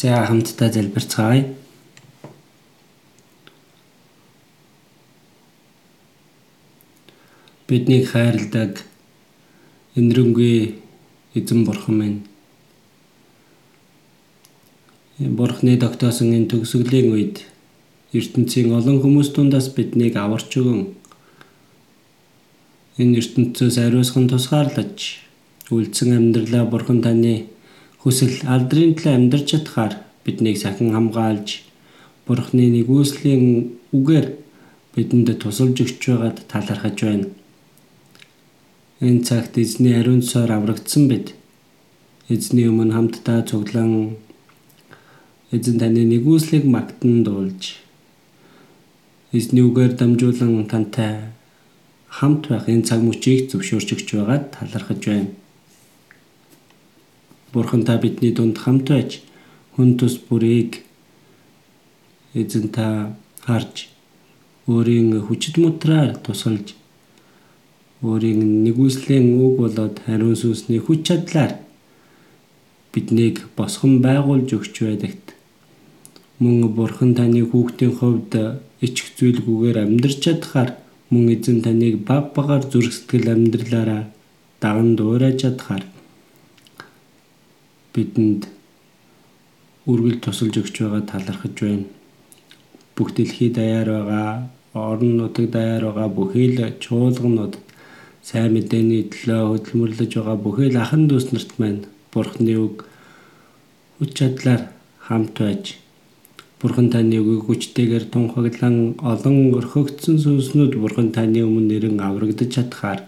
[0.00, 1.44] За хамтдаа залбирцгаая.
[7.68, 8.80] Биднийг хайрладаг
[10.00, 10.80] энэрэнгүй
[11.36, 12.18] эзэн бурхан минь.
[15.18, 17.44] Бурхны тогтоосон энэ төгсгөлийн үед
[18.16, 20.96] ертөнцийн олон хүмүүс дундаас биднийг аварч өгөн
[22.96, 25.20] энэ ертөнцөөс ариусган тусгаарлаж
[25.68, 27.59] үлдсэн амьдралаа бурхан таны
[28.00, 31.48] хүсэл алдрын төлөө амьдарч чадхаар биднийг сахин хамгаалж
[32.24, 33.44] Бурхны нэгүслийн
[33.96, 34.26] үгээр
[34.94, 37.26] бидэнд тусалж өгч байгаад талархаж байна.
[39.04, 41.34] Энэ цагт эзний ариун цоор аврагдсан бид
[42.28, 44.16] эзний өмнө хамтдаа цуглан
[45.50, 47.82] эзэн таны нэгүслийг магтан дуулж
[49.36, 51.34] эзний үгээр дамжуулан тантай
[52.08, 55.39] хамт байх энэ цаг мөчийг зөвшөөрч өгч байгаад талархаж байна.
[57.52, 59.20] Бурхан та бидний дунд хамт байж
[59.74, 60.84] хүн тус бүрийг
[62.34, 63.88] эзэн та харж
[64.70, 66.76] өөрийн хүчит мутраар тусалж
[68.06, 71.52] өөрийн нэгүслийн үг болоод хариун сүнсний хүч чадлаар
[72.92, 75.26] биднийг босгон байгуулж өгч байдагт
[76.38, 78.32] мөн бурхан таны хүүхдийн хувьд
[78.86, 80.70] ичих зүйлгүйгээр амьдрч чадхаар
[81.10, 84.02] мөн эзэн таныг баг багаар зүрх сэтгэл амьдралаараа
[84.62, 85.84] даган дуурайж чадхаар
[87.94, 88.42] бидэнд
[89.90, 91.86] үргэлж тусалж өгч байгаа талархаж байна.
[92.96, 97.54] Бүх дэлхий даяар байгаа, орон нутаг даяар байгаа бүхий л чуулганууд
[98.22, 101.82] сайн мэдээний төлөө хөдөлмөрлөж байгаа бүхий л ахан дүүс нарт маань
[102.12, 102.84] Бурхны үг
[103.98, 104.62] хүч чадлаар
[105.06, 105.78] хамт байж
[106.60, 113.00] Бурхан таны үгийг хүчтэйгээр тунхаглан олон өрхөгдсөн сүнснүүд Бурхан таны өмнө нэрэн аврагдаж чадхаар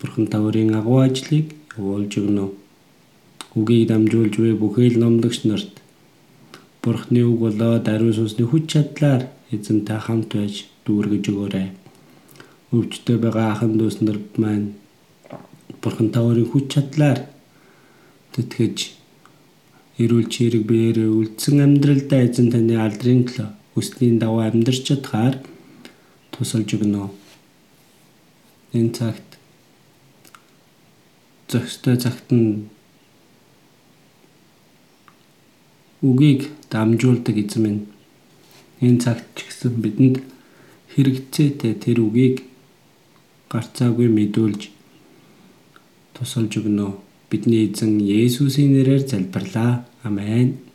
[0.00, 2.46] Бурхан та өөрийн агуу ажлыг явуулж өгнө
[3.56, 5.74] үгийг дамжуулж буй бүхий л номлогч нарт
[6.82, 11.68] Бурхны үг болоод ариун сүнсний хүч чадлаар эзэнтэй хамт байж дүүргэж өгөөрэй.
[12.72, 14.76] Өвчтөй байгаа ахын дүүс нар маань
[15.82, 17.28] Бурхан та өөрийн хүч чадлаар
[18.32, 18.78] тэтгэж
[19.98, 25.34] эрүүл чирэг биеэрээ үлдсэн амьдралдаа эзэн таны алдрын төлөө хүслийн дагуу амьдарч чадхаар
[26.32, 27.10] тусалж өгнө.
[28.78, 29.28] Энэ цагт
[31.50, 32.70] зөкстэй цагт нь
[36.02, 37.82] үгийг дамжуулдаг эзэн минь
[38.84, 40.16] энэ цагт ч гэсэн бидэнд
[40.94, 42.46] хэрэгцээтэй тэр үгийг
[43.50, 44.62] гарцаагүй мэдүүлж
[46.14, 46.88] тусалж өгнө.
[47.30, 49.84] Бидний эзэн Есүсийн нэрээр залбирлаа.
[50.06, 50.67] Амен.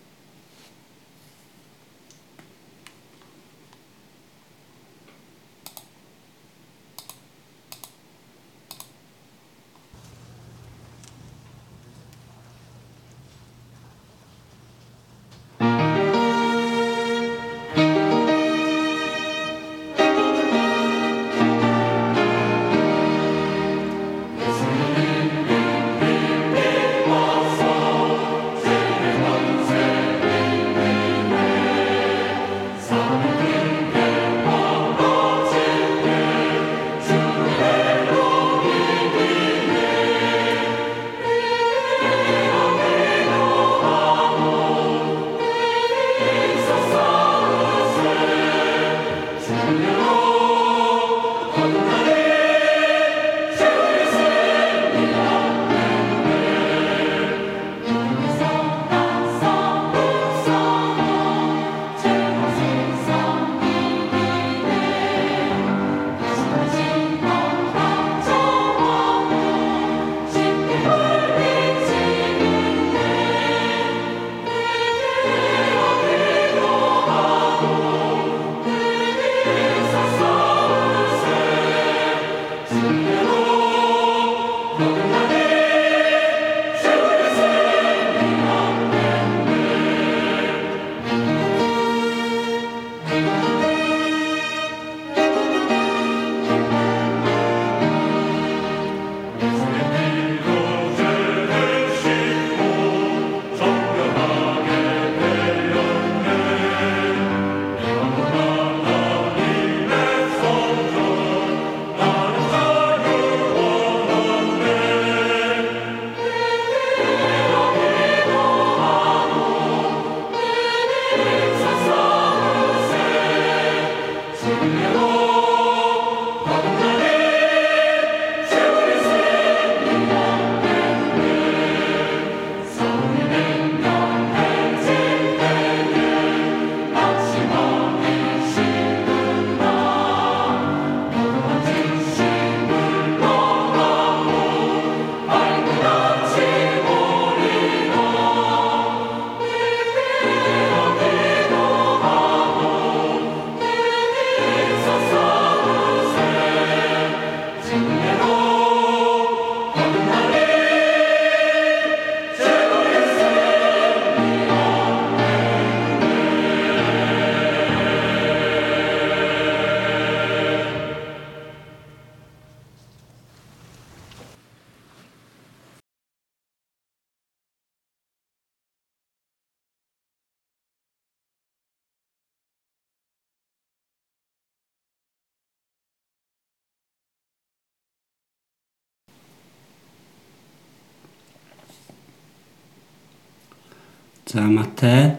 [194.55, 195.17] Матай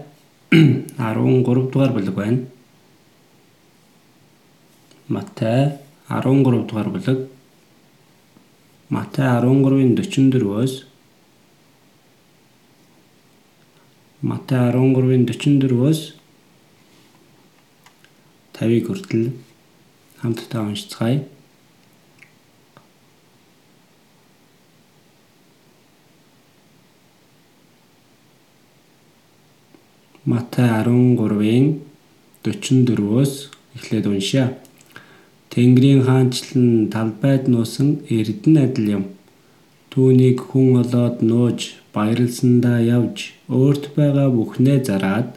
[0.54, 2.40] 13 дугаар бүлэг байна.
[5.08, 5.78] Матай
[6.08, 7.18] 13 дугаар бүлэг.
[8.94, 10.74] Матай 13-ын 44-өөс
[14.24, 16.00] Матай 13-ын 44-өөс
[18.54, 19.24] 50-ыг хүртэл
[20.22, 21.24] хамтдаа уншицгаая.
[30.24, 31.66] Матай 13-ийн
[32.44, 33.32] 44-өөс
[33.76, 34.56] эхлээд уншия.
[35.52, 39.04] Тэнгэрийн хаанчлан талбайд нуусан эрдэнэ адил юм.
[39.92, 45.36] Түүнийг хүн олоод нууж баярлсандаа явж өөрт байгаа бүхнээ зараад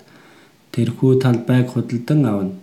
[0.72, 2.56] тэрхүү талбайг худалдан авна.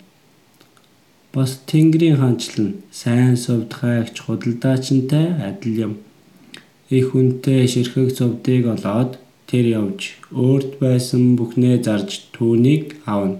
[1.34, 5.92] Бас Тэнгэрийн хаанчлан сайн сувд хайгч худалдаачинтай адил юм.
[6.88, 9.20] Их үнэтэй ширхэг цувдыг олоод
[9.54, 13.38] тэр явж өөрт байсан бүхнээ зарж түүнийг авна.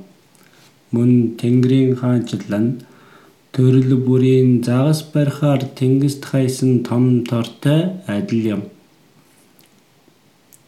[0.95, 2.69] Мөн Тэнгэрийн хаанчлал нь
[3.55, 8.63] төрөл бүрийн загас барихаар тэнгист хайсан том тортой адил юм.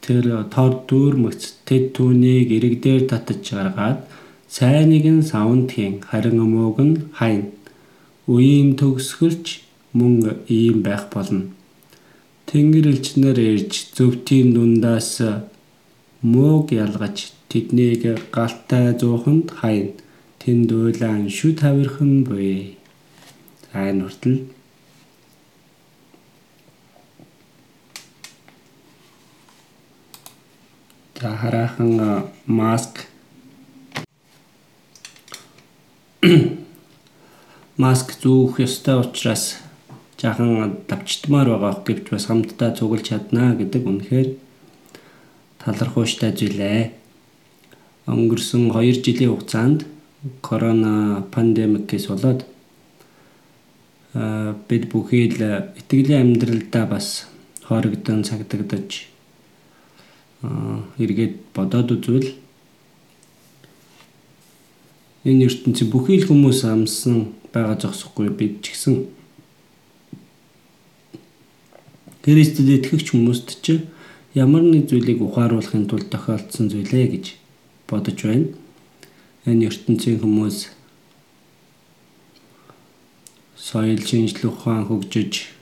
[0.03, 3.99] Тэр тор дүүрмэгц тэд түүнийг эрэг дээр татаж гаргаад
[4.57, 7.55] сайныг нь савнд хийн харин өмөөг нь хайна.
[8.27, 9.47] Үеийн төгсгөлч
[9.99, 11.56] мөн ийм байх болно.
[12.47, 15.11] Тэнгэр элчнэр ирж зөвтийн дундаас
[16.23, 19.99] мууг ялгаж тэднийг галтай зууханд хайна.
[20.39, 22.79] Тэнд уйлаан шүд хавирхан буй.
[23.75, 24.47] Айн хүртэл
[31.21, 33.09] За хараахан маск
[37.83, 39.66] маск зүүх ёстой учраас
[40.21, 44.29] жаахан давчдмаар байгаа гэвч бас хамтдаа цуглаж чаднаа гэдэг үнэхээр
[45.61, 46.81] талархууштай зүйлээ.
[48.09, 49.85] Өнгөрсөн 2 жилийн хугацаанд
[50.41, 52.41] корона пандемикээс болоод
[54.69, 57.29] бид бүхий л итгэлийн амьдралдаа бас
[57.69, 59.11] хоригдсон цагдагдаж
[60.97, 62.31] эргээд бодоод үзвэл
[65.29, 68.95] энэ ертөнцийн бүхий л хүмүүс амсан байгаа зогсохгүй бид ч гэсэн
[72.27, 73.87] Христэд итгэгч хүмүүст ч
[74.35, 77.27] ямар нэг зүйлийг ухааруулахын тулд тохиолдсон зүйлээ гэж
[77.87, 78.51] бодож байна.
[79.47, 80.75] Энэ ертөнцийн хүмүүс
[83.55, 85.55] соёл шинжлэх ухаан хөгжиж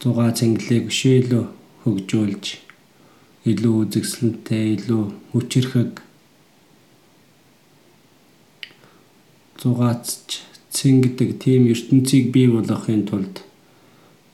[0.00, 1.44] зугаа цэнгэлэг өшөөлөө
[1.88, 2.44] хөгжүүлж
[3.48, 5.92] илүү үзэсгэлэнтэй илүү хүчрэхэг
[9.60, 13.42] зугаацч цэн гэдэг тийм ертөнцийг бий болгохын тулд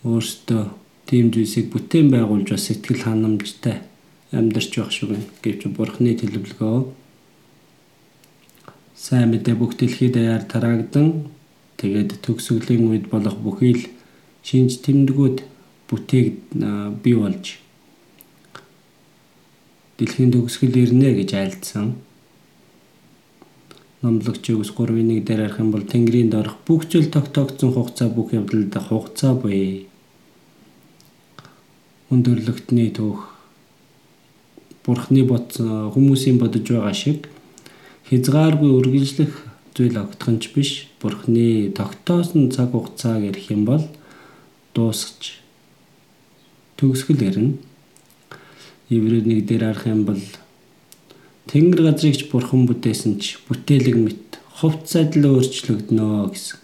[0.04, 0.64] өөртөө
[1.06, 3.80] тийм зүйлсийг бүтээн байгуулж бас сэтгэл ханамжтай
[4.32, 5.26] амьдарч байх шиг байна.
[5.42, 6.78] Гэвч бурхны төлөвлөгөө.
[8.96, 11.30] Сайн мэдээ бүх дэлхийд даяар тараагдан
[11.78, 13.84] тэгээд төгсгөлийн үед болох бүхий л
[14.42, 15.38] шинж тэмдгүүд
[15.88, 16.26] бүтээг
[17.04, 17.60] бий болж.
[19.98, 21.94] Дэлхийн төгсгөл ирнэ гэж айлдсан
[24.04, 28.76] номлогчийг ус 3-1 дээр арих юм бол Тэнгэрийн дорох бүх зүйл тогтоогдсон хугацаа бүх явдалд
[28.76, 29.88] хугацаа буй.
[32.12, 33.32] Өндөрлөгтний түүх
[34.84, 37.32] Бурхны бодсон хүмүүсийн бодож байгаа шиг
[38.12, 39.32] хязгааргүй үргэлжлэх
[39.72, 40.92] зүйл огтхонч биш.
[41.00, 43.80] Бурхны тогтоосон цаг хугацааг ярих юм бол
[44.76, 45.40] дуусч
[46.76, 47.56] төгсгөл ирнэ.
[48.92, 50.20] Еврей нэг дээр арах юм бол
[51.50, 54.24] Тэнгэр газрыг ч бурхан бүтээсэн ч бүтээлэг мэт
[54.58, 56.58] хувцсад л өөрчлөгднө гэсэн.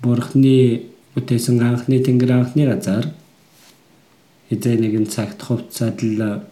[0.00, 3.12] Бурхны бүтээсэн анхны тэнгэр анхны газар
[4.48, 6.46] эзэн нэгэн цагт хувцсад л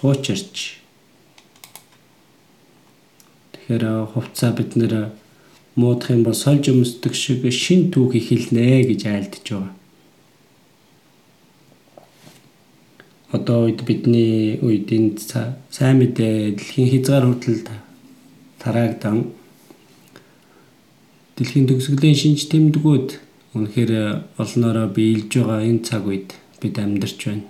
[0.00, 0.80] хуучирч
[3.70, 5.14] Тэгэхээр хувцаа бид нэр
[5.78, 9.79] муудах юм бол сольж өмсдөг шиг шин түүх ихэлнэ гэж айлдж байгаа.
[13.30, 15.14] Одоо үед бидний үед энэ
[15.70, 17.62] сайн мэдээ дэлхийн хязгаар хүртэл
[18.58, 19.30] тараагдан
[21.38, 23.08] дэлхийн төгсгөлийн шинж тэмдгүүд
[23.54, 23.92] үнэхээр
[24.42, 27.46] олноороо биелж байгаа энэ цаг үед бид амьдарч байна.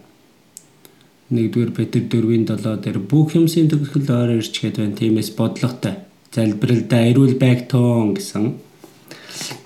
[1.32, 4.98] Нэгдүгээр Петр 4-ийн 7 дээр бүх юмсын төгсгөл ойр ирчгээд байна.
[5.00, 5.94] Тиймээс бодлоготой
[6.34, 8.44] залбиралдаа эрүүл байг тоон гэсэн.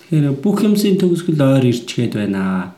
[0.07, 2.77] Тэгэхээр бүх юмсын төгсгөл ойр ирчгээд байна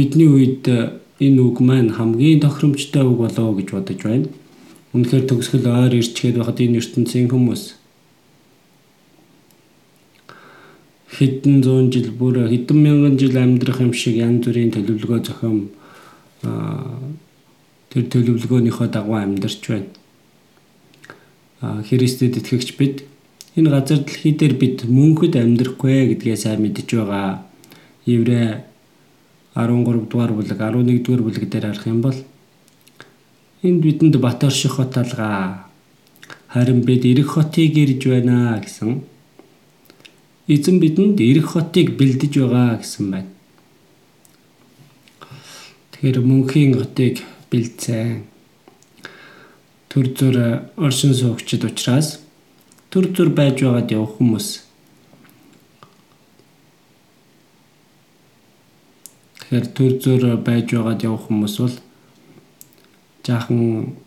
[0.00, 4.32] бидний үед э, энэ үг маань хамгийн тохиромжтой үг болоо гэж бодож байна.
[4.96, 7.76] Үнэхээр төгсгөл ойр ирчгээд байхад энэ ертөнцийн хүмүүс
[11.20, 15.68] хэдэн зуун жил бүр хэдэн мянган жил амьдрах юм шиг янз бүрийн төлөвлөгөө зохион
[17.92, 19.92] тэр төлөвлөгөөнийхөө дагуу амьдарч байна.
[21.60, 23.04] Христэд итгэгч бид
[23.52, 27.44] энэ газар дэлхий дээр бид мөнхөд амьдрахгүй гэдгээ сайн мэдж байгаа.
[28.08, 28.69] Еврэ
[29.54, 32.18] 13 дугаар бүлэг 11 дугаар бүлэг дээр харах юм бол
[33.62, 35.66] энд бидэнд бат орших хот алгаа.
[36.48, 39.02] Харин бид эрэх хотыг ирж байна гэсэн.
[40.46, 43.30] Эзэн бидэнд эрэх хотыг бэлдэж байгаа гэсэн байна.
[45.92, 48.22] Тэгэхээр мөнхийн хотыг бэлдсэн.
[49.90, 50.36] Төр зур
[50.78, 52.22] оршин суугчид учраас
[52.90, 54.69] төр зур байж байгаад явах хүмүүс
[59.50, 61.76] Тэгэхээр төр зур байж байгаад явах хүмүүс бол
[63.26, 63.98] жаахан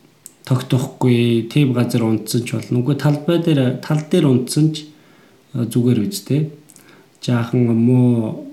[0.47, 2.79] тогтохгүй тийм газар унтсан ч болно.
[2.79, 4.87] Үгүй талбай дээр тал дээр унтсан ч
[5.51, 6.47] зүгээр үстэй.
[7.19, 8.47] Жаахан муу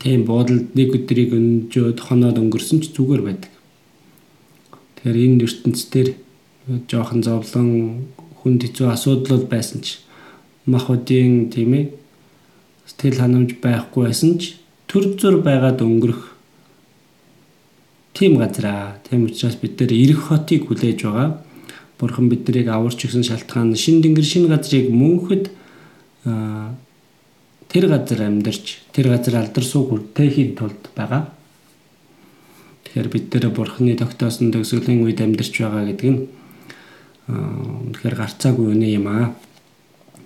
[0.00, 3.52] тийм буудалд нэг өдрийг өнжөөд хоноод өнгөрсөн ч зүгээр байдаг.
[4.96, 6.08] Тэгэхээр энэ ертөнцийн
[6.88, 7.68] жоохон зовлон
[8.40, 10.00] хүнд хэцүү асуудал байсан ч
[10.64, 11.84] махуудын тийм ээ
[12.88, 14.57] сэтгэл ханамж байхгүй байсан ч
[14.88, 16.22] төр зур байгаад өнгөрөх
[18.18, 18.98] тийм газараа.
[19.04, 21.44] Тийм учраас бид нэр эрэх хотыг хүлээж байгаа.
[22.00, 25.52] Бурхан биднийг аварч өгсөн шалтгаан шин тэнгэр шин газрыг мөнхөд
[27.68, 31.30] тэр газар амьдарч тэр газар алдарсуу хүртээхийн тулд байгаа.
[32.88, 36.20] Тэгэхээр бид нэр бурханы тогтоосон төгсгөлийн үед амьдарч байгаа гэдэг нь
[37.28, 39.36] үнэхээр гарцаагүй үнэ юм аа.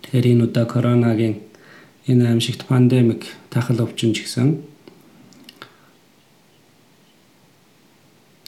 [0.06, 1.51] Тэгэхээр энэ удаа коронагийн
[2.06, 4.48] энэ аимшигт пандемик тахал өвчин ч гэсэн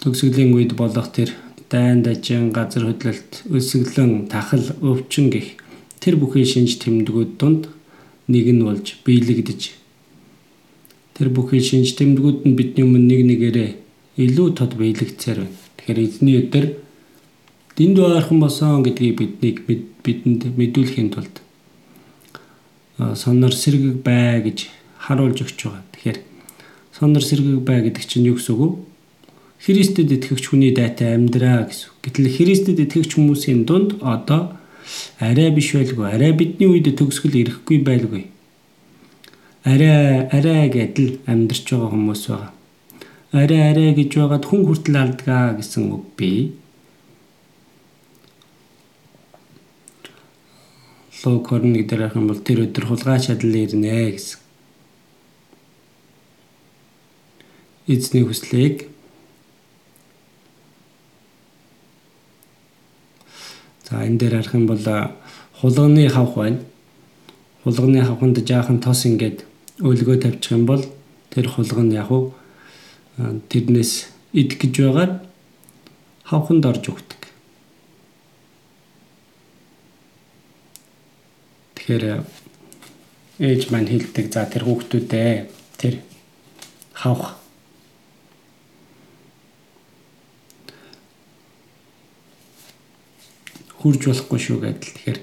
[0.02, 1.30] төгсгөлийн үед болох тэр
[1.70, 5.54] дайн дажин газар хөдлөлт өсөглөн тахал өвчин гих
[6.02, 7.62] тэр бүхий шинж тэмдгүүд донд
[8.28, 9.62] нэг нь болж биелэгдэж
[11.14, 13.70] тэр бүхий шинж тэмдгүүд нь бидний өмнө нэг нэгээрээ
[14.18, 15.58] илүү тод биелэгцээр байна.
[15.78, 16.66] Тэгэхээр эзний өдөр
[17.76, 19.56] дэнд ойрхон босон гэдгийг биднийг
[20.02, 21.43] бидэнд мэдүүлэхийн тулд
[22.98, 25.82] сонор сэргэг бай гэж харуулж өгч байгаа.
[25.92, 26.18] Тэгэхээр
[26.94, 28.70] сонор сэргэг бай гэдэг чинь юу гэсэн үг вэ?
[29.64, 31.90] Христэд итгэгч хүний дайтай амьдраа гэсэн.
[32.04, 34.60] Гэтэл Христэд итгэгч хүмүүсийн дунд одоо
[35.18, 36.06] арай биш байлгүй.
[36.06, 38.28] Арай бидний үед төгсгөл ирэхгүй байлгүй.
[39.64, 42.52] Арай арай гэдэл амьдарч байгаа хүмүүс байгаа.
[43.32, 46.52] Арай арай гэж байгаад хүн хүртэл алдгаа гэсэн үг бий.
[51.24, 54.38] Лук 21 дээр харах юм бол тэр өдөр хулгай чадал ирнэ гэсэн.
[57.86, 58.88] Эзний хүслийг
[63.88, 64.84] За энэ дээр харах юм бол
[65.60, 66.60] хулганы хавх байна.
[67.64, 69.44] Хулганы хавханд жаахан тос ингээд
[69.80, 70.84] өлгөө тавьчих юм бол
[71.30, 72.32] тэр хулган яг уу
[73.48, 75.12] тэрнээс идэх гэж байгаад
[76.24, 77.23] хавханд орж өгдөг.
[81.84, 82.24] Тэгэхээр
[83.44, 85.32] ээж маань хэлдэг за тэр хүүхдүүдээ
[85.76, 86.00] тэр
[86.96, 87.36] хавх
[93.84, 94.96] хурж болохгүй шүү гэдэл.
[94.96, 95.18] Тэгэхээр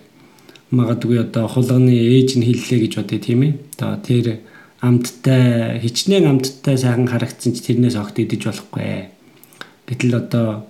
[0.69, 3.53] магадгүй одоо хулганы ээж нь хэллээ гэж бодъё тийм ээ.
[3.81, 4.25] Одоо тэр
[4.85, 9.09] амттай хичнээн амттай сайхан харагдсан ч тэрнээс огт идэж болохгүй.
[9.89, 10.69] Гэтэл одоо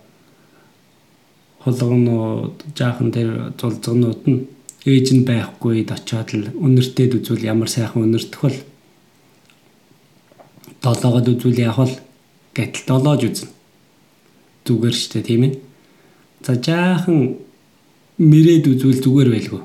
[1.67, 8.41] хулганууд жаахан тэр зулцгнууд нь ээж нь байхгүйд очиод л үнэртэд үзвэл ямар сайхан үнэртэх
[8.41, 8.57] бол
[10.81, 12.01] долоогод үзвэл явах
[12.57, 13.49] гэтэл долоож үзнэ.
[14.65, 15.53] Зүгээр штэ тийм ээ.
[16.41, 17.37] За жаахан
[18.17, 19.61] мэрээд үзвэл зүгээр байлгүй.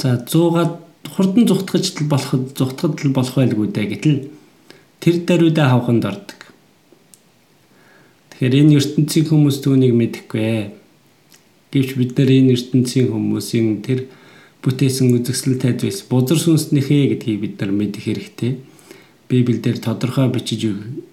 [0.00, 0.72] За 100-аад
[1.12, 4.18] хурдан зүхтгаж л болох зүхтгад л болох байлгүй дээ гэтэл
[5.04, 6.40] тэр даруйдаа хавханд ордог.
[8.32, 10.77] Тэгэхээр энэ ертөнцийн хүмүүс түүнийг мэдэхгүй.
[11.72, 14.08] Гэвч бид нар энэ ертөнцийн хүмүүсийн тэр
[14.64, 18.52] бүтээсэн үзэсгэлэл тайз байс бузар сүнснийхээ гэдгийг бид нар мэдэх хэрэгтэй.
[19.28, 20.64] Библиэлд тодорхой бичиж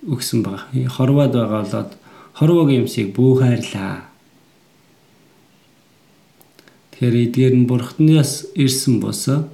[0.07, 0.71] өгсөн байгаа.
[0.95, 1.91] Хорвоод байгаа болоод
[2.39, 4.07] хорвоогийн юмсыг бүү хайрлаа.
[6.95, 9.51] Тэгэхээр эдгээр нь бурхнаас ирсэн босоо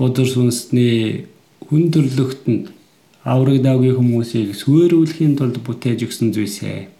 [0.00, 1.28] бодөр сүнсний
[1.68, 2.72] хүн төрлөختөнд
[3.28, 6.97] авраг даагийн хүмүүсийг сүөрүүлэхийн тулд бүтээж өгсөн зүйлсээ.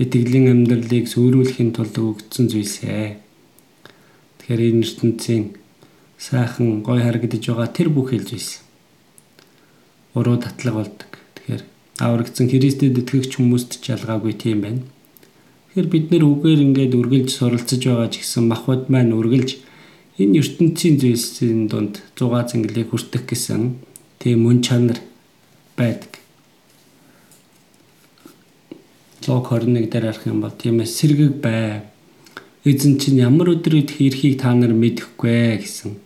[0.00, 3.20] Итгэлийн амьдралыг сүөрүүлэхийн тулд өгсөн зүйлсээ.
[4.40, 5.44] Тэгэхээр энэ ертөнцийн
[6.16, 8.64] сайхан гой харагдаж байгаа тэр бүх хэлжсэн.
[10.16, 11.10] Уруу татлаг болдог
[12.00, 14.82] аврагдсан Христэд итгэгч хүмүүст ч ялгаагүй тийм байна.
[15.76, 19.60] Тэгэхээр бид нэр үгээр ингээд үргэлж суралцж байгаа ч гэсэн махбод маань үргэлж
[20.16, 23.84] энэ ертөнцийн зүйлсийн дунд 6 зэнгэлийг хүртэх гэсэн
[24.16, 24.98] тийм мөн чанар
[25.76, 26.19] байдаг.
[29.26, 31.82] Лог 21 дээр харах юм бол тиймээс сэргэг бай.
[32.64, 36.00] Эзэн чинь ямар өдөр идэх эрхийг та нар мэдэхгүй гэсэн.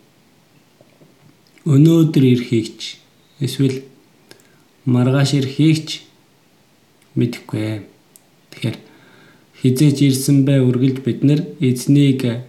[1.63, 2.99] Өнөөдөр эрхийг ч
[3.39, 3.87] эсвэл
[4.83, 6.03] маргааш эрхийг ч
[7.15, 7.87] мэдэхгүй.
[8.51, 8.77] Тэгэхээр
[9.63, 12.43] хизээж ирсэн бай үргэлж бид нар эзнийг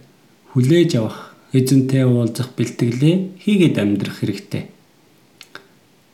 [0.51, 4.67] хүлээж авах, эзэнтэй уулзах бэлтгэлээ хийгээд амьдрах хэрэгтэй.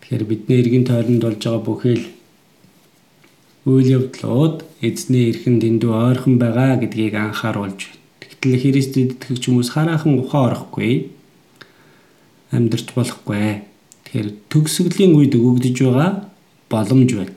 [0.01, 2.05] Тэгэхээр бидний эргэн тойронд болж байгаа бүхэл
[3.63, 8.01] үйл явдлууд эзний эрхэн дэндүү ойрхон байгаа гэдгийг анхааруулж байна.
[8.19, 10.93] Тэгтэл Христэд итгэгч хүмүүс хараахан ухаан орохгүй
[12.51, 13.63] амьдрч болохгүй.
[14.03, 16.11] Тэгэхээр төгсгөлийн үед өгөгдөж байгаа
[16.67, 17.35] боломж байна.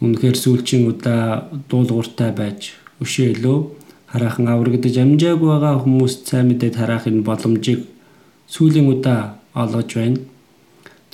[0.00, 2.72] Үнэхээр сүүлчийн удаа дуулууртай байж
[3.04, 3.58] өшөөлөө
[4.08, 7.84] хараахан аврагдаж амжаагүй байгаа хүмүүст сайн мэдээд хараах энэ боломжийг
[8.48, 10.18] сүүлийн удаа олгож байна.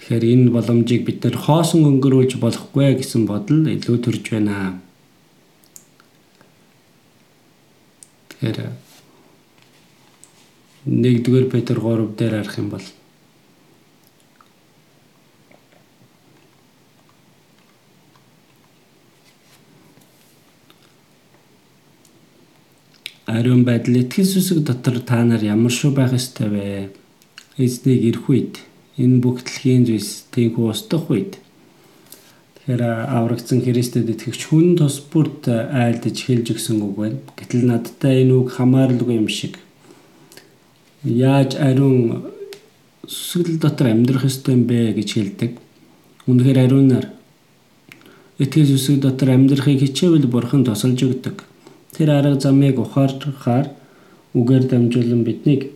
[0.07, 4.79] Тэгэхээр энэ боломжийг бид нэр хоосон өнгөрүүлж болохгүй гэсэн бодол илүү төрж байна.
[8.31, 8.71] Тэгэхээр
[10.87, 12.87] 1-р Петр 3 дээр харах юм бол
[23.27, 26.95] ариун байдал итгэл сүсэг дотор та нар ямар шүү байх ёстой вэ?
[27.59, 28.63] Эзнийг ирэх үед
[28.97, 31.37] энэ бүх дэлхийн зүйлс тийхүү устдах үед
[32.67, 32.83] тэгэхээр
[33.13, 37.21] аврагдсан Христэд итгэгч хүн тус бүрт айлдж хэлж өгсөн үг байна.
[37.39, 39.61] Гэтэл надтай энэ үг хамааралгүй юм шиг.
[41.07, 42.27] Яаж ариун
[43.07, 45.53] сүсгэл дотор амьдрах ёстой юм бэ гэж хэлдэг.
[46.27, 47.07] Үнэхээр ариунаар
[48.43, 51.47] итгэл сүсэг дотор амьдрахыг хичээвэл бурхан тусалж өгдөг.
[51.95, 53.71] Тэр арга замыг ухаарахаар
[54.35, 55.76] үгээр дамжуулан биднийг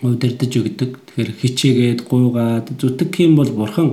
[0.00, 0.90] удирдах өгдөг.
[1.12, 3.88] Тэгэхээр хичээгээд гуйгаад зүтгэх юм бол бурхан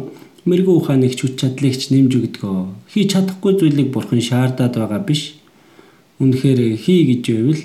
[0.48, 2.44] мэрэгүү ухааны хүч чадлыг ч нэмж өгдөг.
[2.88, 5.36] Хийж чадахгүй зүйлийг бурхан шаардаад байгаа биш.
[6.24, 7.62] Үнэхээр хий гэж байвал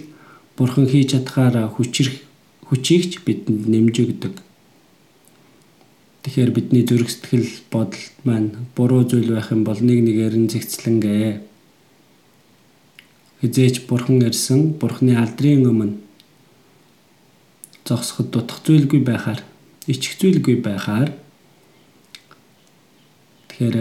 [0.59, 2.18] бурхан хийж чадхаараа хүчрэх
[2.66, 4.35] хүчийг ч бидэнд нэмж өгдөг.
[6.25, 11.31] Тэгэхээр бидний зүрх сэтгэл бодол маань буруу зүйл байх юм бол нэг нэгээр нь зэгцлэнгээ
[13.44, 16.04] хизээч бурхан ирсэн бурханы алдрын өмнө
[17.85, 19.40] зогсоход дутх зүйлгүй байхаар
[19.87, 21.12] ичих зүйлгүй байхаар
[23.49, 23.77] тэгэхээр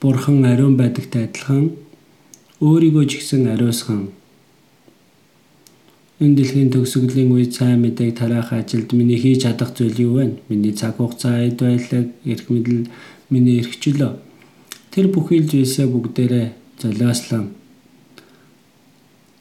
[0.00, 1.64] бурхан ариун байдагтай адилхан
[2.62, 4.14] өөрийгөө ч гэсэн ариусган
[6.22, 10.38] энэ дэлхийн төгсгөлийн үед сайн мэдээг тараах ажилд миний хийж чадах зүйл юу вэ?
[10.46, 12.86] Миний цаг хугацаа, эд байлаг, эрх мэдэл
[13.26, 14.12] миний эрхчлөө.
[14.94, 16.46] Тэр бүхий л зүйлсээ бүгдээрээ
[16.78, 17.61] золиослон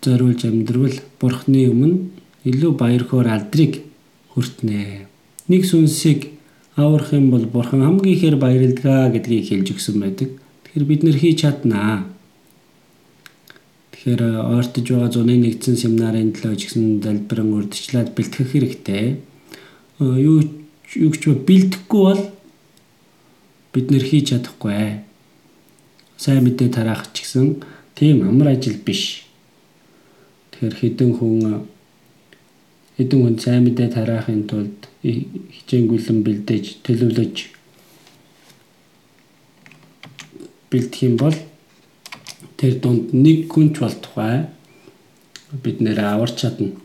[0.01, 1.97] зориулж амьдрал бурхны өмнө
[2.49, 3.85] илүү баяр хөөр алдрыг
[4.33, 5.05] хүртнэ.
[5.47, 6.33] Нэг сүнсийг
[6.75, 10.29] аврах юм бол бурхан хамгийн ихээр баярлдгаа гэдгийг хэлж өгсөн байдаг.
[10.65, 12.09] Тэгэхээр бид нэр хийж чаднаа.
[13.91, 19.21] Тэгэхээр ойртож байгаа зуны нэгдсэн семинарын төлөө ч гэсэн залбирэн урдчлаад бэлтгэх хэрэгтэй.
[19.99, 20.41] Юу
[20.97, 22.23] юу ч бэлтгэхгүй бол
[23.75, 25.05] бид нэр хийж чадахгүй.
[26.17, 27.61] Сайн мэдээ тараах ч гэсэн
[27.93, 29.29] тийм амар ажил биш.
[30.61, 31.65] Тэгэхээр хэдэн хүн
[32.93, 37.35] хэдэн хүн сайн мэдээ тараахын тулд хичээнгүйлэн бэлдээж төлөвлөж
[40.69, 41.33] бэлдэх юм бол
[42.61, 44.53] тэр дунд нэг хүнч болтугай
[45.65, 46.77] бид нэр аварч чадна.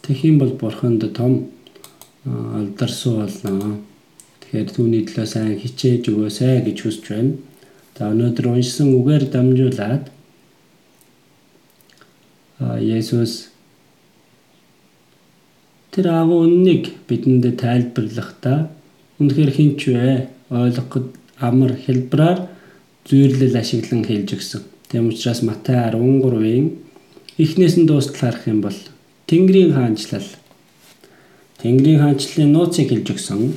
[0.00, 1.52] Тэгэх юм бол бурханд том
[2.24, 3.84] алдарсуу болно.
[4.40, 7.36] Тэгэхээр түүний төлөө сайн хичээж өгөөсэй гэж хүсэж байна.
[7.92, 10.15] За өнөөдөр уншсан үгээр дамжуулаад
[12.60, 13.52] Есүс
[15.92, 18.72] тэр агуу үннийг бидэнд тайлбарлахдаа
[19.20, 20.28] үнэхээр хинч вэ?
[20.48, 22.48] ойлгоход амар хэлбраар
[23.04, 24.62] зүйрлэл ашиглан хэлж өгсөн.
[24.88, 26.66] Тийм учраас Матай 13-ийн
[27.36, 28.78] эхнээс нь дуустал харах юм бол
[29.28, 30.28] Тэнгэрийн хаанчлал
[31.60, 33.52] Тэнгэрийн хаанчлалын нууцыг хэлж өгсөн.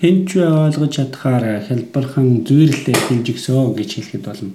[0.00, 4.54] Хинч ойлгож чадхаар хэлбэрхэн зүйрлээ хэлж өгсөө гэж хэлэхэд болно.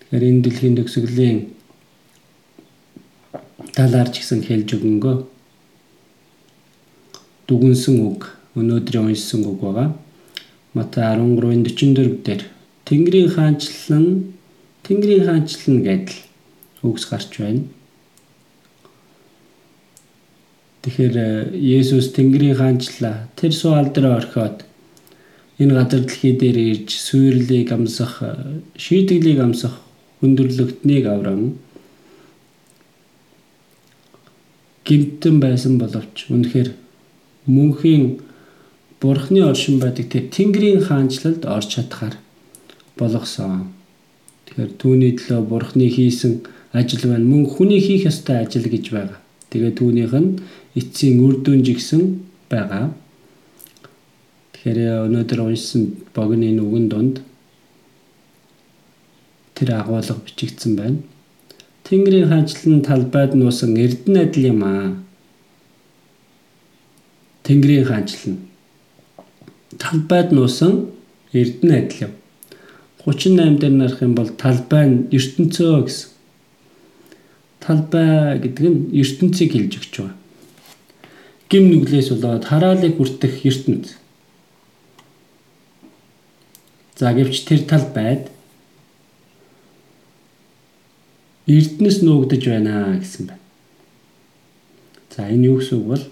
[0.00, 1.38] Тэгэхээр энэ дэлхийн төгсгөлийн
[3.76, 5.16] талаар ч гэсэн хэлж өгөнгөө
[7.48, 8.20] дүгнсэн үг
[8.56, 9.88] өнөөдрийн уншсан үг байгаа.
[10.72, 12.42] Матай 13:44 дээр
[12.88, 14.32] Тэнгэрийн хаанчлал нь
[14.84, 16.18] Тэнгэрийн хаанчлал нь гэдэл
[16.88, 17.68] үгс гарч байна.
[20.82, 24.66] Тэгэхээр Есүс Тэнгэрийн хаанчлаа тэр суал дээр орхиод
[25.62, 28.18] энэ газар дэлхий дээр ирж сүйрлийг амсах,
[28.74, 29.78] шийдэглийг амсах
[30.18, 31.54] хүндрэлтнийг аврам
[34.82, 36.74] гимтэн байсан боловч үнэхээр
[37.46, 38.18] мөнхийн
[38.98, 42.18] бурхны оршин байдаг тэр Тэнгэрийн хаанчлалд орч чадхаар
[42.98, 43.70] болгосон.
[44.46, 46.42] Тэгэхээр түүний төлөө бурхны хийсэн
[46.74, 47.24] ажил байна.
[47.24, 49.21] Мөн хүний хийх ёстой ажил гэж байгаа.
[49.52, 50.40] Тэгээ түүнийх нь
[50.72, 52.96] эцсийн үр дүн жигсэн байгаа.
[54.56, 55.82] Тэгэхээр өнөөдөр уншсан
[56.16, 57.16] богино энэ үгэн донд
[59.52, 61.04] тэр агуулга бичигдсэн байна.
[61.84, 64.96] Тэнгэрийн хаанчлан талбайд нуусан эрдэнэ адил юм аа.
[67.44, 68.48] Тэнгэрийн хаанчлан
[69.76, 70.88] талбайд нуусан
[71.36, 72.12] эрдэнэ адил юм.
[73.04, 76.11] 38 дээр нарах юм бол талбай нь ертөнцөө гэсэн.
[77.62, 80.22] Талбай гэдэг нь ертөнцийг хэлж өгч байгаа
[81.52, 83.92] гим нүглээс болоод хараалыг хүртэх ертөнц.
[86.96, 88.32] За гэвч тэр тал байд
[91.44, 93.44] эрдэнэс нуугдж байна гэсэн байна.
[95.12, 96.04] За энэ юу гэсэн үг бол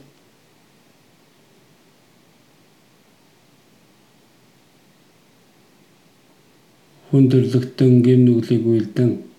[7.09, 9.30] хүндрэлтэн гим нүглийг үйлдэн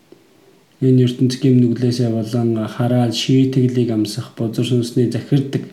[0.82, 5.70] энэ ертөнц гим нүглээсээ болон хараал шийтгэлийг амсах бозор сүнсний захирдаг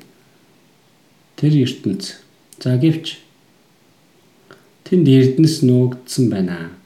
[1.36, 2.20] тэр ертөнц.
[2.60, 3.16] За гэвч
[4.84, 6.76] тэнд эрдэнэс нуугдсан байна.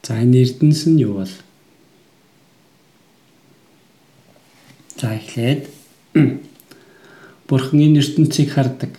[0.00, 1.34] За энэ эрдэнэс нь юу бол?
[4.96, 5.68] За эхлээд
[7.48, 8.96] Бурхан энэ ертөнцийг хардаг.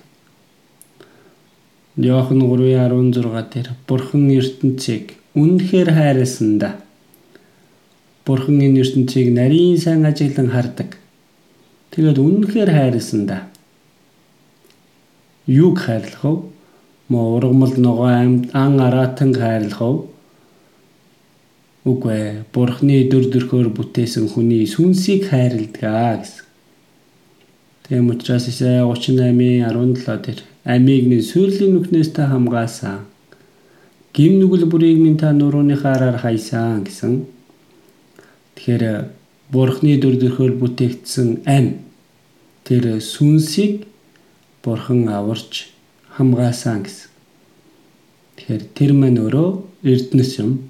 [1.98, 6.70] Иохан 3:16 дээр Бурхан ертөнцийг үнэхээр хайрласан да.
[8.26, 11.00] Бурхан энэ ертөнцийг нарийн сайн ажиглан хардаг.
[11.92, 13.38] Тэгээд үнэнхээр хайрласан да.
[15.48, 16.34] Юуг хайрлах вэ?
[17.10, 20.20] Мо ургамал ногоо ан аратан хайрлах вэ?
[21.90, 22.44] Үгүй ээ.
[22.54, 26.46] Бурхны дүр төрхөөр бүтээсэн хүний сүнсийг хайрладаг гэсэн.
[27.90, 33.10] Тийм учраас Исая 38:17 дээр амийг минь сүрлийн нүхнээс та хамгаасан.
[34.14, 37.26] Гим нүгэл бүрийг минь та нурууныхаараар хайсан гэсэн.
[38.56, 39.14] Тэгэхээр
[39.54, 41.82] Бурхны дүр төрхөөр бүтээгдсэн ам
[42.66, 43.86] тэр сүнсийг
[44.64, 45.70] Бурхан аварч
[46.18, 47.10] хамгаасан гэсэн.
[48.38, 49.50] Тэгэхээр тэр мань өөрөө
[49.86, 50.70] эрдэнэс юм.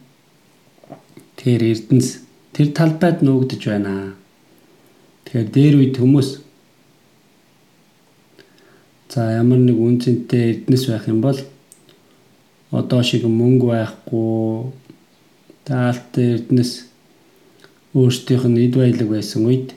[1.39, 2.23] Тэр эрдэнэс
[2.53, 4.15] тэр талбайд нуугдж байна.
[5.25, 6.29] Тэгэхээр дээр үед хүмүүс
[9.09, 11.39] за ямар нэг үнцэнтэй эрдэнэс байх юм бол
[12.71, 14.71] одоо шиг мөнгө байхгүй
[15.65, 16.71] таалт эрдэнэс
[17.97, 19.73] өөрсдийнх нь эд баялаг байсан үед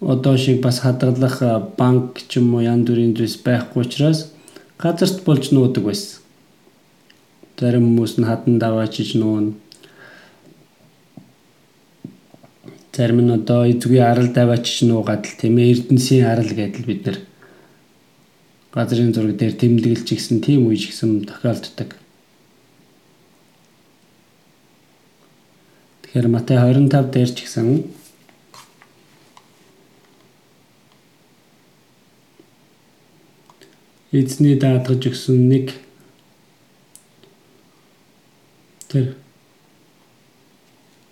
[0.00, 1.40] одоо шиг бас хадгалах
[1.80, 4.20] банк ч юм уу янз бүрийн зүйлс байхгүй учраас
[4.78, 6.20] газарт болж нуудаг байсан.
[7.58, 9.54] Зарим хүмүүс нь хадан даваачиж нуун.
[12.92, 17.18] Зарим нь одоо эзгүй арал даваачиж нуугаад л тийм эрдэнсийн арал гэдэл бид нар
[18.74, 21.94] газрын зураг дээр тэмдэглэж гисэн тийм үеж гисэн тохиолддог.
[26.02, 27.86] Тэгэхээр Матай 25 дээр ч гэсэн
[34.10, 35.74] эзний даатгаж өгсөн нэг
[38.90, 39.14] тэр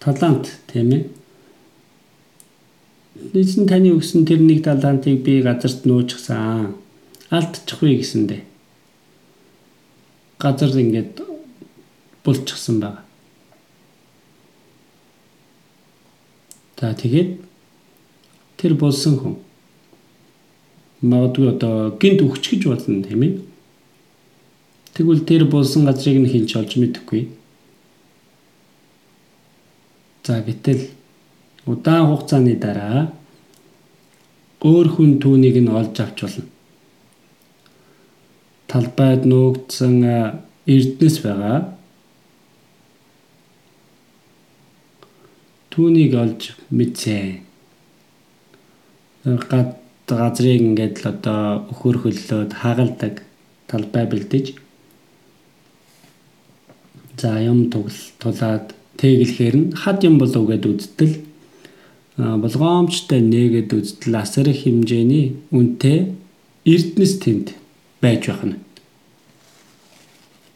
[0.03, 1.03] талант тийм ээ.
[3.39, 6.82] Эзэн таны өгсөн тэр нэг талантыг би газарт нуучихсан.
[7.33, 8.43] Алдчихгүй гэсэндээ.
[10.43, 11.23] Газар ингээд
[12.25, 13.01] булчихсан байна.
[16.79, 17.41] За тэгээд
[18.61, 19.35] тэр болсон хүн
[21.01, 23.33] магадгүй одоо гинт өгч гэж болно тийм ээ.
[24.95, 27.33] Тэгвэл тэр болсон газрыг нь хинч олж мэдэхгүй.
[30.27, 30.91] За гэтэл
[31.67, 33.11] удаан хугацааны дараа
[34.61, 36.52] өөр хүн түүнийг нь олж авч болно.
[38.73, 40.01] Талбайд нуугдсан
[40.65, 41.77] эрдэнэс байгаа.
[45.69, 47.45] Түүнийг олж мэдсэн.
[49.25, 49.77] Гад
[50.09, 53.23] газрыг ингээд л одоо өхөр хөллөөд хагалдаг
[53.69, 54.57] талбай бэлдэж
[57.21, 61.15] за юм тулаад тэглэхээр нь хад юм болов гэд үздэл
[62.17, 65.99] болгоомжтой нээгээд үздэл асар их хэмжээний үнэтэй
[66.67, 67.47] эрдэнэс тэнд
[68.03, 68.59] байж байх нь.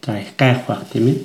[0.02, 1.18] За их гайх байх тийм ээ.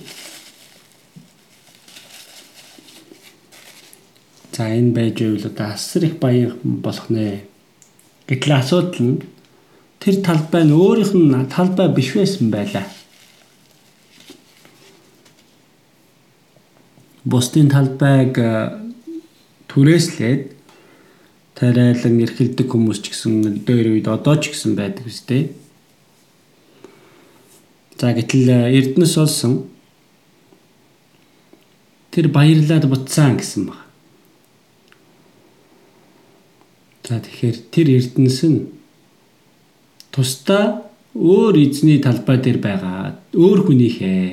[4.53, 7.41] За энэ байж байвал одоо асар их баян болох нэ.
[8.27, 9.21] Гэтэл асуудал нь
[9.99, 12.85] тэр талбай нь өөрийнх нь талбай биш байсан байлаа.
[17.25, 18.33] Бусдын талбайг
[19.69, 20.41] түрээслээд
[21.53, 25.53] тариалан эрхэлдэг хүмүүс ч гэсэн дээр үед одоо ч гэсэн байдаг үстэй.
[28.01, 29.69] За гэтэл Эрдэнэс олсон
[32.09, 33.85] тэр баярлаад буцсан гэсэн баг.
[37.05, 38.73] За тэгэхээр тэр Эрдэнэс нь
[40.09, 40.81] тусдаа
[41.13, 44.25] өөр эзний талбай дээр байгаа өөр хүнийхээ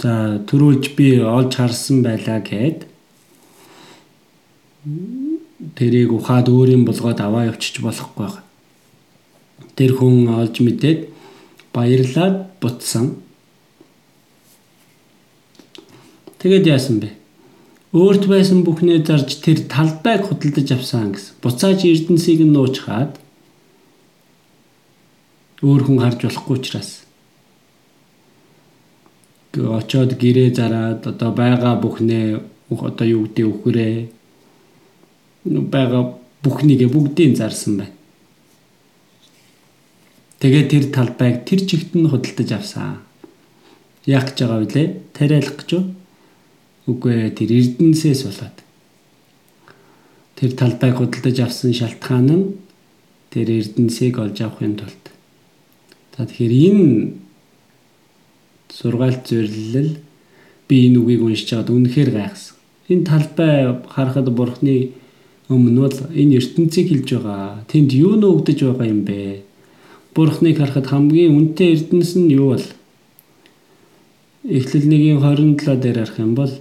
[0.00, 2.88] за төрүүлж би олж харсан байлаа гэд
[5.76, 8.40] тэрийг ухаад өөрийн болгоод аваа явчих болохгүй.
[9.76, 11.09] Тэр хүн олж мэдээд
[11.72, 13.16] баярлаад буцсан.
[16.38, 17.10] Тэгэд яасан бэ?
[17.92, 21.42] Өөрт байсан бүхнээ зарж тэр талбайг худалдаж авсан гэсэн.
[21.42, 23.18] Буцааж эрдэнсийг нь нуучгаад
[25.62, 26.90] өөр хүн харж болохгүй учраас
[29.52, 32.26] очоод гэрээ зараад одоо байгаа бүхнээ
[32.70, 33.94] одоо юу гэдэг үхрээ
[35.44, 36.02] байгаа
[36.42, 37.99] бүхнийг бүгдийг зарсан байна.
[40.40, 43.04] Тэгээд тэр талбайг тэр чигт нь худалдаж авсан.
[44.08, 44.88] Яг гэж байгаа үлээ.
[45.12, 45.84] Тариалах гэж юу?
[46.88, 48.56] Үгүй ээ тэр эрдэнсээс болоод.
[50.40, 52.46] Тэр талбайг худалдаж авсан шалтгаан нь
[53.28, 55.04] тэр эрдэнсийг олж авахын тулд.
[56.16, 57.12] За тэгэхээр энэ
[58.72, 60.00] сургаалт зөвлөл
[60.64, 62.56] би энэ үгийг уншиж байгаад үнэхээр гайхсан.
[62.88, 64.96] Энэ талбай харахад бурхны
[65.52, 67.68] өмнө бол энэ ертөнцийг хэлж байгаа.
[67.68, 69.49] Тэнд юу нөөгдөж байгаа юм бэ?
[70.14, 72.66] Бурхныг харахад хамгийн үнэтэй эрдэнэс нь юу бол?
[74.42, 76.52] Эхлэл 1-ийн 27 дээр харах юм бол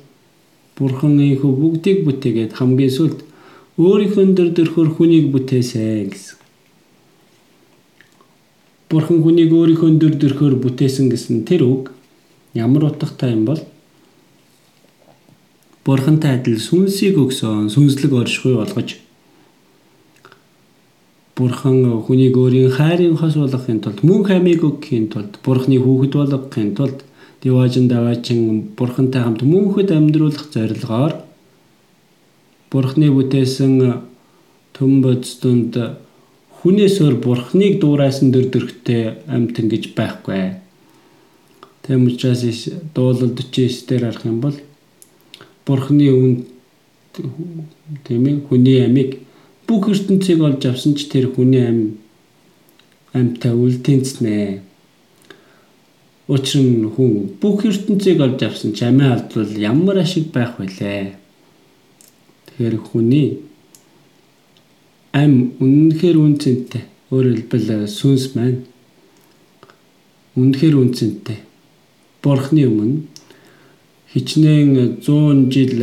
[0.77, 3.19] Бурхан ийхүү бүгдийг бүтээгээд хамгийн сүлд
[3.79, 6.37] өөрийнхөө дөр дөрхөр хүнийг бүтээсэн гэсэн.
[8.89, 11.91] Бурхан хүнийг өөрийнхөө дөр дөрхөр бүтээсэн гэсэн тэр үг
[12.53, 13.61] ямар утгатай юм бол
[15.85, 18.99] Бурхантай адил сүнсийг өгсөн сүнслэг оршихуй болгож
[21.39, 26.99] Бурхан хүнийг өөрийн хайрын хос болгохын тулд мөн хамиг өгөхийн тулд Бурханы хүүхэд болгохын тулд
[27.41, 31.13] Диважин даваачин бурхантай хамт мөнхөд амьдруулах зорилгоор
[32.69, 34.03] бурхны бүтээсэн
[34.75, 35.79] төм бодстунд
[36.59, 40.59] хүнээсөр бурхныг дуурайсан дөр дөрхтэй амтэн гэж байхгүй.
[41.87, 42.43] Тэм учраас
[42.93, 44.57] дуулал 49 дээр харах юм бол
[45.65, 46.33] бурхны үн
[48.03, 49.23] тийм ээ хүний амийг
[49.69, 51.79] бүх ертөнцийг олж авсан ч тэр хүний ам
[53.13, 54.65] амтай үлдэнцнэ
[56.29, 61.17] Учир нь хүн бүх ертөнцийг олж авсан ч амиа алдвал ямар ашиг байх вүлээ.
[62.45, 63.41] Тэгэхээр хүний
[65.09, 66.83] ам үнэнхээр үнцэнтэй.
[67.09, 68.61] Өөрөөр хэлбэл сүнс маань
[70.37, 71.39] үнэнхээр үнцэнтэй.
[72.21, 73.09] Бурхны өмнө
[74.13, 75.81] хичнээн 100 жил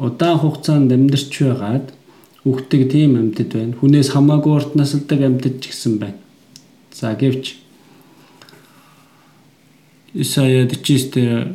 [0.00, 1.92] удаан хугацаанд амьдарч байгаад
[2.44, 3.76] үхдэг тийм амьтад байна.
[3.78, 6.18] Хүнээс хамаагүй урт насалдаг амьтад ч гэсэн байна.
[6.90, 7.62] За гэвч
[10.14, 11.54] Исая 49 дээр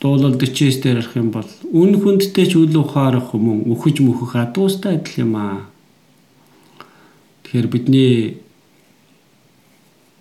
[0.00, 4.96] дуулал 49 дээр арах юм бол үн хүндтэй ч үл ухаарах хүмүүн үхэж мөхөх адуустай
[4.96, 5.68] адил юм аа.
[7.44, 8.40] Тэгэхээр бидний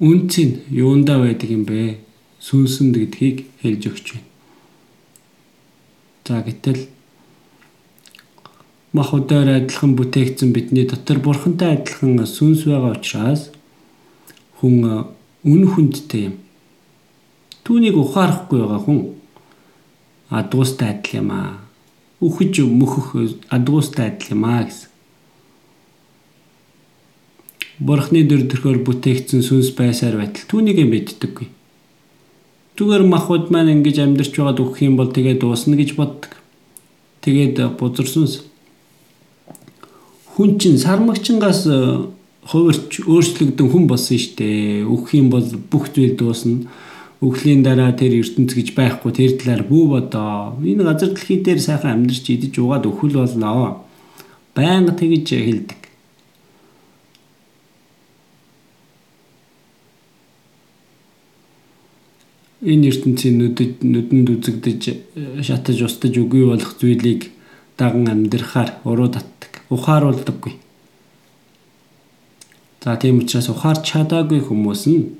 [0.01, 2.03] үнцэн юундаа байдаг юм бэ?
[2.41, 4.27] Сүнсэнд гэдгийг хэлж өгч байна.
[6.25, 6.89] За гэтэл
[8.93, 13.49] мах удаар адилхан бүтээгдсэн бидний дотор бурхантай адилхан сүнс байгаа учраас
[14.59, 15.07] хүн
[15.43, 16.35] үн хүндтэй юм
[17.63, 18.99] Түүнийг ухаарахгүй байгаа хүн
[20.33, 21.61] адуустай адил юм аа.
[22.19, 23.13] Үхэж мөхөх
[23.53, 24.89] адуустай адил юм аа гэсэн.
[27.79, 31.47] Бурхны дөр төрхөөр бүтээгдсэн сүнс байсаар байтал түүнийг мэддэггүй.
[32.77, 36.33] Зүгээр махуд маань ингэж амьдарч байгаад үхэх юм бол тэгээ дуусна гэж боддог.
[37.21, 38.41] Тэгээд бузар сүнс
[40.35, 41.67] хүн чинь сармагчингаас
[42.51, 44.85] хувирч өөрчлөгдөн хүн болсон шүү дээ.
[44.87, 46.65] Үхэх юм бол бүх зүйл дуусна
[47.21, 50.57] Өглөөний дараа тэр ертөнц гэж байхгүй тэр талаар бүү бодоо.
[50.65, 53.85] Энэ газар дэлхий дээр сайхан амьдарч идэж уугаад өхөл болноо.
[54.57, 55.81] Байнга тэгж хэлдэг.
[62.65, 64.81] Энэ ертөнцийн нүдэд нүдэнд үзэгдэж
[65.45, 67.29] шатаж устж үгүй болох зүйлийг
[67.77, 69.30] даган амьдрахаар уруу татдаг.
[69.71, 70.53] Ухааруулдаггүй.
[72.83, 75.15] За тийм учраас ухаарч чадаагүй хүмүүс нь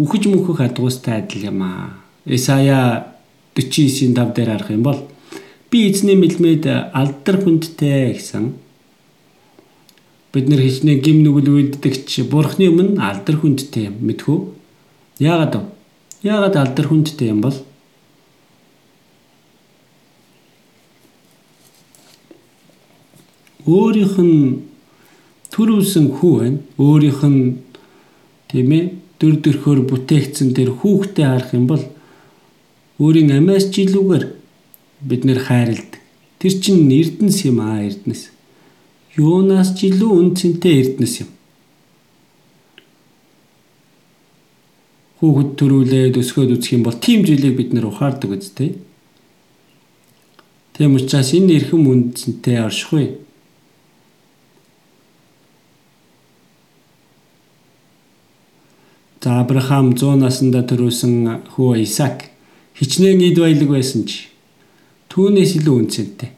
[0.00, 2.00] үхэж мөхөх адгуустай адил юм аа.
[2.24, 3.14] Исая
[3.54, 5.00] 49-ийн 5 дээр харах юм бол
[5.70, 8.54] би эзний мэлмэд алдар хүндтэй гэсэн
[10.34, 14.38] бид нар хичнээн гим нүгэл үйлддэгч бурхны өмнө алдар хүндтэй мэдхүү
[15.22, 15.62] яагаад вэ
[16.30, 17.58] яагаад алдар хүндтэй юм бол
[23.66, 24.60] өөрийнх нь
[25.52, 27.42] төрөвсөн хүү байна өөрийнх нь
[28.50, 28.84] тийм ээ
[29.20, 31.84] дөр дөрхөөр бүтээгдсэн тэр хүүхдэд харах юм бол
[33.00, 34.24] өөрийн амиас ч илүүгээр
[35.08, 36.00] бид нэр хайрладаг
[36.38, 38.34] тэр чинь эрдэнэс юм аа эрдэнэс
[39.16, 41.30] юунаас ч илүү үнцэнтэй эрдэнэс юм.
[45.22, 48.74] Хүүхэд төрүүлээд өсгөөд үсэх юм бол тийм зүйлийг бид нэр ухаардаг үстэй.
[50.74, 53.23] Тийм учраас энэ эрхэм үнцэнтэй оршихуй.
[59.24, 62.26] За Авраам 100 наснда төрүүлсэн хүү Исаак
[62.76, 64.28] хичнээн эд баялаг байсан ч
[65.08, 66.28] түүнээс илүү үнцэнтэй.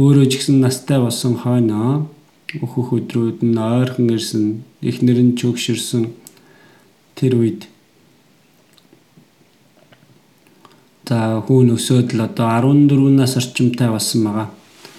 [0.00, 2.08] Өөрөө ч гэсэн настай болсон хойноо
[2.64, 6.08] өөхөх өдрүүд нь ойрхон ирсэн эхнэр нь чөгшөрсөн
[7.12, 7.68] тэр үед
[11.04, 14.48] за хүн өсөөд л одоо 14 нас орчимтай болсон байгаа.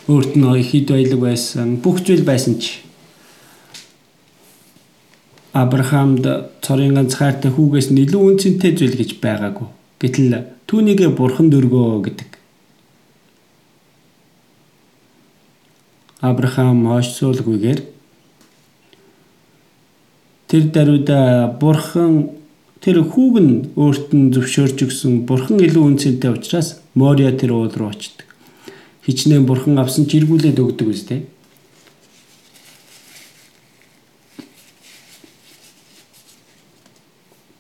[0.05, 2.85] Өөрт нь ихэд баялаг байсан, бүх зүйл байсан ч
[5.51, 6.23] Авраамд
[6.63, 9.67] цорын ганц хайртай хүүгээс илүү үнцэнтэй зүйл гэж байгаагүй.
[9.99, 12.29] Гэтэл түүнийг бурхан дөргөө гэдэг.
[16.23, 17.79] Авраам хойшсуулгүйгээр
[20.47, 21.19] тэр даруйда
[21.59, 22.31] бурхан
[22.79, 27.91] тэр хүүг нь өөрт нь зөвшөөрч өгсөн бурхан илүү үнцэнтэй учраас Мориа тэр уул руу
[27.91, 28.27] очдөг.
[29.03, 31.30] Хичнээн бурхан авсан ч эргүүлээд өгдөг үстэй.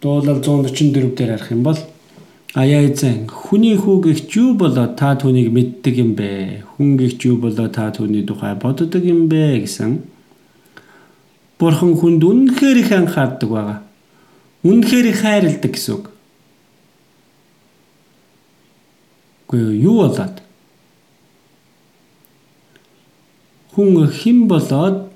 [0.01, 1.77] Дуулал 144 дээр харах юм бол
[2.51, 6.65] Аяа эзэн хүний хүү гихч юу болоо та түүнийг мэддэг юм бэ?
[6.75, 10.01] Хүн гихч юу болоо та түүний тухай боддог юм бэ гэсэн.
[11.55, 13.79] Бурхан хүнд үнэхээр их анхаардаг байгаа.
[14.67, 16.11] Үнэхээр их хайрладаг гэсэн үг.
[19.47, 20.43] Гэхдээ юу болоод?
[23.71, 25.10] Хүн хэн болоод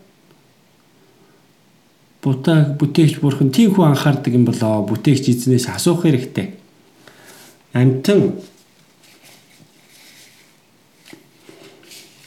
[2.25, 6.57] бутаа бүтээгч бурхан тийм хүн анхаардаг юм болоо бүтээгч эзнээс асуух хэрэгтэй
[7.75, 8.39] амтан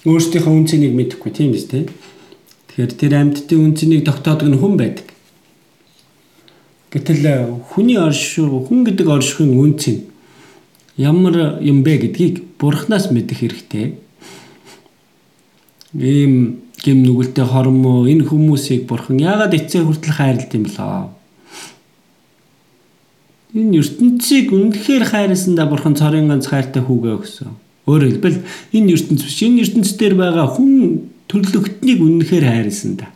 [0.05, 1.89] өөрсдийнхөө үнцнийг мэдэхгүй тийм биз дээ.
[2.69, 5.09] Тэгэхээр тэр амьдтын үнцнийг тогтоодог нь хүн байдаг.
[6.93, 7.37] Гэтэл э,
[7.73, 10.05] хүний оршуу хүн гэдэг оршихын үнц нь
[11.01, 13.97] ямар юм бэ гэдгийг бурхнаас мэдэх хэрэгтэй.
[15.97, 21.13] Ийм гим нүгэлтэй хормоо энэ хүмүүсийг бурхан яагаад эцээ хүртэл хайрлт юм болоо?
[23.53, 27.53] Энэ ертөнцийг үнэхээр хайрласандаа бурхан цорын ганц хайртай хүүгээ өгсөн.
[27.85, 28.41] Өөрөөр хэлбэл
[28.73, 30.73] энэ ертөнц биш энэ ертөнц дээр байгаа хүн
[31.29, 33.13] төрлөختнийг үнэхээр хайрласан да.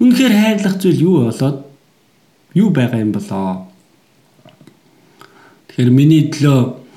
[0.00, 1.68] Үнэхээр хайрлах зүйл юу болоод
[2.56, 3.68] юу байгаа юм болоо?
[5.68, 6.87] Тэгэхээр миний төлөө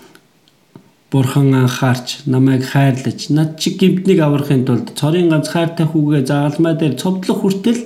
[1.12, 6.96] бурхан анхаарч намайг хайрлаж над чиг гимтнийг аврахын тулд цорын ганц хайртай хүүгээ загалмай дээр
[6.96, 7.82] цовдлох хүртэл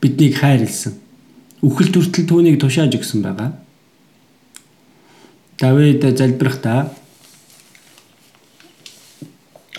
[0.00, 0.98] биднийг хайрлсан
[1.62, 3.50] үхэл төртөл түүнийг тушааж өгсөн байгаа.
[5.58, 6.90] Давид залбирахдаа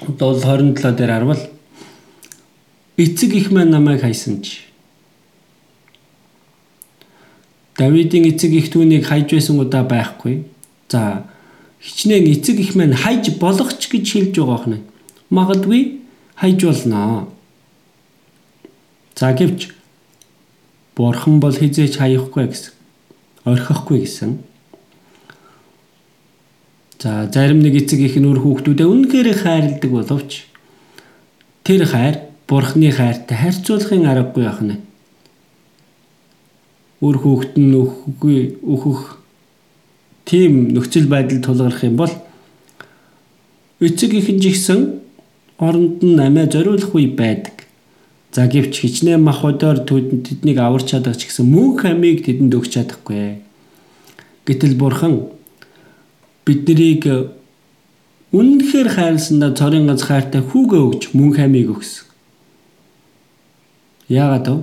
[0.08, 1.44] Дол 27 дээр харвал
[2.98, 4.68] эцэг их маань намайг хайсан ч
[7.80, 10.44] Давидын эцэг их түүнийг хайж байсан удаа байхгүй.
[10.92, 11.32] За
[11.82, 14.78] хичнээн эцэг их маань хайж болох ч гэж хэлж байгаа хнэ.
[15.30, 16.02] Магадгүй
[16.36, 17.28] хайж болно.
[19.16, 19.72] За гэвч
[20.96, 22.74] Бурхан бол хизээч хаяхгүй гэсэн.
[23.48, 24.40] Орхихгүй гэсэн.
[27.00, 30.44] За зарим нэг эцэг их нөр хүүхдүүдээ үнэхээр хайрладаг боловч
[31.64, 34.76] тэр хайр Бурханы хайртай харьцуулахын аргагүй яхна.
[37.00, 39.19] Өөр хүүхэд нь өөхгүй өөхөх
[40.26, 42.14] тийм нөхцөл байдал тулгарх юм бол
[43.80, 45.00] эцэг ихэн жигсэн
[45.58, 47.68] оронд нь амиа зориулахгүй байдаг.
[48.32, 53.42] За гэвч хичнээн мах өдөр тэднийг аварч чадах ч гэсэн мөнх амийг тэдэнд өгч чадахгүй.
[54.46, 55.34] Гэтэл бурхан
[56.46, 57.04] биднийг
[58.32, 62.06] үнэнхээр хайрласандаа цорын ганц хайртай хүүгээ өгч мөнх амийг өгсөн.
[64.10, 64.58] Яагаад вэ?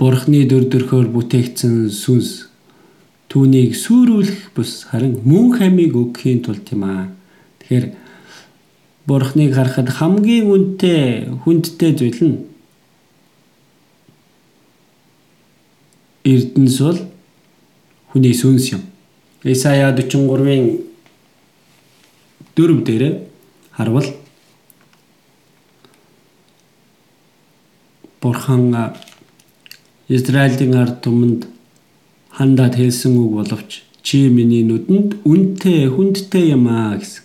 [0.00, 2.48] Бурхны дөр дөрхөөр бүтээгдсэн сүнс
[3.28, 7.12] түүнийг сүрүүлэх бус харин мөнх амийг өгөхийн тулд юм аа.
[7.60, 7.86] Тэгэхээр
[9.04, 12.36] Бурхныг харахад хамгийн үнэтэй хүндтэй зүйл нь
[16.24, 17.00] Эрдэнэс бол
[18.08, 18.82] хүний сүнс юм.
[19.44, 20.80] Исая 43-ийн
[22.56, 23.04] 4 дээр
[23.76, 24.08] харвал
[28.20, 28.96] Бурхан
[30.10, 31.46] Израилийн ард түмэнд
[32.34, 37.22] хандаад хэлсэн үг боловч чи миний нүдэнд үнтэй хүндтэй юм аа гэсэн.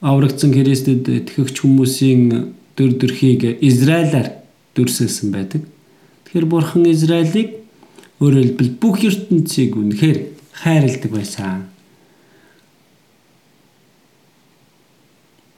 [0.00, 4.40] Аврагдсан Христэд итгэгч хүмүүсийн дүр төрхийг Израилаар
[4.72, 5.68] дүрсэлсэн байдаг.
[6.24, 7.60] Тэгэхээр Бурхан Израилийг
[8.24, 10.18] өөрөөр хэлбэл бүх ертөнцийг үнэхээр
[10.64, 11.68] хайрладаг байсан.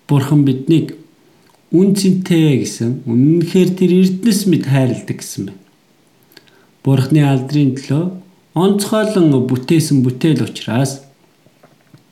[0.08, 0.98] Бурхан биднийг
[1.68, 5.60] үн цэнтэй гэсэн үнэнхээр тэр эрдэнэс мэд хайрладаг гэсэн байна.
[6.80, 8.04] Бурхны алдрын төлөө
[8.56, 11.04] онцгойлон бүтээсэн бүтээл учраас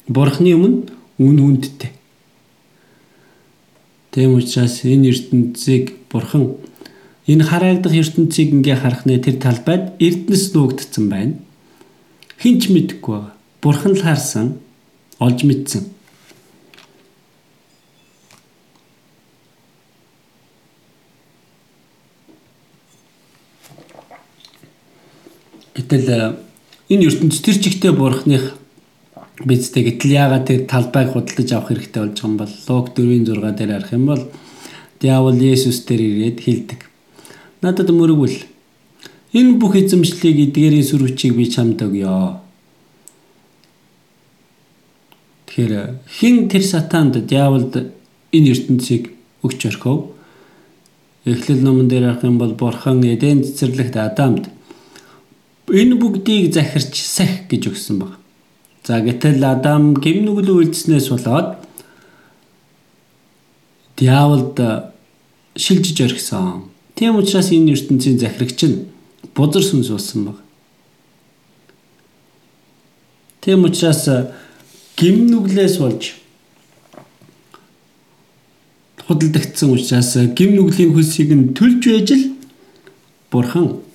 [0.06, 1.96] Бурхны өмнө үн хүндтэй.
[4.12, 6.60] Тэм учраас энэ ертөнцийг Бурхан
[7.24, 11.34] энэ хараагдах ертөнцийг ингээ харах нэ тэр талбайд эрдэнэс нуугдсан байна.
[12.38, 13.32] Хинч мэдгүй.
[13.64, 14.60] Бурхан л харсан,
[15.18, 15.95] олж мэдсэн.
[25.86, 26.34] Гэтэл
[26.90, 28.58] энэ ертөнц тэр чигтээ бурхных
[29.46, 33.70] бидтэй гэтэл яагаад тэр талбайг худалдаж авах хэрэгтэй болж байгаа юм бол Луг 4:6 дээр
[33.70, 34.22] харах юм бол
[34.98, 36.80] диавол Есүс дээр ирээд хэлдэг.
[37.62, 38.34] Надад мөрөгвөл
[39.30, 42.42] энэ бүх эзэмшлийг эдгээрийн сүр хүчийг би чамд өгье.
[45.46, 47.94] Тэгэхээр хин тэр сатаанд диаволд
[48.34, 49.14] энэ ертөнцийг
[49.46, 50.10] өгч орхив.
[51.22, 54.55] Эхлэл номон дээр харах юм бол Бурхан Эден цэцэрлэгт Адамд
[55.68, 58.12] энэ бүгдийг захирч сах гэж өгсөн баг.
[58.86, 61.58] За гэтэл Адам гэм нүгэл үйлдэснээс болоод
[63.98, 64.54] диаволд
[65.58, 66.70] шилжиж орхисон.
[66.94, 68.86] Тийм учраас энэ ертөнцийн захирагч нь
[69.34, 70.38] бузар сүнс болсон баг.
[73.42, 74.06] Тийм учраас
[74.94, 76.14] гим нүглээс болж
[79.06, 82.24] худалдагдсан учраас гим нүглийн хөлсийг нь төлж байж л
[83.30, 83.85] бурхан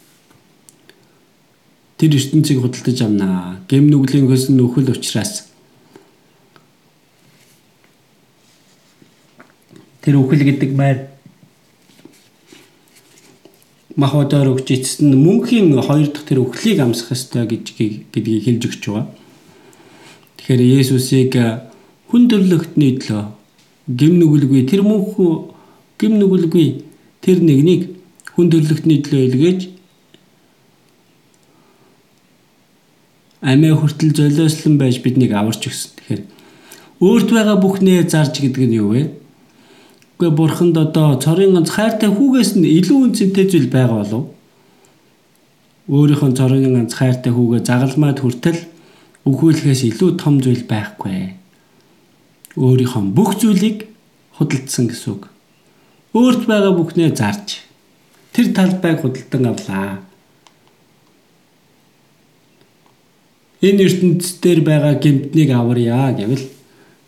[2.02, 3.62] тэр ертөнцийг худалдаж авнаа.
[3.70, 5.46] Гэм нүглийн хөсн нөхөл учраас
[10.02, 11.14] тэр үхэл гэдэг маяг
[13.94, 18.82] махбодоор өгч эцэст нь мөнхийн хоёр дахь тэр өхлийг амсах ёстой гэж гэдгийг хэлж өгч
[18.90, 19.06] байгаа.
[20.42, 21.70] Тэгэхээр Есүсийг э,
[22.10, 23.30] хүн төрлөختний төлөө
[23.94, 25.14] гим нүгэлгүй тэр мөнх
[26.02, 26.82] гим нүгэлгүй
[27.22, 27.94] тэр нэгнийг
[28.34, 29.62] хүн төрлөختний төлөө илгээж
[33.42, 35.92] амиа хүртэл золиослон байж биднийг аварч өгсөн.
[35.98, 36.22] Тэгэхээр
[37.02, 39.04] өөрт байгаа бүхнээ зарж гэдэг нь юу вэ?
[40.22, 44.24] Гэхдээ бурханд одоо цорын ганц хайртай хүүгээс нь илүү үнцэнтэй зүйл байгаа болов.
[45.90, 48.60] Өөрийнхөө цорын ганц хайртай хүүгээ загалмаад хүртэл
[49.26, 51.34] өгөөлөхөөс илүү том зүйл байхгүй.
[52.62, 53.90] Өөрийнхөө бүх зүйлийг
[54.38, 55.24] худалдсан гэсэн үг.
[56.14, 57.66] Өөрт байгаа бүхнээ зарж
[58.30, 60.06] тэр талбайг худалдан авлаа.
[63.62, 66.46] Энэ ертөнцийн байгаа гэмтнийг аварья гэвэл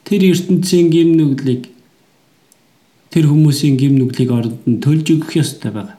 [0.06, 1.74] тэр ертөнцийн гим нүглийг
[3.10, 5.98] тэр хүмүүсийн гим нүглийг оронд нь төлж өгөх ёстой байна.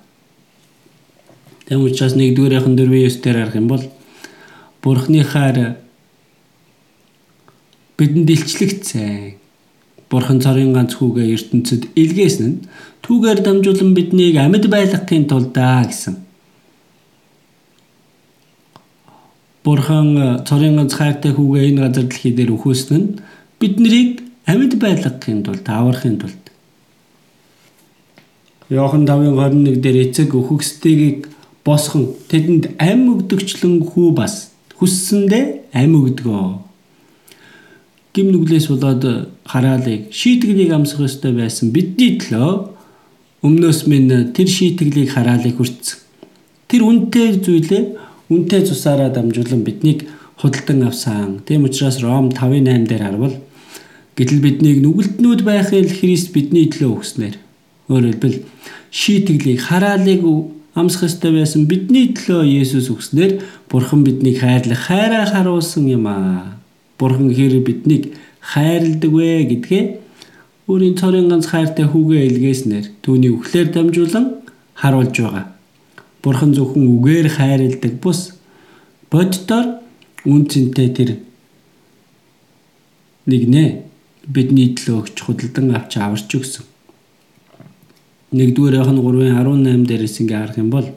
[1.66, 3.84] Тэм учраас нэгдүгээрийнхэн дөрвийн 9 дээр харах юм бол
[4.82, 5.78] Бурхны хайр
[7.98, 9.38] бидэнд илчлэгцэн.
[10.10, 12.60] Бурхан цорын ганц хүүгээ ертөнцид илгээсэн нь
[13.02, 16.23] түүгээр дамжуулан биднийг амьд байлгахын тулд аа гэсэн.
[19.64, 23.08] Бурхан цорын ганц хайртай хүүгээ энэ газар дэлхий дээр өгөөсөн нь
[23.60, 26.44] биднийг амьд байлгахын тулд аврахын тулд
[28.70, 31.28] Йохан 5:21 дээр эцэг өхөксдгийг
[31.64, 35.44] босхон тэдэнд ам өгдөгчлэн хүү бас хүссэндээ
[35.80, 36.48] ам өгдөгөө.
[38.14, 39.04] Гим нүглээс болоод
[39.44, 42.52] хараалыг шийтгэлийг амсах ёстой байсан бидний төлөө
[43.44, 45.98] өмнөөс минь тэр шийтгэлийг хараалыг хүртсэн.
[46.68, 47.82] Тэр үнтэй зүйлээ
[48.30, 50.08] үнтэй цусаараа дамжуулан биднийг
[50.40, 51.40] худалдан авсан.
[51.46, 53.36] Тийм учраас Ром 5:8 дээр харвал
[54.16, 57.36] гэтэл биднийг нүгэлтнүүд байхын Христ бидний төлөө өгснээр
[57.88, 58.36] Өөрөөр хэлбэл
[58.90, 60.22] шийтгэлийг хараалыг
[60.72, 66.56] амсах ёстой байсан бидний төлөө Есүс өгснээр Бурхан биднийг хайрлах хайраа харуулсан юм аа.
[66.98, 69.84] Бурхан хэр биднийг хайрладаг вэ гэдгээ
[70.64, 74.26] өөрийн цорын ганц хайртай хүүгээ илгээснээр түүний үхлээр дамжуулан
[74.80, 75.53] харуулж байгаа.
[76.24, 78.20] Бурхан зөвхөн үгээр хайрладаг бус
[79.12, 79.84] боддоор
[80.24, 81.10] үнцэнтэй тэр
[83.28, 83.68] нэгнээ
[84.24, 86.64] бидний төлөө өгч худалдан авч аварч өгсөн.
[88.32, 90.88] 1-р Иохан 3:18 дээрээс ингээ харах юм бол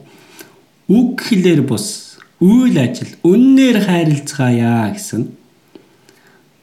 [0.88, 5.28] үг хэлээр бус үйл ажил үннээр хайрлцгаая гэсэн.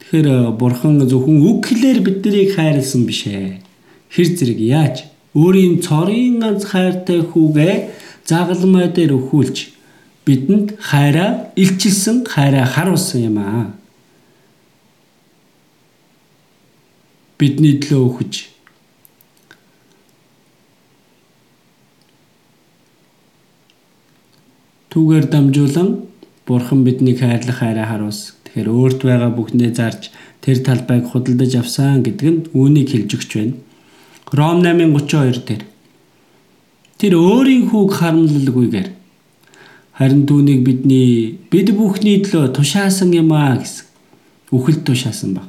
[0.02, 3.62] Тэгэхээр бурхан зөвхөн үг хэлээр биднийг хайрлсан биш ээ.
[4.10, 4.96] Хэр зэрэг яаж
[5.38, 7.76] өөрийн цорын ганц хайртай хүүгээ
[8.26, 9.58] загалмай дээр өхүүлж
[10.26, 13.66] бидэнд хайраа илчилсэн хайраа харуулсан юм аа.
[17.38, 18.34] Бидний төлөө өгч
[24.90, 25.90] түүгээр дамжуулан
[26.48, 28.34] бурхан биднийг хайрлах хайраа харуулсан.
[28.48, 30.10] Тэгэхээр өөрт байгаа бүхнээ зарж
[30.40, 33.60] тэр талбайг худалдаж авсан гэдэг нь үүнийг хэлж өгч байна.
[34.32, 35.64] Ром 8:32 дээр
[37.00, 38.90] тэр өөрийн хүүг харамлалгүйгээр
[39.96, 43.86] харин түүнийг бидний бид бүхний төлөө тушаасан юм аа гэсэн.
[44.52, 45.48] Үхэл тушаасан баг.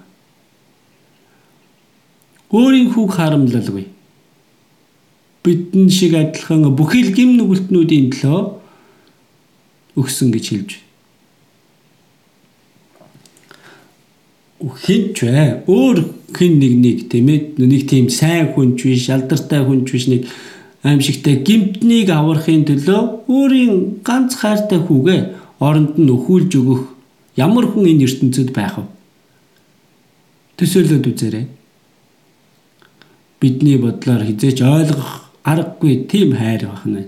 [2.55, 3.87] Өөрийн хүүг харамлалгүй.
[5.43, 8.41] Бидэн шиг адилхан бүхэл гим нүгэлтнүүдийн төлөө
[9.99, 10.85] өгсөн гэж хэлж байна.
[14.87, 15.63] Хинч вэ?
[15.67, 15.99] Өөр
[16.39, 20.27] хин нэг нэг тийм ээ нэг тийм сайн хүнч биш, алдартай хүнч биш нэг
[20.87, 23.75] аимшигтай гимтнийг аврахын төлөө өөрийн
[24.07, 25.21] ганц хайртай хүүгээ
[25.59, 26.83] оронд нь өхүүлж өгөх
[27.37, 28.85] ямар хүн энэ ертөнцид байх вэ?
[30.57, 31.47] Төсөөлөд үзээрэй.
[33.41, 37.05] Бидний бодлоор хизээч ойлгох аргагүй тийм хайр байна.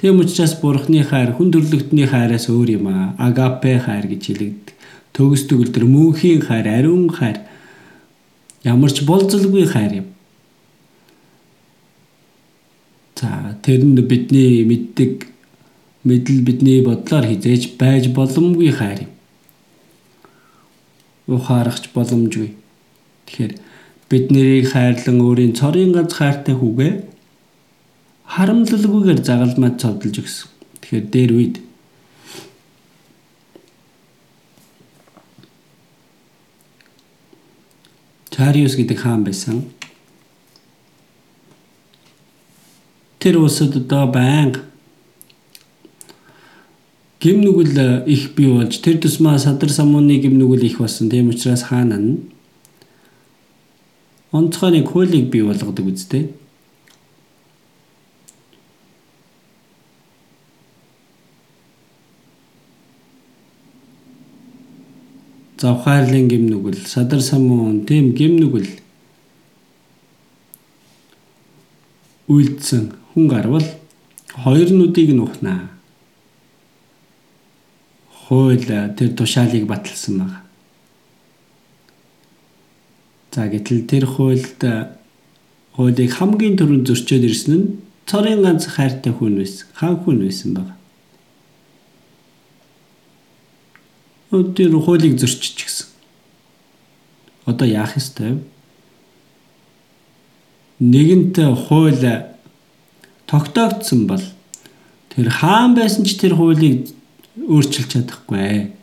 [0.00, 3.14] Тийм учраас бурхны хайр хүн төрлөختний хайраас өөр юм аа.
[3.18, 4.76] Агапе хайр гэж хэлэгддэг.
[5.14, 7.38] Төгс төгөлдөр мөнхийн хайр, ариун хайр
[8.64, 10.06] ямар ч болзолгүй хайр юм.
[13.20, 15.28] За тэр нь бидний мэддэг
[16.08, 19.12] мэдл бидний бодлоор хизээж байж боломгүй хайр юм.
[21.28, 22.56] Ухаарахч боломжгүй.
[23.28, 23.52] Тэгэхээр
[24.08, 26.92] бид нарыг хайрлан өөрийн цорын ганц хайртай хүүгээ
[28.24, 30.48] харамлалгүйгээр загалмаад цовдлж өгсөн.
[30.80, 31.56] Тэгэхээр дээр үед
[38.32, 39.68] Чариус гэдэг хаан байсан.
[43.20, 44.60] Тэр улсад одоо байнга
[47.20, 51.10] гим нүгэл их бий болж тэр тусмаа садар самууны гим нүгэл их болсон.
[51.10, 52.18] Тийм учраас хаан нь
[54.32, 56.32] онцгой нэг хуулийг бий болгодог үстэй.
[65.60, 68.68] завхаарлын гим нүгэл, садар самуун, тийм гим нүгэл
[72.32, 73.66] үйлдсэн хүн гарвал
[74.44, 75.70] хоёр нүдийг нь ухнаа.
[78.26, 78.64] Хууль
[78.96, 80.40] тэр тушаалыг баталсан байна.
[83.30, 84.62] За гэтэл тэр хуульд
[85.74, 87.70] хуулийг хамгийн түрүүнд зөрчөөд ирсэн нь
[88.06, 89.66] цорын ганц хайртай хүн байсан.
[89.74, 90.74] Хаан хүн байсан байна.
[94.54, 95.86] тэр хуулийг зөрчиж гисэн.
[97.46, 98.42] Одоо яах ёстой вэ?
[100.80, 101.36] Нэгэнт
[101.66, 102.30] хууль
[103.30, 104.22] тогтоогдсон бол
[105.14, 106.90] тэр хаан байсан ч тэр хуулийг
[107.38, 108.74] өөрчилж чадахгүй.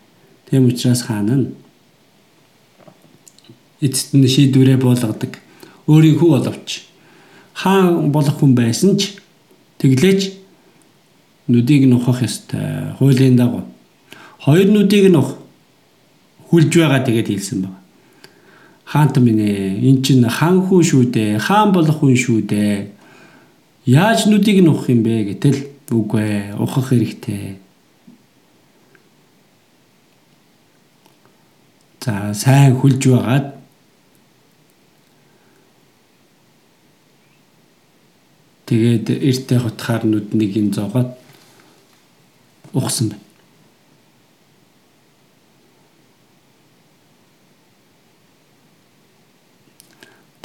[0.50, 1.48] Тийм учраас хаан нь
[3.84, 5.36] эцэст нь шийдвэрээ болгодог.
[5.92, 6.88] Өөрийн хүү боловч
[7.54, 9.20] хаан болох хүн байсан ч
[9.84, 10.32] тэглэж
[11.52, 12.96] нүдийг нухах ёстой.
[12.98, 13.68] Хуулийн дагуу
[14.48, 15.20] Хоёр нүдийг нь
[16.48, 17.76] хүлж байгаа тэгээд хэлсэн баг.
[18.88, 21.36] Хаант минь ээ эн чинь хаан хүн шүү дээ.
[21.36, 22.97] Хаан болох хүн шүү дээ.
[23.88, 25.64] Яаж нүдийг нь ухах юм бэ гэтэл
[25.96, 27.56] үгүй ээ ухах хэрэгтэй.
[32.04, 33.48] За сайн хүлж байгаад
[38.68, 41.16] тэгээд эртээ хотхаар нүднийг нь зоогоод
[42.76, 43.24] ухсан байна.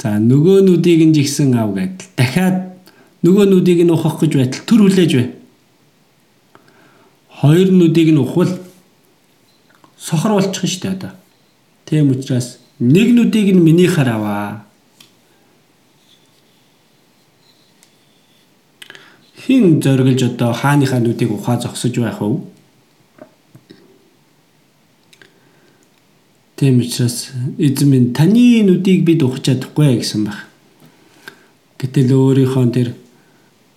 [0.03, 2.72] За нөгөө нүдийг нь жигсэн ав гэдэл дахиад
[3.23, 5.27] нөгөө нүдийг нь ухах гэж байтал төр хүлээж бай.
[7.39, 8.51] Хоёр нүдийг нь ухвал
[9.97, 11.11] сохор болчих штэ одоо.
[11.87, 14.65] Тийм учраас нэг нүдийг нь минийхаар аваа.
[19.47, 22.43] Хин зориглож одоо хааныхаа нүдийг ухаа зогсож байх вэ?
[26.59, 30.47] Тийм учраас эзэн минь таны нүдийг бид ухаж чадахгүй гэсэн баг.
[31.79, 32.89] Гэтэл өөрийнхөө тэр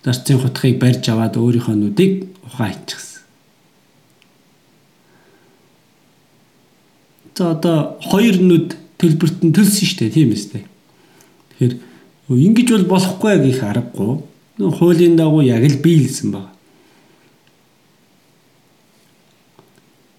[0.06, 2.12] зарцын хутгийг барьж аваад өөрийнхөө нүдийг
[2.46, 3.26] ухаа иччихсэн.
[7.34, 10.62] За одоо хоёр нүд төлбөрт нь төлсөн шүү дээ тийм үстэй.
[11.58, 11.74] Тэгэхээр
[12.38, 14.22] ингэж бол болохгүй гэх аргагүй.
[14.62, 16.54] Хуулийн дагуу яг л биелсэн баг.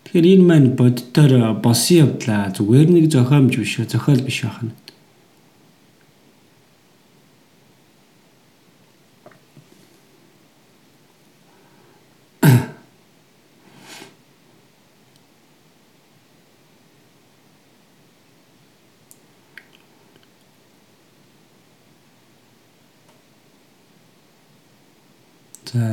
[0.03, 4.75] Тэгэхээр энэ маань боддоор болсон явдлаа зүгээр нэг зохиомж биш зохиол биш байна.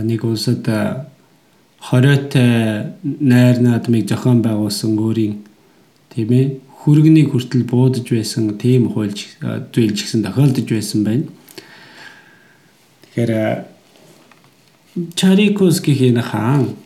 [0.05, 0.64] Нэг улсад
[1.78, 5.35] хориотой найр наадмыг зохион байгуулсан өөрийн
[6.14, 6.47] тийм ээ
[6.85, 9.41] хүргэний хүртэл буудаж байсан тийм хуульч
[9.72, 11.28] зүйлж гисэн тохиолдож байсан байна.
[13.12, 13.64] Тэгэхээр
[14.95, 16.76] Чарикоскихийн хаан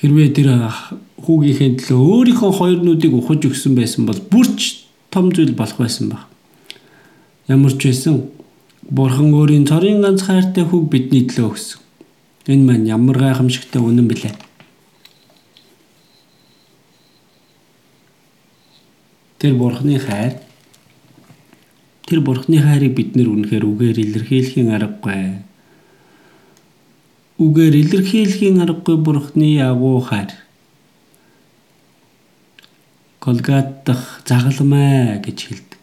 [0.00, 0.48] хэрвээ тэр
[1.24, 6.26] хүүгийнхээ төлөө өөрийнхөө хоёр нүдийг ухаж өгсөн байсан бол бүрч том зүйл болох байсан баг.
[7.48, 8.28] Ямар ч байсан
[8.90, 11.80] Бурхан өөрийн цорын ганц хайртай хүүг бидний төлөө өгсөн.
[12.52, 14.36] Энэ маань ямар гайхамшигтай үнэн блэ?
[19.40, 20.36] Тэр Бурханы хайр
[22.04, 25.40] тэр Бурханы хайрыг бид нэр үнэхээр үгээр илэрхийлэхийн аргагүй.
[27.40, 30.28] Үгээр илэрхийлэхийн аргагүй Бурханы агуу хайр.
[33.24, 35.73] Голгат дах загалмай гэж хэлдэг.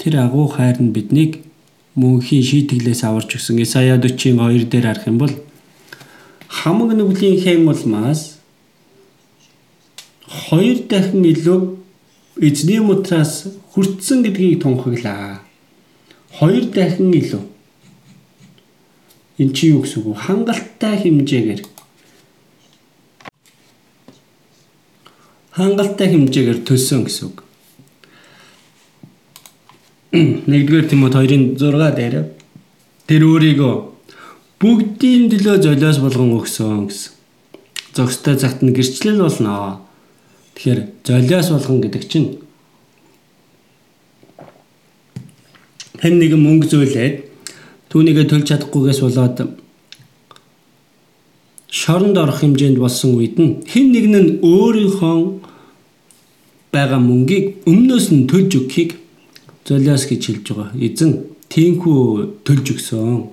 [0.00, 1.44] Тэр агуу хайр нь биднийг
[1.92, 3.60] мөнхийн шийтгэлээс аварч өгсөн.
[3.60, 5.34] Исая 40-ийн 2 дээр харах юм бол
[6.48, 8.40] хамаг нүглийн хэм улмаас
[10.24, 11.76] хоёр дахин илүү
[12.40, 15.44] эзний мутраас хүртсэн гэдгийг тунхаглаа.
[16.32, 17.44] Хоёр дахин илүү.
[19.36, 20.24] Энд чи юу гэсэн үг вэ?
[20.24, 21.60] Хангалттай хэмжээгээр
[25.60, 27.49] хангалттай хэмжээгээр төлсөн гэсэн үг.
[30.12, 32.14] 1-р Тимот 2-ын 6 дээр
[33.06, 33.74] тэр өөрийгөө
[34.58, 37.14] бүгдийн төлөө золиос болгон өгсөн гэсэн.
[37.94, 39.86] Зөкстэй цагт нь гэрчлэл болно.
[40.58, 42.28] Тэгэхээр золиос болгон гэдэг чинь
[46.02, 47.14] хэн нэгэн мөнгө зүйлээд
[47.94, 49.38] түүнийгээ төлж чадахгүйгээс болоод
[51.70, 55.18] шоронд орох хэмжээнд болсон үед нь хэн нэгэн нь өөрийнхөө
[56.74, 58.99] байгаа мөнгийг өмнөөс нь төлж өгөхийг
[59.70, 60.74] золиос гэж хэлж байгаа.
[60.74, 61.10] Эзэн
[61.46, 63.30] тийхүү төлж өгсөн.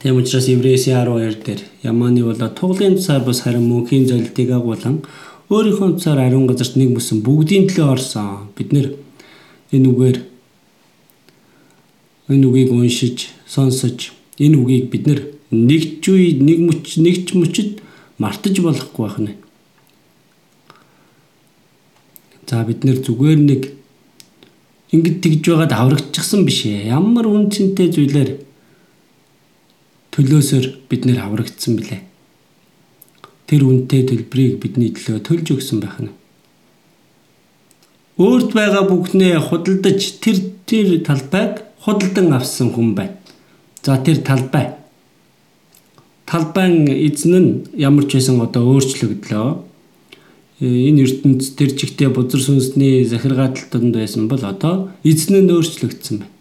[0.00, 5.02] Тэм учраас Еврейсийн 12 дээр Яманы болоо туглын цаар бас харин мөнхийн золилтыг агуулan
[5.52, 8.48] өөрийнхөө цаар ариун газарт нэг мөсөн бүгдийн төлөө орсон.
[8.56, 8.96] Бид нэр
[9.72, 10.18] энэ үгээр
[12.32, 15.04] энэ үгийг уншиж, сонсож энэ үгийг бид
[15.50, 17.80] нэг ч үе нэг мөч нэгч мөчөд
[18.20, 19.32] мартаж болохгүй байна.
[22.48, 23.62] За бид нэр зүгээр нэг
[24.88, 26.88] ингэж тэгж байгаад аврагдчихсан биш ээ.
[26.88, 28.30] Ямар үн цэнтэй зүйлээр
[30.16, 32.00] төлөөсөр бид нэр аврагдсан билээ.
[33.44, 36.16] Тэр үнэтэй төлбөрийг бидний төлөө төлж өгсөн байх нь.
[38.16, 43.20] Өөрт байгаа бүхнээ худалдаж тэр тэр талбайг худалдан авсан хүн байна.
[43.84, 44.72] За тэр талбай.
[46.24, 49.67] Талбайн эзэн нь ямар ч байсан одоо өөрчлөгдлөө
[50.60, 56.34] энэ ертөнд тэр чигтээ бузар сүнсний захиргааталтанд байсан бол одоо эзэн нь өөрчлөгдсөн байна.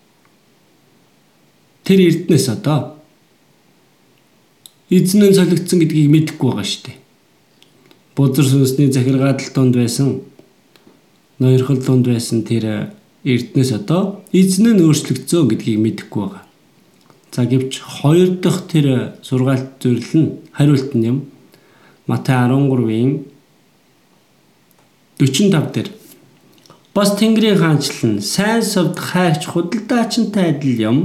[1.85, 2.97] Тэр эрднээс одоо
[4.89, 6.97] эзэн нь солигдсон гэдгийг мэдэхгүй байгаа шүү дээ.
[8.17, 10.25] Бузар сүнсний захиргааталтанд байсан
[11.37, 12.89] ноёрхол дунд байсан тэр
[13.21, 16.43] эрднээс одоо эзэн нь өөрчлөгдсөн гэдгийг мэдэхгүй байгаа.
[17.29, 21.17] За гэвч хоёр дахь тэр сургаалт зөвлөл нь хариулт нь юм.
[22.09, 23.36] Матай 13-ийн
[25.19, 25.89] 45 дээр
[26.93, 30.97] бас Тэнгэрийн хаанчлал нь сайн совд хайрч худалдаачинтай адил юм.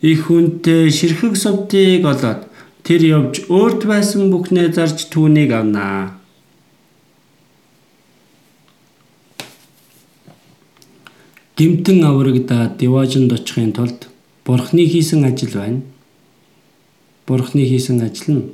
[0.00, 2.44] Их хүнтэй ширхэг совдыг олоод
[2.84, 6.20] тэр явж өөрт байсан бүхнээ зарж түүнийг авнаа.
[11.56, 14.12] Гимтэн аврагдаад диваажинд очихын тулд
[14.44, 15.80] Бурхны хийсэн ажил байна.
[17.26, 18.44] Бурхны хийсэн ажил нь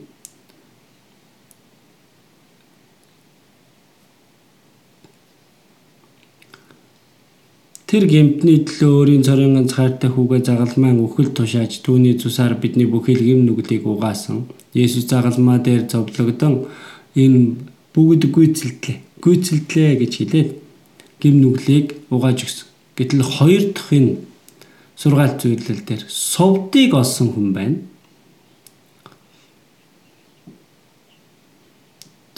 [7.92, 13.20] Тэр гэмтний төлөө өөрийн цорын ганц хайртай хүүгээ загалмайн үхэл тушааж түүний цусаар бидний бүхэл
[13.20, 14.48] гэм нүглийг угаасан.
[14.72, 16.72] Есүс загалмаа дээр зовлогдсон
[17.12, 17.60] энэ
[17.92, 18.96] бүгд гүйцэлдлээ.
[19.20, 20.50] Гүйцэлдлээ гэж хэлээд
[21.20, 22.66] гэм нүглийг угааж өгсөн.
[22.96, 24.24] Гэтэл хоёр дахь энэ
[24.96, 27.76] сургаалт зүйлэл дээр совдыг олсон хүн байна.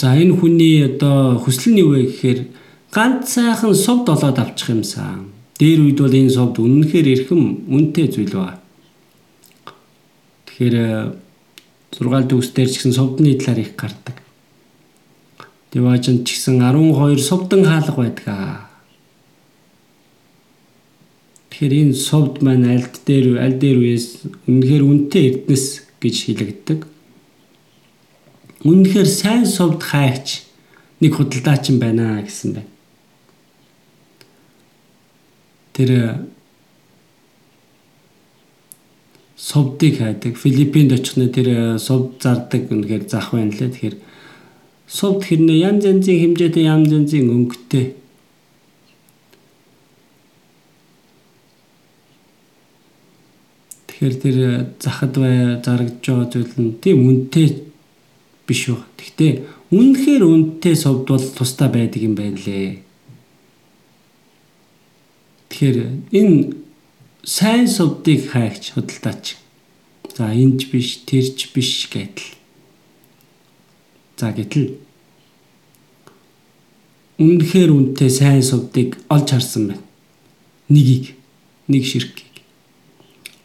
[0.02, 2.40] За энэ хүний одоо хүсэл нь юу вэ гэхээр
[2.90, 8.34] ганц сайхан совд олоод авчих юмсан Дээр үед бол энэ совд үнэнхээр эрхэм үнэтэй зүйл
[8.34, 8.58] байна.
[10.50, 10.76] Тэгэхээр
[11.94, 14.18] 6 төгсдөр ч гэсэн совдны талаар их гардаг.
[15.70, 18.66] Дэважинд ч гэсэн 12 совдан хаалга байдаг.
[21.54, 25.66] Тэгэхээр энэ совд маань альд дээр аль дээр үес үнэхээр үнэтэй эрдэнэс
[26.02, 26.80] гэж хэлэгддэг.
[28.66, 30.50] Үнэхээр сайн совд хайгч
[30.98, 32.73] нэг худалдаачин байна гэсэн байна.
[35.74, 35.90] Тэр
[39.36, 40.38] совдыг хайдаг.
[40.38, 43.68] Филиппинд очихны тэр совд зардаг үнэхээр зах байна лээ.
[43.74, 43.96] Тэгэхээр
[44.86, 47.86] совд хэрнээ янз янзын хэмжээтэй янз янзын өнгөтэй
[53.94, 54.38] Тэгэхээр тэр
[54.84, 57.64] захад бай зарагдж байгаа зүйл нь тийм үнэтэй
[58.44, 58.84] биш баг.
[59.00, 59.32] Гэхдээ
[59.72, 62.83] үнэхээр үнэтэй совд бол тусдаа байдаг юм байна лээ.
[65.54, 66.50] Тэгэхээр энэ
[67.22, 69.38] сайн совдыг хайгч хөдөлтаач.
[70.18, 72.34] За энд биш, тэрч биш гэдэл.
[74.18, 74.74] За гэтэл
[77.22, 79.84] үнэхээр үнэтэй сайн совдыг олж харсан байна.
[80.66, 81.14] Нэгийг,
[81.70, 82.42] нэг ширхгийг.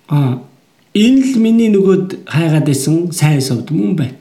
[0.10, 0.41] А
[0.97, 4.18] энэ л миний нөгөөд хайгаад байсан сайн совд мөн байна.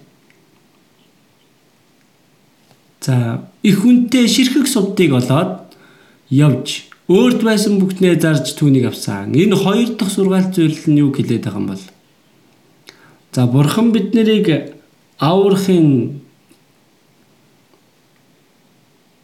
[3.00, 5.72] За их хүнтэй ширхэг совдыг олоод
[6.28, 9.32] явж өөрт байсан бүхнээ зарж түүнийг авсан.
[9.32, 11.84] Энэ хоёр дахь сургаалт зөвлөл нь юу хэлээд байгаа юм бол?
[13.32, 14.76] За бурхан бид нарыг
[15.16, 16.20] аврахын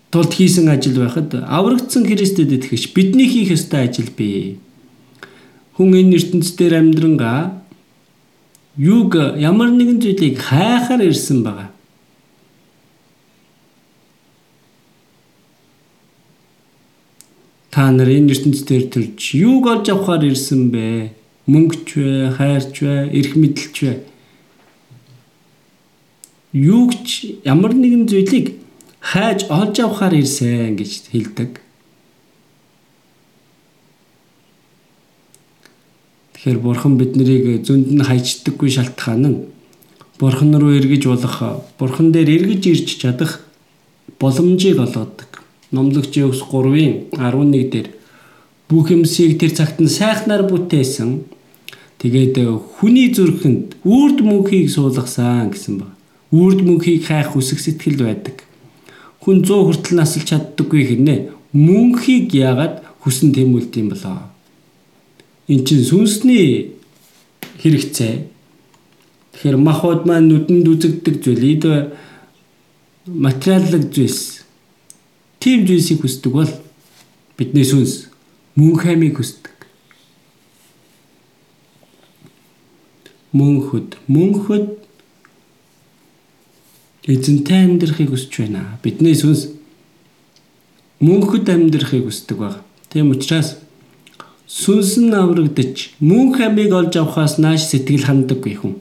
[0.09, 4.57] тулд хийсэн ажил байхад аврагдсан Христэд итгэж бидний хийх ёстой ажил бий
[5.77, 7.61] хүн энэ ертөнцийн амьдрангаа
[8.79, 11.74] юуг ямар нэгэн зүйлийг хайхаар ирсэн байгаа.
[17.75, 21.11] Та нар энэ ертөнцийн төрж юуг олж авахаар ирсэн бэ?
[21.51, 23.95] Мөнгөч вэ, хайрч вэ, эрх мэдэлч вэ?
[26.55, 28.63] Юуг ч ямар нэгэн зүйлийг
[29.03, 31.59] хайж олж авахаар ирсэн гэж хэлдэг.
[36.39, 39.39] Тэгэхээр бурхан биднийг зөнд нь хайчдаггүй шалтгаан нь
[40.23, 43.43] бурхан руу эргэж болох бурхан дээр эргэж ирж чадах
[44.23, 45.34] боломжийг олгодог.
[45.75, 47.89] Номлогч Йовс 3-ын 11 дээр
[48.71, 51.11] бүх юмсыг тэр цагт нь сайхнаар бүтээсэн.
[51.99, 52.37] Тэгээд
[52.79, 55.93] хүний зүрхэнд үрд мөнхийг суулгасан гэсэн баг.
[56.31, 58.47] Үрд мөнхийг хайх үсэг сэтгэл байдаг.
[59.23, 61.19] Хүн 100 хүртэл насалж чаддаггүй хэрнээ
[61.53, 64.35] мөнхийг яагаад хүсэн тэмүүлт юм болоо
[65.49, 66.73] эн чинь сүнсний
[67.61, 68.15] хэрэгцээ.
[69.33, 71.65] Тэгэхээр махбод маань нүдэнд үзэгдэг зүйл эд
[73.05, 74.34] материаллык зүйлс.
[75.45, 76.49] Тим зүйлсийг хүсдэг бол
[77.37, 78.07] бидний сүнс
[78.57, 79.53] мөн хаймыг хүсдэг.
[83.37, 84.71] Мөнхөд мөнхөд
[87.05, 88.81] эзэнтэй амьдрахыг хүсэж байна.
[88.81, 89.53] Бидний сүнс
[91.05, 92.65] мөнхөд амьдрахыг хүсдэг баг.
[92.89, 93.61] Тийм учраас
[94.49, 98.81] сүнс нь аврагдаж мөн хамиг олж авахаас нааш сэтгэл ханддаггүй хүн.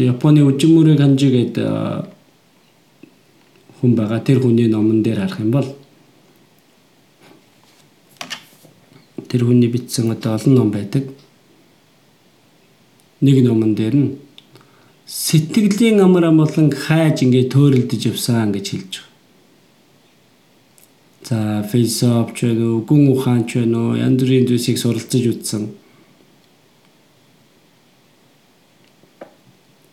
[0.00, 2.15] Японы үжимүрэг ханжи гэдэг
[3.86, 4.20] хүн байгаа.
[4.26, 5.68] Тэр хүний номон дээр харах юм бол
[9.30, 11.06] тэр хүний бичсэн одоо олон ном байдаг.
[13.22, 14.10] Нэг номон дээр нь
[15.06, 19.14] сэтгэлийн амар амгалан хайж ингээ төөрөлдөж явсан гэж хэлж байгаа.
[21.26, 25.62] За философч вэ үү, гүн ухаанч вэ үү, янз бүрийн зүйлсийг суралцаж үзсэн.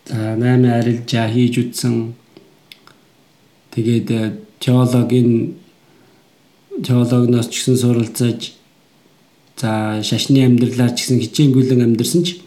[0.06, 2.14] За 8 арилжаа хийж үзсэн.
[3.74, 5.58] Тэгээд э, теологийн
[6.82, 8.54] теологноос ч гэсэн суралцаж
[9.58, 12.38] за шашны амьдралаар ч гэсэн хичээнгүйлэн амьдэрсэн ч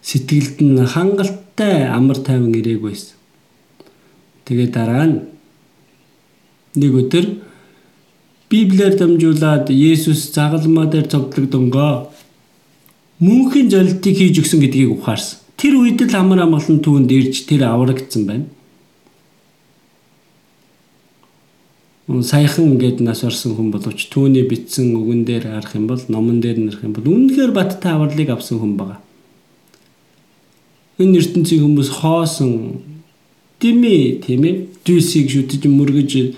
[0.00, 3.16] сэтгэлд нь хангалттай амар тайван ирээгүй байсан.
[4.48, 5.16] Тэгээд дараа нь
[6.80, 7.26] нэг өдөр
[8.48, 12.08] Библиэр дамжуулаад Есүс загалмаа дээр цогцлогдонгоо
[13.20, 15.40] мөнхийн золилтыг хийж өгсөн гэдгийг ухаарсан.
[15.56, 18.46] Тэр үед л амар амгалан түүнд ирж тэр аврагдсан байна.
[22.08, 26.60] Саяхан ингээд нас орсон хүн боловч түүний бичсэн үгэн дээр харах юм бол номон дээр
[26.60, 29.00] нэрх юм бол үнэхээр баттай авралыг авсан хүн байгаа.
[31.00, 32.84] Энэ ертөнцийн хүмүүс хоосон
[33.56, 36.36] дими тийм ээ дүйсийг шүтэж мөргөж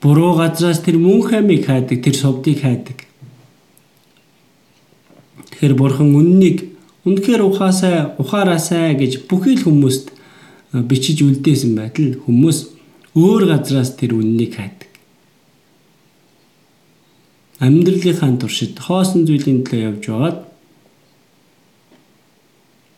[0.00, 3.04] буруу газраас тэр мөн хамиг хайдаг, тэр совдыг хайдаг.
[5.52, 6.72] Тэгэхээр бурхан үннийг
[7.04, 10.16] үнэхээр ухаасаа ухаараасаа гэж бүхий л хүмүүст
[10.72, 12.72] бичиж үлдээсэн байтал хүмүүс
[13.12, 14.93] өөр газраас тэр үннийг хайдаг.
[17.60, 20.38] Амьдралынхаа туршид хоосон зүйлийн төлөө явж байгаад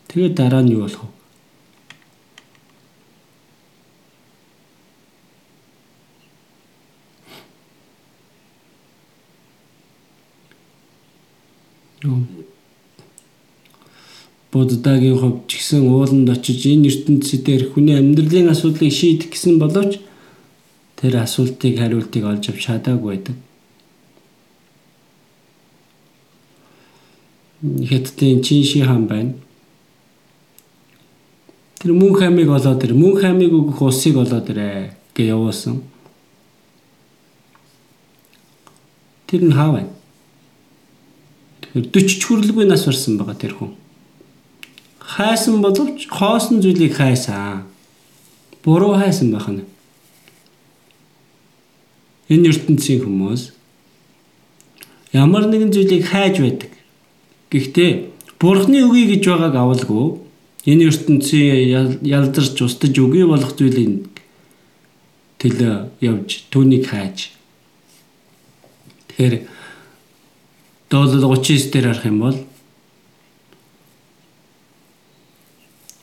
[0.08, 1.16] тэгээд дараа нь юу болох вэ?
[14.52, 20.00] Буддагийн хувьд ч гэсэн ууланд очиж энэ ертөнцийн хүний амьдралын асуудлыг шийдэх гэсэн боловч
[20.96, 23.36] тэр асуултыг хариултыг олж авч чадаагүй байдаг.
[27.62, 29.34] Хятадын Чинши хаан байна.
[31.80, 35.80] Тэр мөн хамиг олоод тэр мөн хамиг өгөх усыг олоод ирээ гэж явуулсан.
[39.26, 39.92] Тэр нь хаа байна?
[41.64, 43.72] Тэр 40 ч хүрэлгүй нас барсан байгаа тэр хүн.
[45.00, 47.64] Хайсан боловч хоосон зүйлийг хайсан.
[48.60, 49.64] Буруу хайсан байх нь.
[52.28, 53.56] Энэ ертөнцийн хүмүүс
[55.16, 56.75] ямар нэгэн зүйлийг хайж байдаг.
[57.50, 57.90] Гэхдээ
[58.40, 60.04] Бурхны үгүй гэж байгааг авалгүй
[60.66, 64.10] энэ ертөнцийн ялдарч устж үгүй болох зүйлийг
[65.38, 67.30] тэлээ явж түүнийг хайж.
[69.08, 69.46] Тэгэхээр
[70.90, 72.38] доолол 39 дээр харах юм бол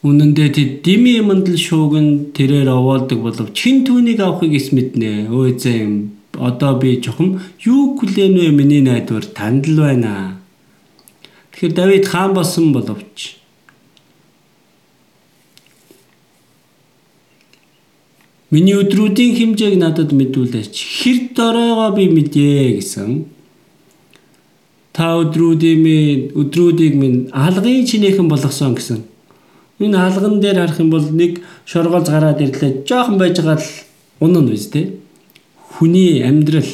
[0.03, 5.31] Үнэндээ тэд дими мандал шууган тэрээр овоолдог боловч чин түүнийг авахыг эс мэднэ.
[5.31, 10.42] Өө зэм одоо би чухам юу хүлээн вэ миний найдвар танд л байна.
[11.53, 13.37] Тэгэхээр Давид хаан болсон боловч
[18.53, 20.75] Миний өдрүүдийн хэмжээг надад мэдүүлээч.
[21.01, 23.25] Хэр доройгоо би мэдээ гэсэн.
[24.93, 29.01] Та өдрүүдийн өдрүүдийг минь алгын чинээхэн болгосон гэсэн
[29.79, 32.85] Энэ хаалган дээр харах юм бол нэг шоргоолж гараад ирлээ.
[32.85, 33.67] Жохон байж байгаа л
[34.21, 34.93] унана биз дээ.
[35.73, 36.69] Хүний амьдрал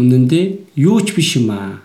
[0.00, 0.44] үнэндээ
[0.80, 1.84] юу ч биш юм аа.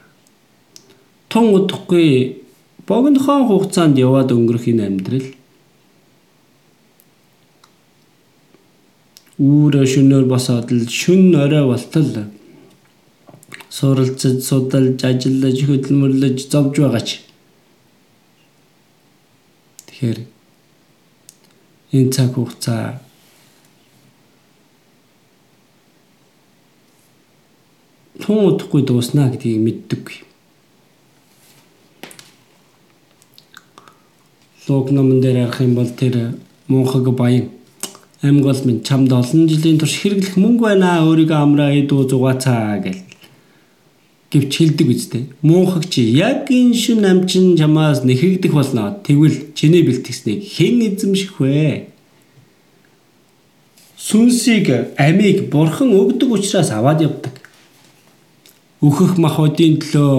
[1.29, 2.41] Тун удахгүй
[2.87, 5.27] богинохон хугацаанд яваад өнгөрөх энэ амьдрал
[9.35, 12.31] үүрэ шөнөөр босоод л шүн орой болтол
[13.67, 17.09] суралцаж, судалж, ажиллаж, хөдөлмөрлөж зовж байгаач.
[19.91, 20.19] Тэгэхээр
[21.91, 23.03] энэ цаг хугацаа
[28.21, 30.17] тун удахгүй дуусна гэдгийг мэддэггүй.
[34.67, 36.35] Лог номон дээр харах юм бол тэр
[36.67, 37.49] мунхаг баян
[38.21, 43.05] амьгол минь чамд олон жилийн турш хэрэглэх мөнгө байна өөрийгөө амраа идүү зугаацаа гэл
[44.35, 45.23] гэвч хэлдэг үстэй.
[45.41, 48.97] Муухагч яг энэ шин амчин чамаас нэхэгдэх болно.
[49.05, 51.87] Тэгвэл чиний бэлтгэснийг хэн эзэмших вэ?
[53.95, 57.34] Сүнсийг амийг бурхан өгдөг учраас аваад явдаг.
[58.85, 60.13] Өөхөх махбодын төлөө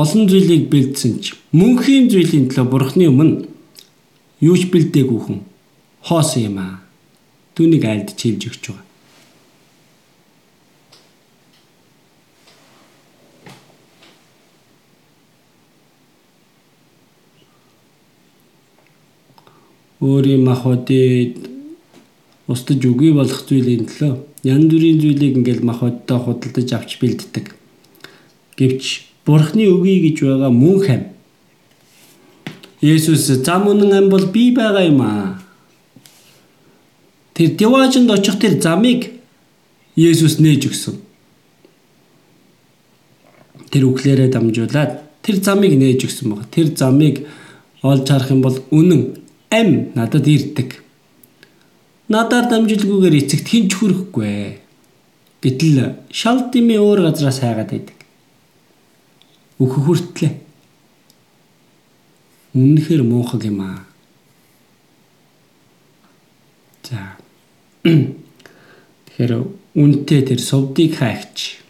[0.00, 3.46] олон зүйлийг бэлдсэн ч мөнхийн зүйлийн төлөө бурхны өмнө
[4.48, 5.38] юу ч бэлдээгүй хүн
[6.06, 6.82] хоосон юм аа.
[7.54, 8.86] Түүнийг айлд чивж өгч байгаа.
[20.06, 21.48] өөрийн махбодыг
[22.52, 24.12] устж үгүй болох зүйлийн төлөө
[24.52, 27.65] янз бүрийн зүйлийг ингээл махбодтой худалдаж авч бэлддэг.
[28.56, 28.84] Гэвч
[29.26, 31.02] Бурхны үгүй гэж байгаа мөн хам.
[32.80, 35.42] Есүс зам үнэн ам бол би байгаа юм аа.
[37.34, 39.10] Тэр деважинд очих тэр замыг
[39.96, 40.96] Есүс нээж өгсөн.
[43.72, 46.46] Тэр үхлээрээ дамжуулаад тэр замыг нээж өгсөн баг.
[46.54, 47.26] Тэр замыг
[47.82, 49.18] олж харах юм бол үнэн
[49.50, 50.80] ам надад ирдэг.
[52.08, 54.62] Надаар дамжилгүйгээр эцэгт хинч хүрэхгүй.
[55.42, 57.95] Гэтэл шал дими өөр газраас хайгаад байдаг.
[59.56, 60.32] Өөх хүртлээ.
[62.56, 63.84] Үнэхээр муухаг юм аа.
[66.84, 67.16] За.
[67.84, 69.32] Тэгэхээр
[69.76, 71.60] үнтэй тэр совдыг хайгч.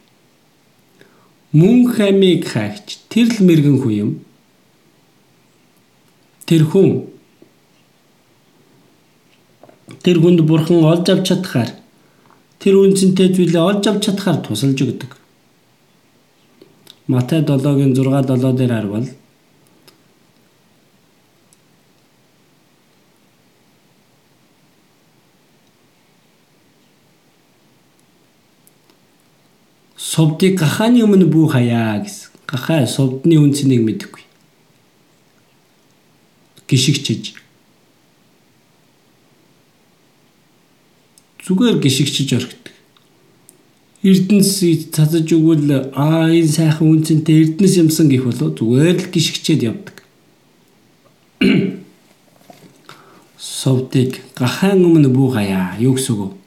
[1.56, 3.02] Мөн хамиг хайгч.
[3.10, 4.10] Тэр л мэрэгэн хүн юм.
[6.46, 7.10] Тэр хүн
[10.06, 11.70] тэр хүнд бурхан олж авч чадхаар
[12.62, 15.15] тэр үнцэнтэй зүйлээ олж авч чадхаар тусалж өгдөг.
[17.06, 19.06] Матай 7-гийн 6-7 дээр харвал
[30.16, 32.32] Совдыг гахааны өмнө бүү хаяа гэсэн.
[32.48, 34.24] Гахаа совдны үнцнийг мэдэхгүй.
[36.64, 37.36] Гишигчиж.
[41.44, 42.75] Зүгээр гишигчиж орхидог.
[44.06, 44.62] Эрдэнэс
[44.94, 49.96] цацаж өгвөл аа энэ сайхан үнцэнтэй эрдэнэс юмсан гэх болоо зүгээр л гიშгчээд явдаг.
[53.38, 56.38] Совтыг гахаан өмнө буугая юу гэсэн үг вэ?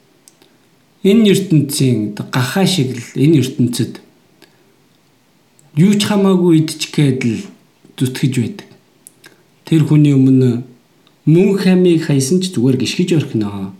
[1.11, 3.99] Энэ ертөнцийн гахаа шиг л энэ ертөнцид
[5.75, 7.43] юу ч хамаагүй идчихгээд л
[7.99, 8.67] зүтгэж байдаг.
[9.67, 10.63] Тэр хүний өмнө
[11.27, 13.75] мөн хамиг хайсан ч зүгээр гიშгэж орхино.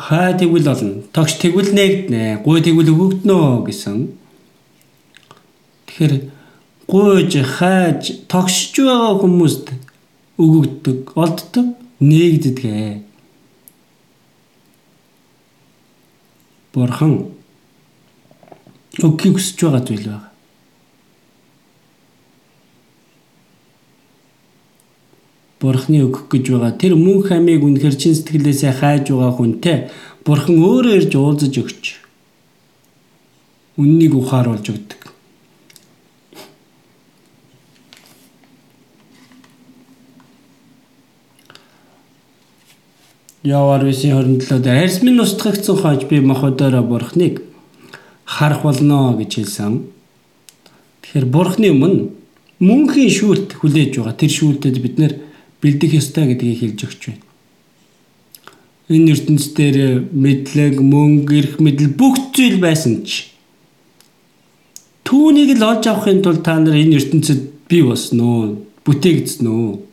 [0.00, 1.04] Хаа тэгвэл олно.
[1.12, 2.40] Тогш тэгвэл нэгднэ.
[2.40, 4.08] Гуй тэгвэл өгөгднө гэсэн.
[5.84, 6.14] Тэгэхээр
[6.88, 9.66] гуйж хайж тогшж байгаа хүмүүст
[10.40, 11.68] өгөгддөг, олддог
[12.00, 13.04] нээгддэг.
[16.72, 17.12] Бурхан
[19.04, 20.29] өгөхийг хүсэж байгаа зүйл байна.
[25.60, 29.76] Бурхны өгөх гэж байгаа тэр мөн хамиг үнэхэр чин сэтгэлээсээ хайж байгаа хүнтэй
[30.24, 31.84] Бурхан өөрөө ирж уулзаж өгч
[33.80, 35.00] үннийг ухааруулж өгдөг.
[43.40, 47.40] Яваар 9:27 дээр арьс минь устгагдсан хойч би моходороо бурхныг
[48.24, 49.88] харах болно гэж хэлсэн.
[51.00, 52.12] Тэгэхээр бурхны өмнө
[52.60, 54.20] мөнхийн шүүлт хүлээж байгаа.
[54.20, 55.12] Тэр шүүлтэд бид нэр
[55.60, 57.24] бэлдэх ёстой гэдгийг хэлж өгч байна.
[58.90, 63.30] Энэ ертөнцийн мэдлэг, мөнгө, эрх мэдэл бүх зүйл байсан ч
[65.06, 67.82] түүнийг л олж авахын тулд та нар энэ ертөнцид бий?
[68.86, 69.90] Бүтээгдсэн үү?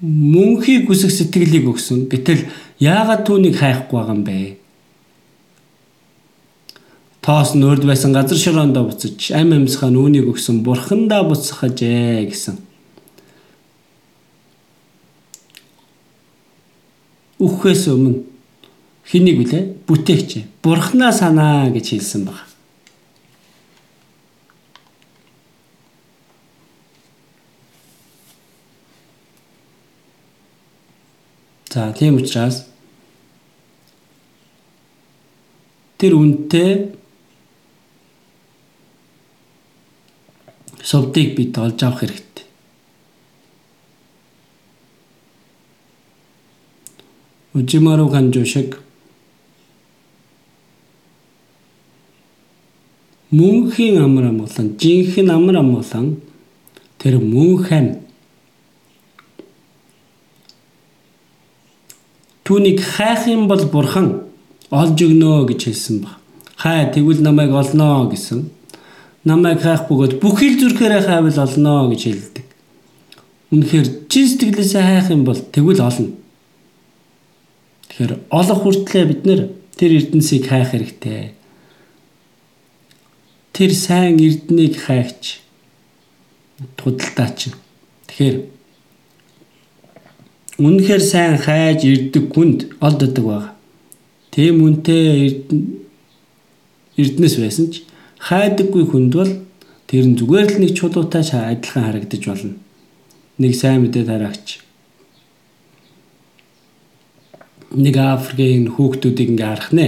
[0.00, 2.08] мөнхийг үсэх сэтгэлийг өгсөн.
[2.08, 2.48] Гэтэл
[2.80, 4.59] яагаад түүнийг хайхгүй байгаа юм бэ?
[7.20, 12.56] Тоос нь урд байсан газар шороондоо буцаж ам амьсгаа нүунийг өгсөн бурхандаа буцахажээ гэсэн.
[17.44, 18.24] Үхээс өмнө
[19.04, 19.64] хэнийг вүлээ?
[19.84, 20.30] Бүтээгч.
[20.64, 22.48] Бурхнаа санаа гэж хэлсэн баг.
[31.68, 32.64] За тийм учраас
[36.00, 36.99] тэр үнтэй
[40.82, 42.44] совдыг бид олж авах хэрэгтэй.
[47.54, 48.78] Ужимару ганжуу шиг
[53.30, 56.16] мөнхийн амар амгалан жинхэнэ амар амгалан
[56.98, 57.90] тэр мөн хань
[62.50, 64.06] Түүнийг хайх юм бол бурхан
[64.74, 66.18] олж өгнө гэж хэлсэн баг.
[66.58, 68.50] Хай тэгвэл намайг олноо гэсэн.
[69.24, 72.46] Намайг хайх бөгөөд бүхэл зүрхээрээ хайвал олноо гэж хэлдэг.
[73.52, 76.16] Үнэхээр чин сэтгэлээсээ хайх юм бол тэгвэл олно.
[77.88, 79.40] Тэгэхээр олох хүртлээр бид нэр
[79.76, 81.36] тэр эрдэнсийг хайх хэрэгтэй.
[83.52, 85.44] Тэр сайн эрднийг хайч
[86.80, 87.52] худалдаач.
[88.08, 88.36] Тэгэхээр
[90.60, 93.44] Үнэхээр сайн хайж ирдэг хүнд олддог баг.
[94.28, 95.40] Тийм үнтэй
[97.00, 97.88] эрдэнэс байсан ч
[98.26, 99.32] хайдаггүй хүнд бол
[99.88, 102.54] тэр нь зүгээр л нэг чулуутай адилхан харагдаж болно.
[103.40, 104.48] Нэг сайн мэдээ тараагч.
[107.74, 109.86] Нэг Африкийн хүүхдүүдийг ингээ харах нэ.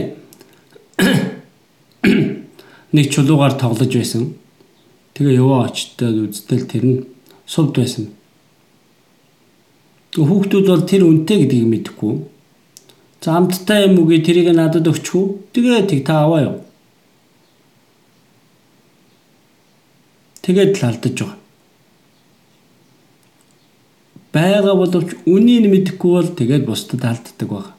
[2.97, 4.35] Нэг чулуугаар тоглож байсан.
[5.15, 6.99] Тэгээ яваа очтод үзтэл тэр нь
[7.45, 8.13] сувд байсан
[10.13, 12.15] Хүүхдүүд бол тэр үнэтэй гэдгийг мэдэхгүй.
[13.25, 15.41] За амттай юм уу гэ тэрийг надад өгчихв.
[15.57, 16.57] Тэгээ тэг та аваа юу.
[20.43, 21.39] Тэгээд л алдаж байгаа.
[24.33, 27.73] Бага боловч үнийг мэдэхгүй бол тэгээд бусдад алддаг байна.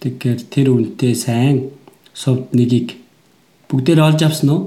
[0.00, 1.72] Тэгэхээр тэр үнтэй сайн
[2.12, 3.04] сувд нэгийг
[3.74, 4.62] Бүгдээр олж авсан уу?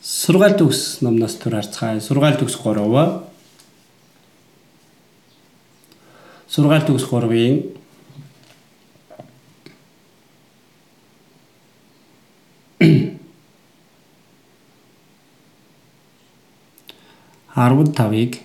[0.00, 2.00] Сургаал төгс номноос төр харцгаая.
[2.00, 3.29] Сургаал төгс 3.
[6.50, 7.62] Сургаал төгс 3-ийн
[17.54, 18.40] 15-ыг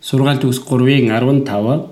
[0.00, 1.90] сургаал төгс 3-ийн 15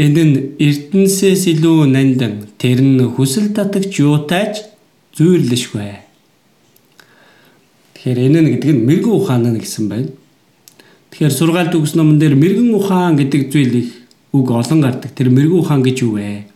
[0.00, 0.36] Энэ нь
[0.66, 4.54] эрдэнсээс илүү нандан тэр нь хүсэл татагч юутайч
[5.16, 6.09] зүйрлэшгүй.
[8.00, 10.08] Тэгэхээр энэ нь гэдэг нь мэрэгэн ухаан нь гэсэн байна.
[11.12, 13.92] Тэгэхээр сургаалт өгс номон дээр мэрэгэн ухаан гэдэг зүйл их
[14.32, 15.12] үг олон гардаг.
[15.12, 16.48] Тэр мэрэгэн ухаан гэж юу вэ?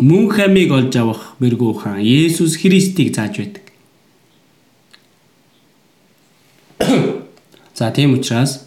[0.00, 3.68] Мөн хамиг олж авах мэрэгэн ухаан Есүс Христийг зааж байдаг.
[7.76, 8.64] За тийм учраас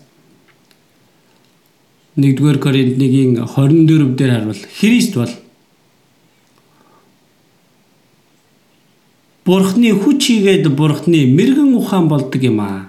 [2.13, 5.33] 1-р Коринт 1-ийн 24 дээр харвал Христ бол
[9.51, 12.87] Бурхны хүч хийгээд Бурхны мэрэгэн ухаан болдог юм аа.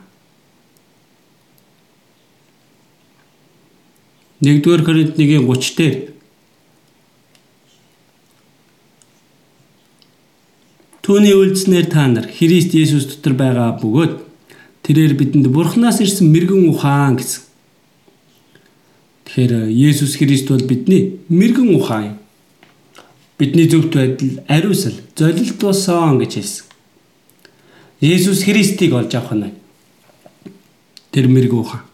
[4.42, 5.96] 1-р Коринт 1-ийн 30 дээр
[11.02, 14.22] Түүний үйлснээр та нар Христ Есүс дотор байгаа бөгөөд
[14.86, 17.42] тэрээр бидэнд Бурханаас ирсэн мэрэгэн ухаан гэсэн.
[19.26, 22.21] Тэгэхээр Есүс Христ бол бидний мэрэгэн ухаан юм.
[23.38, 26.66] Бидний зөвхт байдал ариусал, золилт болсон гэж хэлсэн.
[28.02, 29.54] Есүс Христийг олж авах нь
[31.12, 31.84] тэр мэрэгэн ухаан.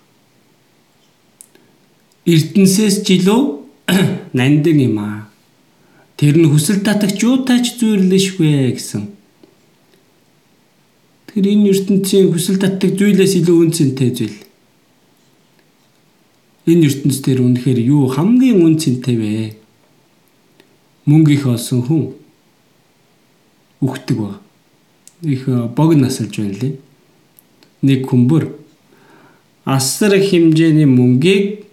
[2.24, 3.42] Эрдэнсээс илүү
[4.38, 5.28] нандин юм аа.
[6.16, 9.04] Тэр нь хүсэл татагч юутайч зүйрлэшгүй гэсэн.
[11.28, 14.38] Тэр энэ ертөнцийн хүсэл татдаг зүйлээс илүү үнцэнтэй зүйл.
[16.66, 19.67] Энэ ертөнц дээр үнэхээр юу хамгийн үнцэнтэй вэ?
[21.08, 22.02] Мөнгө их олсон хүн
[23.80, 24.40] үхдэг ба.
[25.22, 26.74] Их бог насалж байна лээ.
[27.82, 28.52] Нэг хүмбэр
[29.64, 31.64] асар хэмжээний мөнгийг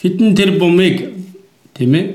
[0.00, 1.12] хитэн тэр бумыг
[1.74, 2.06] тийм ээ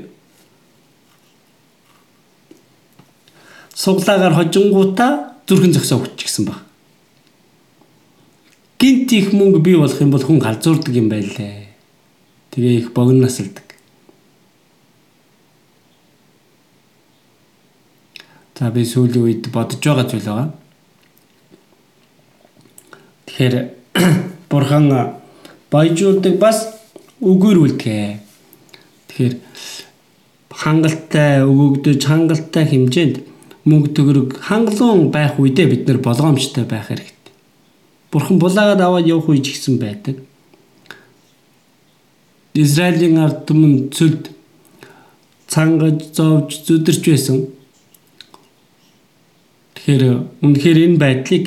[3.74, 6.62] суглаагаар хожингуудаа зүрхэн зөксөө хүччихсэн баг.
[8.82, 11.70] Гинт их мөнгө бий болох юм бол хүн галзуурдаг юм байлээ.
[12.50, 13.71] Тэгээ их богино насалдаг.
[18.58, 20.50] За би сүүлийн үед бодож байгаа зүйл байгаа.
[23.26, 23.56] Тэгэхээр
[24.52, 24.86] бурхан
[25.72, 26.68] баяжуулдаг бас
[27.22, 28.20] үгээр үлдэгэ.
[29.08, 29.36] Тэгэхээр
[30.52, 33.16] хангалттай өгөгдөж хангалттай хэмжээнд
[33.66, 37.34] мөнгө төгрөг хангалуун байх үедээ бид нар болгоомжтой байх хэрэгтэй.
[38.12, 40.20] Бурхан булаагаад аваад явах үе ч гэсэн байдаг.
[42.54, 44.34] Израилийн ард түмэн цөлд
[45.48, 47.38] цангаж зовж зүдэрч байсан.
[49.82, 51.46] Тэгэхээр үнэхээр энэ байдлыг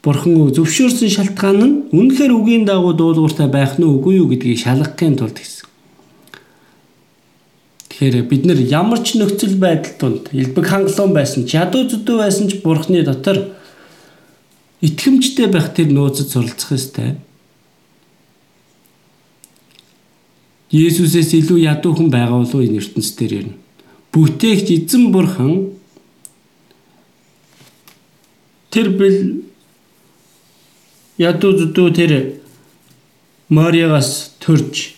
[0.00, 5.36] Бурхан зөвшөөрсөн шалтгаан нь үнэхээр үгийн дагуу дуулууртай байх нь үгүй юу гэдгийг шалгахын тулд
[5.36, 5.68] гэсэн.
[7.90, 12.48] Тэгэхээр бид нар ямар ч нөхцөл байдал донд элбэг хангалуун байсан ч ядуу зүдүү байсан
[12.48, 13.60] ч Бурханы дотор
[14.80, 17.20] итгэмжтэй байх тэр нууцад суралцах ёстой.
[20.72, 23.58] Есүсээс илүү ядуухан байгаа болов энэ ертөнцийн дээр юм.
[24.14, 25.75] Бүтээгч эзэн бурхан
[28.76, 29.18] тэр бэл
[31.16, 32.12] ядуу зүдүү тэр
[33.48, 34.92] Мариагаас төрж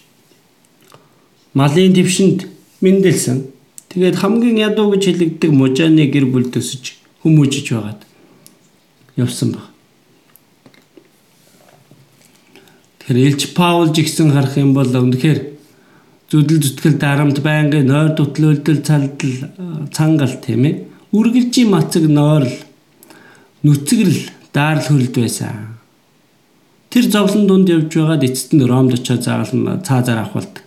[1.54, 2.48] малын твшинд
[2.82, 3.44] мэндэлсэн.
[3.88, 8.02] Тэгээд хамгийн ядуу гэж хэлэгддэг мужааны гэр бүл төсөж хүмүүжиж байгаад
[9.14, 9.70] явсан баг.
[12.98, 15.54] Тэгэхээр Илч Паул жигсэн харах юм бол үнэхээр
[16.28, 19.34] зүдэл зүтгэл дарамт байнгын нойр дутлөөлдөл цалдал
[19.94, 20.74] цангал тийм ээ
[21.16, 22.67] үргэлжийн мацаг нойрл
[23.62, 25.78] нүцгэрл даарл хөрөлд байсан.
[26.90, 30.64] Тэр зовлон дунд явж байгаад эцэст нь Ромд очиод заагална цаазаар авахулдаг.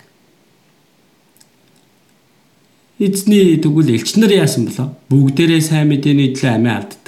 [3.01, 4.93] Эзний тэгвэл элч нар яасан болоо?
[5.09, 7.05] Бүгдээрээ сайн мэдээний төлөө амиа алддаг.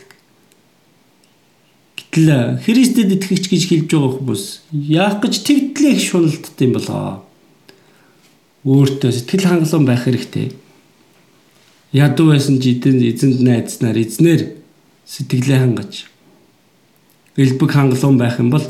[1.93, 4.43] Гэтэл Христэд итгэгч гэж хэлж байгаа хүмүүс
[4.73, 7.21] яах гэж тэгтлээ их шуналддаг юм болоо?
[8.65, 10.57] Өөртөө сэтгэл хангалуун байх хэрэгтэй.
[11.93, 14.62] Ядуу байсан ч эзэн эзэнд найдснаар эзнэр
[15.13, 16.09] сэтгэлээ хангаж
[17.37, 18.65] элбэг хангалуун байх юм бол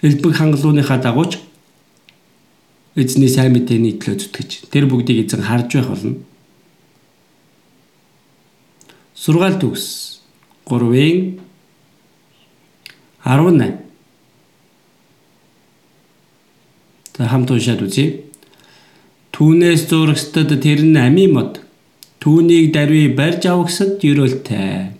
[0.00, 1.36] элбэг хангалууныхаа дагууч
[2.96, 6.16] эзний сайн мэдээний төлөө зүтгэж тэр бүгдийг эзэн харж байх болно.
[9.12, 10.24] Сургаалт үгс
[10.64, 11.36] 3-ын
[13.24, 13.88] 18
[17.18, 18.22] За хамт уншаад үзье.
[19.34, 21.58] Түүнээс зурагстад тэр нь амийн мод
[22.22, 24.97] түүнийг даруй барьж авахсад ерөөлтэй.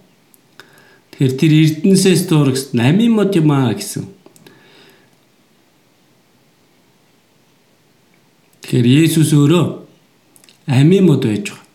[1.19, 4.07] Тэр тэр эрдэнсээс зурагст амийн мод юм аа гэсэн.
[8.62, 9.66] Тэгэхээр Есүс өөрөө
[10.70, 11.66] амийн мод байж байгаа.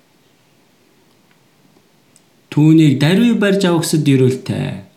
[2.55, 4.87] Түүнийг даруй барьж авах гэсэд ирүүлтэй.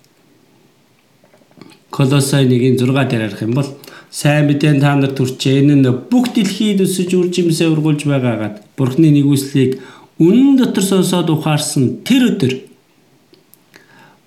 [1.90, 3.70] Колосай 1-ийн 6 дээр харах юм бол
[4.14, 9.82] сайн мэдэн та нар төрчээ энэ нь бүх дэлхийд өсөж үржимсээ ургуулж байгаагаад Бурхны нэгүслийг
[10.22, 12.52] үнэн дотор сонсоод ухаарсан тэр өдөр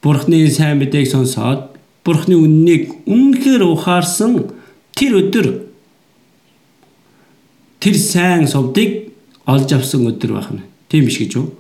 [0.02, 4.48] Бурхны сайн мэдээг сонсоод Бурхны үннийг үнэхээр ухаарсан
[4.96, 5.48] тэр өдөр
[7.84, 9.12] тэр сайн совдыг
[9.44, 10.64] олж авсан өдөр байна.
[10.88, 11.52] Тийм биш гэж юу?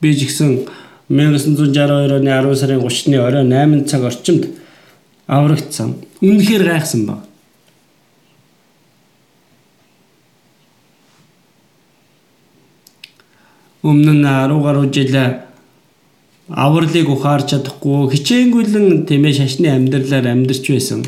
[0.00, 0.68] Би ч гэсэн
[1.08, 4.46] 1962 оны 10 сарын 30-ны орой 8 цаг орчимд
[5.26, 5.96] аврагдсан.
[6.20, 7.24] Үнэхээр гайхсан баг.
[13.82, 15.49] Өмнө нь 10 гаруй жил
[16.50, 21.06] авралыг ухаарч чадахгүй хичээнгүйлэн тэмээ шашны амьдралаар амьдарч байсан.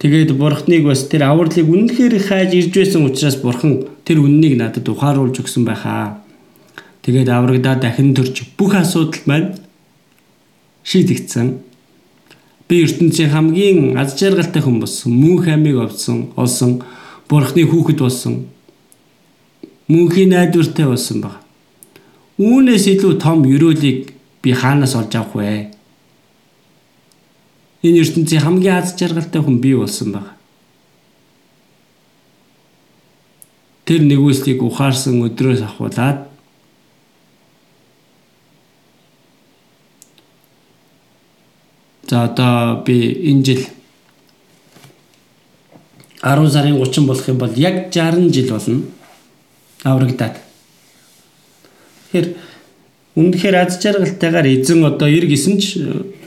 [0.00, 5.36] Тэгээд бурхныг бас тэр авралыг үнэхээр хайж ирж байсан учраас бурхан тэр үннийг надад ухааруулж
[5.36, 6.24] өгсөн байхаа.
[7.04, 9.60] Тэгээд аврагдаа дахин төрж бүх асуудал маань
[10.88, 11.60] шийдэгдсэн.
[12.72, 15.12] Би ертөнцийн хамгийн аз жаргалтай хүн болсон.
[15.12, 16.80] Мөнх амиг олсон, олсон,
[17.28, 18.48] бурхны хүүхэд болсон.
[19.92, 21.49] Мөнхийн найдвартай болсон баг.
[22.40, 25.52] Үүнээс илүү том өрөөлийг би хаанаас олж авах вэ?
[27.84, 30.26] Энэ ертөнцийн хамгийн аз жаргалтай хүн би болсон баг.
[33.84, 36.30] Тэр нэгүслийг ухаарсан өдрөөс ахуулаад
[42.10, 42.96] За одоо би
[43.30, 43.62] энэ жил
[46.22, 48.82] 10 сарын 30 болох юм бол яг 60 жил болно.
[49.84, 50.49] Аврагдаад.
[52.10, 52.28] Тэгэхээр
[53.14, 55.78] үнэхээр аз жаргалтайгаар эзэн одоо эрг исэн ч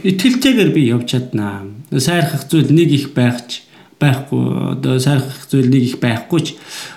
[0.07, 1.67] итгэлтэйгээр би явж чаднаа.
[1.91, 3.67] Сайрхах зүйл нэг их байхч
[3.99, 6.47] байхгүй одоо сайрхах зүйл нэг их байхгүй ч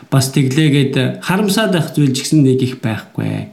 [0.06, 3.50] бас тэглээгээд харамсаад байх зүйл ч гэсэн нэг их байхгүй.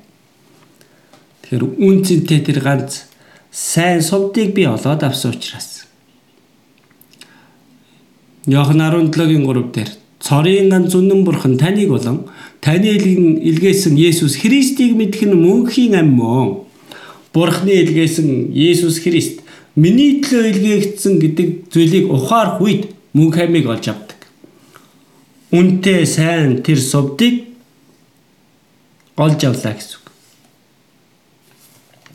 [1.50, 3.10] Тэгэхээр үн цэнтэй тэр ганц
[3.50, 5.90] сайн сувдыг би олоод авсан учраас.
[8.46, 9.92] Йохан 17-гийн 3 дээр
[10.22, 12.30] цорын ганц үнэн бурхан таныг болон
[12.64, 16.48] таны илгээсэн Есүс Христийг мэдэх нь мөнхийн ам мөн.
[17.36, 19.44] Бурхны илгээсэн Есүс Христ
[19.76, 24.16] миний төлөө илгээгдсэн гэдэг зүйлийг ухаарах үед мөнх амийг олж авдаг.
[25.52, 27.52] Үнтэй сайн тэр сувдыг
[29.20, 30.00] олж авлаа гэсэн.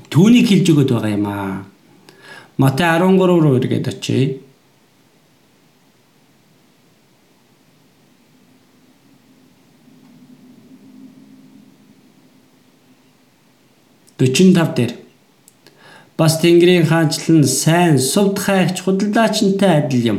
[0.09, 1.69] Түүнийг хэлж өгöd байгаа юм аа.
[2.57, 4.41] Матай 13 руу эргээд очие.
[14.19, 14.93] Дөрчин тав дээр
[16.19, 20.19] бас Тэнгэрийн хаанчлал нь сайн сувд хайгч худалдаачинтай адил юм.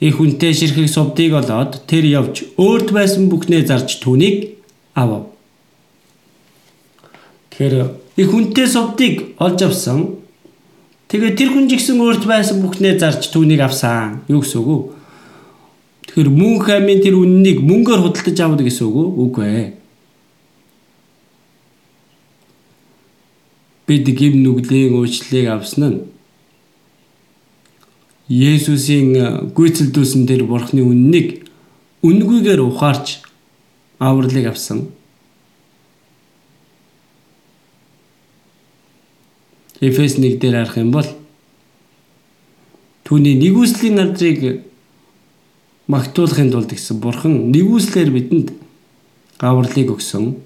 [0.00, 4.56] Их үнтэй ширхэг сувдыг олоод тэр явж өөрт байсан бүхнээ зарж түүнийг
[4.96, 5.28] авав.
[7.52, 7.74] Тэгэхээр
[8.16, 10.16] их хүнтэй сувдыг олж авсан.
[11.12, 14.24] Тэгээ тэр хүн жигсэн өөрт байсан бүхнээ зарж түүнийг авсан.
[14.32, 14.78] Юу гэсэн үг вэ?
[16.08, 19.08] Тэгэхээр мөн хэмээн тэр үннийг мөнгөөр худалдаж авах гэсэн үг үү?
[19.28, 19.77] Үгүй ээ.
[23.88, 25.98] Бид гим нүглийн уучлалыг авсан нь
[28.28, 29.16] Есүсийн
[29.56, 31.48] гүйцэлдүүлсэн тэр бурхны үннийг
[32.04, 33.24] үнгүйгээр ухаарч
[33.96, 34.92] авралыг авсан.
[39.80, 41.08] Эфес 1 дээр харах юм бол
[43.08, 44.68] түүний нэгүслийн надрыг
[45.88, 48.52] магтуулахын тулд гэсэн бурхан нэгүслэр бидэнд
[49.40, 50.36] гаврлыг өгсөн.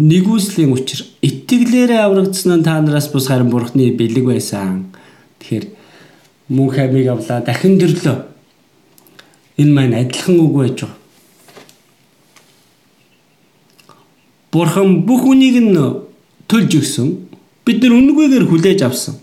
[0.00, 4.88] Нэгүслийн учир итгэлээрээ аврагдсан нь та нараас бус харин бурхны бэлэг байсан.
[5.38, 5.64] Тэгэхээр
[6.48, 8.16] мөн хамиг авлаа дахин төрлөө
[9.60, 10.96] энэ маань адилхан үг байж байгаа.
[14.52, 15.76] Бурхан бүх үнийг нь
[16.48, 17.28] төлж өгсөн.
[17.64, 19.20] Бид нар үнгүйгээр хүлээж авсан.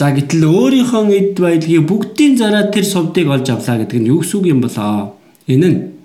[0.00, 4.36] За гэтэл өөрийнхөө эд баялагийг бүгдийн зараа тэр сувдыг олж авлаа гэдэг нь юу гэсэн
[4.40, 5.12] үг юм болоо?
[5.44, 5.99] Энэ нь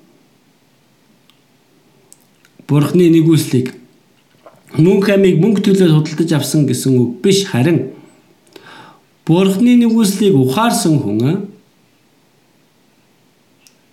[2.67, 3.73] Бурхны нэгүслийг
[4.77, 7.93] мөнх амийг мөнгө төлөөд худалдаж авсан гэсэн үг биш харин
[9.25, 11.49] Бурхны нэгүслийг ухаарсан хүн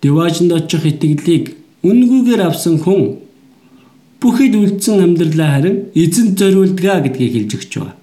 [0.03, 1.55] Диваажинд очих итгэлийг
[1.85, 3.23] үнгүйгээр авсан хүн
[4.19, 7.95] бүхэд үлдсэн амьдралаа харин эзэнт зориулдгаа гэдгийг хэлж өгч байгаа.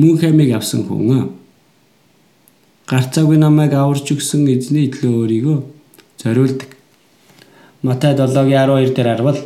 [0.00, 1.32] Мөн хэмиг авсан хүн
[2.88, 5.58] гарцаагүй намайг аварч өгсөн эзний төлөө өөрийгөө
[6.20, 6.70] зориулдаг.
[7.84, 9.40] Матай 7:12 дээр харвал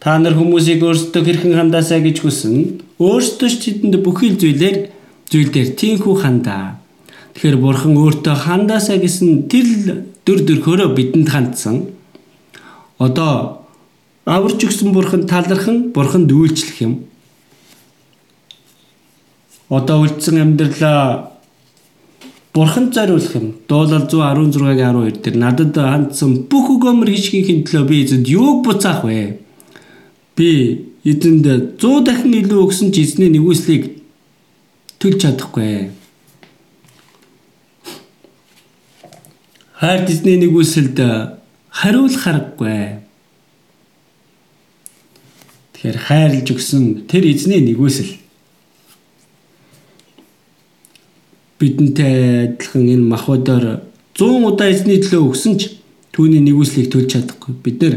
[0.00, 2.80] та нар хүмүүсийг өөрсдөө хэрхэн хандаасаа гэж хүснэ.
[2.96, 4.76] Өөрсдөө ч тэдэнд бүхий л зүйлээр
[5.28, 6.80] зүйлдер тийхүү хандаа
[7.36, 11.92] Тэгэхээр бурхан өөртөө хандаасаа гэсэн тэр дүр төрхөөрөө бидэнд хандсан.
[12.96, 13.68] Одоо
[14.24, 17.04] аварч өгсөн бурхан талархан бурханд үйлчлэх юм.
[19.68, 21.35] Одоо үлдсэн амьдралаа
[22.56, 23.54] Бурханд зориулах юм.
[23.68, 29.44] Дуулал 116-гийн 12 дээр надад хандсан бүх өгөөмөр хишгийнхин төлөө би эзэнд юуг буцаах вэ?
[30.40, 30.48] Би
[31.04, 34.00] эзэнд 100 дахин илүү өгсөн ч эзний нэгүслийг
[34.96, 35.92] төлж чадахгүй.
[39.76, 40.96] Хайр эзний нэгүсэлд
[41.68, 43.04] хариулах аргагүй.
[45.76, 48.16] Тэгэхээр хайрлж өгсөн тэр эзний нэгүсэл
[51.60, 53.64] бидэнтэй адилхан энэ махбодоор
[54.16, 55.76] 100 удаа эзний төлөө өгсөн ч
[56.12, 57.52] түүний нэгүслийг төлж чадахгүй.
[57.64, 57.94] Бид нэр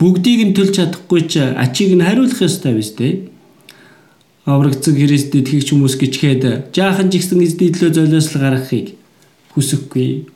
[0.00, 3.28] бүгдийг нь төлж чадахгүй ч ачийг нь хариулах ёстой биз дээ.
[4.44, 8.96] Аврагдсан Христэд хийх хүмүүс гिचгээд жаахан жигсэн эзний төлөө золиослол гаргахыг
[9.54, 10.26] хүсэхгүй.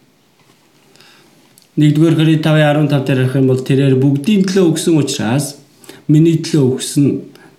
[1.77, 5.61] 1-р Коринт 5:15 дээр харах юм бол тэрээр бүгдийн төлөө өгсөн учраас
[6.09, 7.07] миний төлөө өгсөн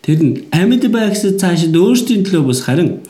[0.01, 3.03] тэр нь амьд байгсад цаашид өөрсдийн төлөө бус харин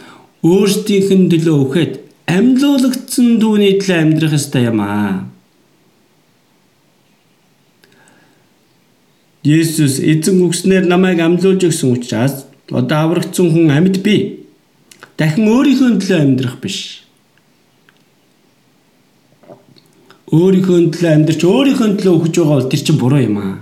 [0.47, 1.93] өөрсдийнх нь төлөө өгөхөд
[2.27, 5.27] амьлуулагдсан түүний төлөө амьдрах ёстой юм аа.
[9.47, 14.43] Есүс эзэн үгснээр намайг амьлуулж өгсөн учраас одоо аврагдсан хүн амьд би.
[15.15, 17.03] Дахин өөрийнхөө төлөө амьдрах биш.
[20.35, 23.55] Өөрийнхөө төлөө амьдрч өөрийнхөө төлөө өгч байгаа бол тэр чинь буруу юм аа.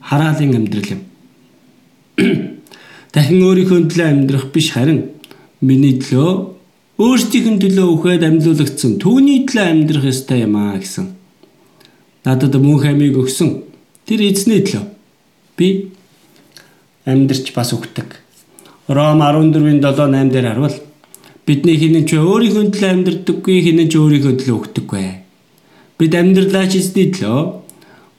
[0.00, 1.02] Хараалын амьдрал юм.
[3.14, 5.15] Дахин өөрийнхөө төлөө амьдрах биш харин
[5.60, 6.56] миний төлөө
[7.00, 11.12] өөрсдийнх төлөө өгөхөд амьлуулагдсан түүний төлөө амьдрах ёстой юм аа гэсэн.
[12.24, 13.64] Надад мөнх амийг өгсөн
[14.04, 14.84] тэр эзний төлөө
[15.56, 15.92] би
[17.04, 18.20] амьдрч бас өгдөг.
[18.88, 20.76] Ром 14-ийн 7-8 дээр харвал
[21.46, 25.08] бидний хинэн ч өөрийнхөө төлөө амьдрдаггүй хинэн ч өөрийнхөө төлөө өгдөггүй.
[25.96, 27.40] Бид амьдралаач эзний төлөө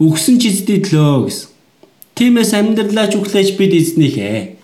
[0.02, 1.50] өгсөн ч эзний төлөө гэсэн.
[2.18, 4.57] Тиймээс амьдралаач өглөөж бид эзнийхээ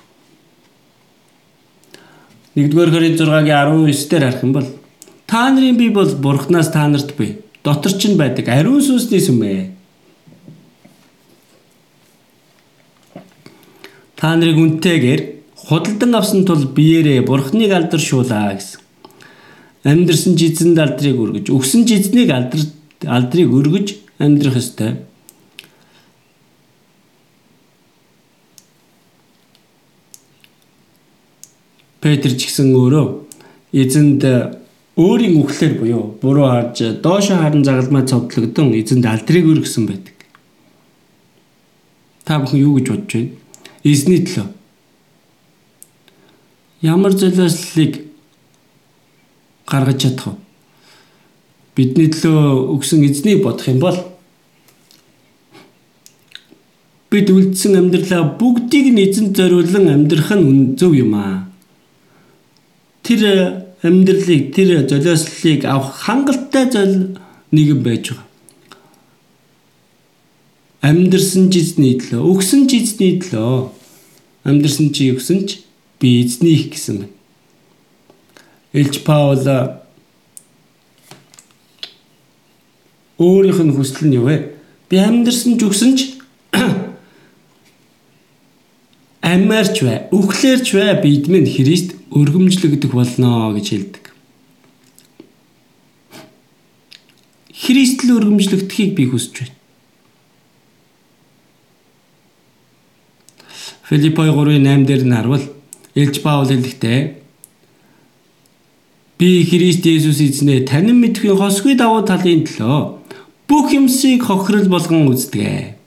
[2.56, 4.68] 1-р Коринт 6-гийн 19 дээр харах юм бол
[5.26, 7.42] та нарын бие бол бурхнаас та нарт бий.
[7.64, 9.74] Дотор ч нь байдаг ариун сүнсний сүмээ.
[14.16, 15.22] Та нарыг үнтэйгээр
[15.58, 18.80] худалдан авсан тул биеэрээ бурхныг алдаршуулаа гэсэн.
[19.90, 22.62] Амьдрсан жизэнд алдрыг өргөж, өгсөн жизнийг алдар
[23.10, 23.88] алдрыг өргөж
[24.22, 25.02] амьдрах ёстой.
[32.04, 33.06] Петр ч гэсэн өөрөө
[33.72, 34.28] эзэнд
[35.00, 40.12] өөрийн үхлээр буюу буруу харж доошо харан загалмай цовдлогдсон эзэнд алдрыг өргөсөн байдаг.
[42.28, 43.32] Та бүхэн юу гэж бодож байна?
[43.88, 44.48] Эзний төлөө.
[46.84, 48.04] Ямар золиослыг
[49.64, 50.36] гаргаж чадах вэ?
[51.80, 53.96] Бидний төлөө өгсөн эзнийг бодох юм бол
[57.08, 61.53] бид үлдсэн амьдралаа бүгдийг нь эзэнд зориулан амьдрах нь зөв юм аа
[63.04, 63.22] тэр
[63.84, 67.20] амьдралыг тэр золиослыг авах хангалттай зол
[67.52, 68.28] нэгэн байж байгаа.
[70.84, 73.72] Амьдрсан ч эзний төлөө, өгсөн ч эзний төлөө.
[74.44, 75.64] Амьдрсан чи өгсөн ч
[76.00, 77.12] би эзнийг гэсэн байна.
[78.74, 79.40] Элч Паул
[83.20, 84.60] өөрийнх нь хүсэл нь юу вэ?
[84.90, 86.00] Би амьдрсан ч өгсөн ч
[89.24, 94.06] амьарч бай, өглөөрч бай бид минь Христ өргөмжлөгдөх болно гэж хэлдэг.
[97.64, 99.58] Христл өргөмжлөгдөхийг би хүсэж байна.
[103.90, 105.46] Филиппой 3:8 дээр нь харвал
[105.96, 107.00] Элж Паул хэлэхдээ
[109.18, 112.80] би Христ Есүс эзнээ танин мэдхийн хосгүй давуу талын төлөө
[113.50, 115.78] бүх юмсыг хохирол болгон үздэг.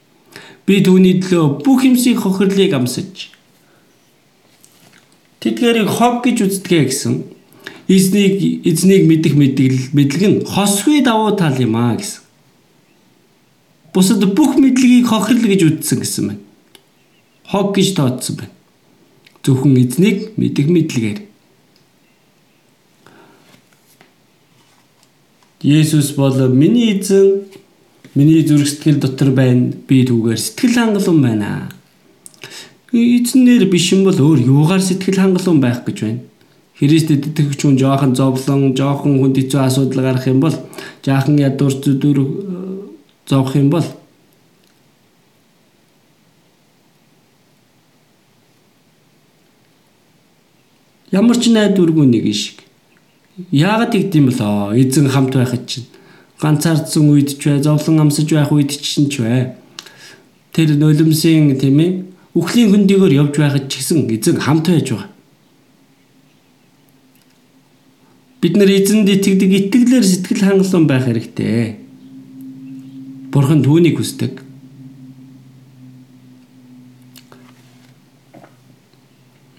[0.67, 3.36] Би түүний төлөө бүх юмсыг хохирлыг амсаж
[5.39, 7.13] Тэдгээрийг хог гэж үздэгэ гэсэн.
[7.87, 12.25] Эзнийг эзнийг мэдэх мэдлэг мэдлэг нь хосгүй давуу тал юм аа гэсэн.
[13.93, 16.43] Бусад бүх мэдлэгийг хохирол гэж үзсэн гэсэн байна.
[17.45, 18.53] Хог гэж тооцсон байна.
[19.45, 21.19] Зөвхөн эзнийг мэдэх мэдлэгээр.
[25.61, 27.45] Есүс бол миний эзэн
[28.17, 29.69] миний зүрх сэтгэл дотор байна.
[29.85, 31.76] Би түүгээр сэтгэл хангалуун байна
[32.93, 36.21] эзнэр биш юм бол өөр юугаар сэтгэл хангалуун байх гэж байна.
[36.79, 40.55] Христэд итгэж хүн жоохон зовлон, жоохон хүнд хэцүү асуудал гарах юм бол,
[41.03, 42.25] жаахан ядуур зүдүр э,
[43.27, 43.83] зовх юм бол
[51.11, 52.63] ямар ч найдваргүй нэг шиг.
[53.51, 54.77] Яагаад тэгдэм бэлээ?
[54.79, 55.89] Эзэн хамт байхад чинь
[56.39, 59.57] ганцаардсан үед ч бай, зовлон амсаж байх үед чинь ч бай.
[60.53, 61.91] Тэр нулимсын тийм ээ
[62.37, 65.09] үхлийн хөндийгөр явж байхад ч гэсэн эзэн хамт байж байгаа.
[68.41, 71.81] Би бид нар эзэнд итгэдэг итгэлээр сэтгэл хангалуун байх хэрэгтэй.
[73.33, 74.45] Бурхан түүнийг хүсдэг.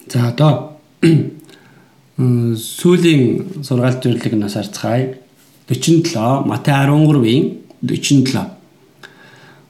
[0.07, 0.79] За одоо
[2.79, 5.19] сүүлийн сургаалт зөвлөгийг нас харцгаая.
[5.69, 7.45] 47 Матай 13-ийн
[7.83, 8.58] 47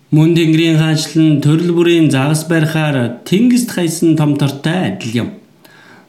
[0.08, 5.28] Мөн Тэнгэрийн хаанчлан төрөл бүрийн загас барихаар тэнгист хайсан том тортой адил юм.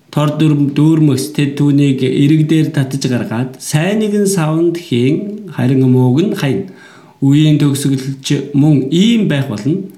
[0.07, 6.31] Тор дүүрмөс тэд түүнийг эрэг дээр татаж гаргаад сайн нэгэн савнд хийн харин мууг нь
[6.31, 6.71] хайн.
[7.19, 9.91] Үеийн төгсгөлж мөн ийм байх болно.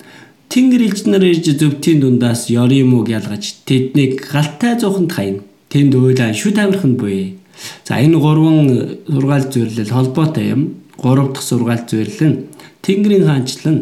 [0.49, 5.45] Тэнгэр илж нар ирж зөвтийн дундаас ёрийн мууг ялгаж тэднийг галтай зууханд хайн.
[5.69, 7.37] Тэнд уйлаа шүд амирхан буй.
[7.85, 10.61] За энэ гурван сургаал зөвлөл холбоотой юм.
[10.97, 12.50] Гурав дахь сургаал зөвлөл нь
[12.81, 13.77] Тэнгэрийн хаанчлан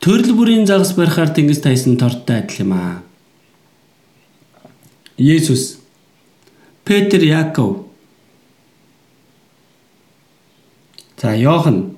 [0.00, 3.02] төрөл бүрийн загас барихаар тэнгис тайсан тортой адил юм аа.
[5.16, 5.78] Есүс
[6.84, 7.86] Петр Яков
[11.24, 11.96] За Йохан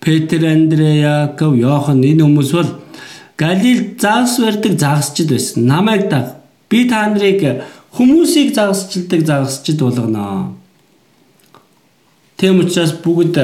[0.00, 2.70] Петр Андрей Яков Йохан энэ хүмүүс бол
[3.38, 5.66] Галил загас барьдаг загасчд байсан.
[5.66, 6.42] Намайг даг.
[6.68, 7.62] Би та нарыг
[7.98, 10.54] хүмүүсийг загасчилдаг загасчд болгоно.
[12.38, 13.34] Тэм учраас бүгд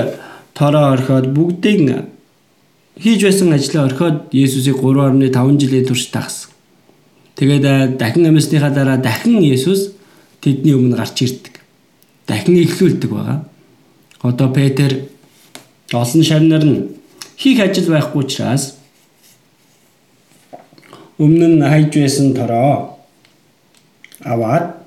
[0.55, 2.06] тороо орхиод бүгдийг
[3.02, 6.51] хийж байсан ажлаа орхиод Есүсийг 3.5 жилийн турш тагсан.
[7.35, 9.90] Тэгээд дахин амьсныхаа дараа дахин Есүс
[10.40, 11.59] тэдний өмнө гарч ирдэг.
[12.28, 13.44] Дахин эхлүүлдэг байгаа.
[14.22, 15.10] Одоо Петр
[15.93, 16.94] олон шавнаар нь
[17.36, 18.78] хийх ажил байхгүй учраас
[21.18, 22.93] өмнө нь хайж байсан тороо
[24.24, 24.84] аваад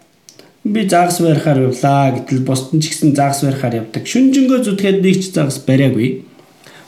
[0.65, 4.03] би загас барихаар явлаа гэтэл бусд нь ч гэсэн загас барихаар явдаг.
[4.03, 6.25] Шүнжэнгөө зүтгэхэд нэг ч загас бариагүй.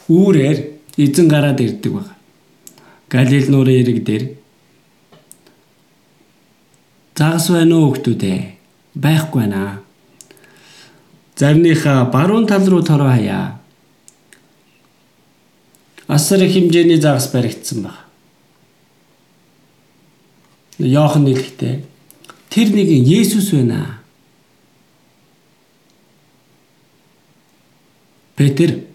[0.09, 0.57] Үүрээр
[0.97, 2.09] эзэн гараад ирдэг баг.
[3.07, 4.23] Галил нуурын ирэг дээр
[7.15, 8.39] загас байна уу хөлтүүдээ?
[8.95, 9.81] Байхгүй байна.
[11.39, 13.59] Зарныхаа баруун тал руу тороо хаяа.
[16.07, 17.97] Асар их хэмжээний загас баригдсан баг.
[20.79, 21.75] Йохан хэлэхдээ
[22.49, 23.99] тэр нэг Есүс байна.
[28.35, 28.85] Петр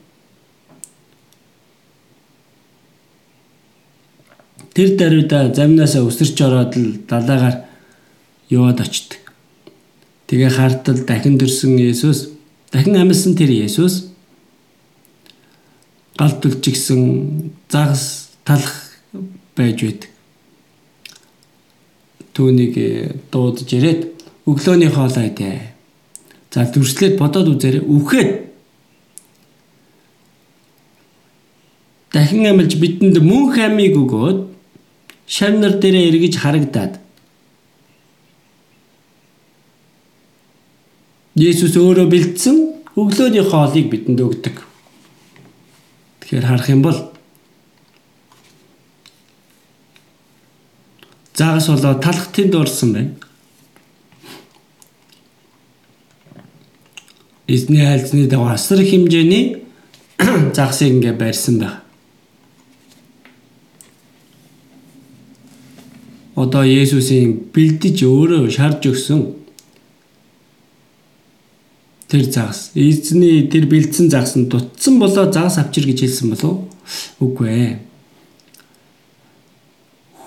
[4.75, 7.63] Тэр даруйда замнаасаа өсөрч ороод л далаагаар
[8.51, 9.23] яваад очдөг.
[10.27, 12.35] Тэгээ хартал дахин төрсөн Есүс,
[12.75, 14.11] дахин амьсан тэр Есүс
[16.19, 18.75] галт төлчихсэн загас талах
[19.55, 20.14] байж байдаг
[22.35, 24.01] түүнийг э, дуудаж ирээд
[24.45, 25.71] өглөөний хоолоо идэ.
[26.51, 27.83] За дүрслээд бодоод үзээрэй.
[27.87, 28.31] Үхээд
[32.13, 34.39] дахин амилж бидэнд мөнх амийг өгөөд
[35.27, 36.95] шавнар дээрээ эргэж харагдаад
[41.35, 42.57] Есүс өөрөө бэлдсэн
[42.95, 44.63] өглөөний хоолыг бидэнд өгдөг.
[46.23, 47.14] Тэгэхээр харах юм бол
[51.35, 53.15] Заагас болоо талхтын дуурсан байна.
[57.47, 59.63] Эзний хайлтны дагуу асар хэмжээний
[60.57, 61.81] загсыг ингээ барьсан байна.
[66.35, 69.21] Одоо Есүсийн бэлдэж өөрөө шарж өгсөн
[72.11, 76.55] тэр загас эзний тэр бэлдсэн загас нь дутсан болоо загас авчир гэж хэлсэн болов
[77.23, 77.73] үгүй ээ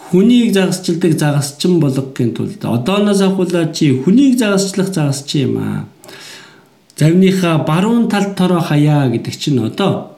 [0.10, 5.86] хүнийг загасчилдаг загасчин болгохын тулд одооноос ахуулаад чи хүнийг загасчлах загасчин юм аа.
[6.98, 10.18] Завныхаа баруун талд тороо хаяа гэдэг чинь одоо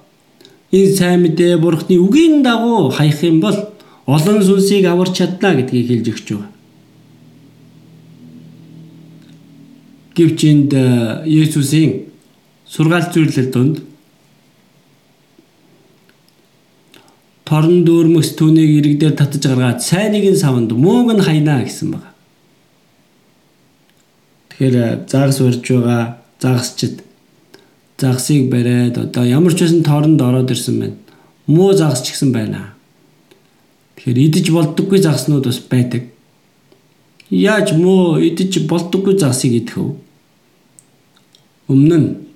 [0.71, 3.57] энэ сайн мэдээ бурхны үгийн дагуу хаях юм бол
[4.05, 6.51] олон сүнсийг аварч чадна гэдгийг хэлж өгч байгаа.
[10.15, 11.91] Гэвч энд э, Есүсийн
[12.67, 13.88] сургаал зүйлэл донд
[17.49, 22.13] торон дүүрмэс түүнийг иргэдээр татаж гаргаад сайн нэгэн савнд мууг нь хайнаа гэсэн байна.
[24.53, 27.01] Тэгэхээр загас урьж байгаа загасчд
[27.97, 30.97] загсыг бариад одоо ямар ч байсан торонд ороод ирсэн байна.
[31.49, 32.77] Муу загас ч гэсэн байна.
[33.97, 36.03] Тэгэхээр идэж болдоггүй загаснууд бас байдаг.
[37.33, 39.97] Яаж муу идэж болдоггүй загсыг идэх вэ?
[41.73, 42.28] Өмнө нь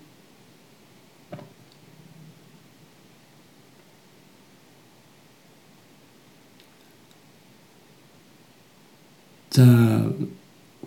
[9.54, 9.66] За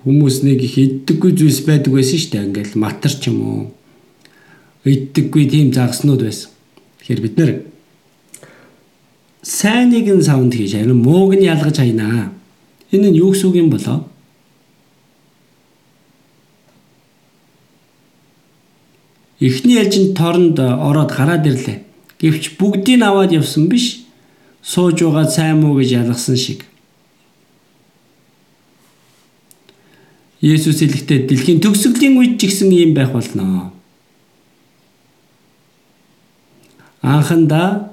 [0.03, 2.47] хүмүүс нэг их иддэггүй зүйлс байдаг байсан шүү дээ.
[2.51, 3.63] Ингээл матар ч юм уу.
[4.83, 6.51] Иддэггүй тийм загаснууд байсан.
[6.99, 7.51] Тэгэхээр бид нэр
[9.47, 12.35] сайныг нь савнд хийж харин мууг нь ялгаж хайнаа.
[12.91, 14.11] Энэ нь юу гэсэн үг юм болоо?
[19.39, 21.87] Эхний ээлжинд торонд ороод гараад ирлээ.
[22.19, 24.07] Гэвч бүгдийг аваад явсан биш.
[24.63, 26.67] Сууж байгаа сайн муу гэж ялгасан шиг.
[30.47, 33.73] Есүс хэлэхдээ дэлхийн төгсгөлийн үед ч гэсэн ийм байх болно.
[37.03, 37.91] Анхандаа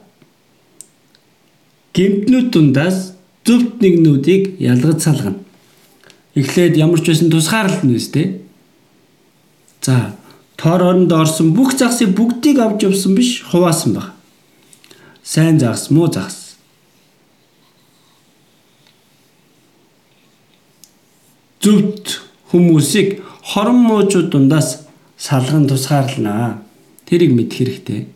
[1.97, 5.41] гимтнүүд дундаас зөвхт нэгнүүдийг ялгаж салгана.
[6.37, 8.41] Эхлээд ямар ч байсан тусгаарлалт нь үстэй.
[9.81, 10.13] За,
[10.57, 14.13] тор оронд орсон бүх загсыг бүгдийг авч явсан биш, хуваасан баг.
[15.23, 16.57] Сайн загс, муу загс.
[21.61, 22.12] Зөвхт
[22.53, 24.85] хүмүүсийг хорон муужууд дундаас
[25.17, 26.61] салган тусгаарлана.
[27.09, 28.13] Тэрийг мэдэх хэрэгтэй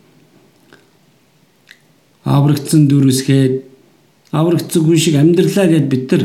[2.27, 3.63] аврагдсан дүрсгээд
[4.31, 6.23] аврагдсан хүн шиг амьдралаа гэд бид нар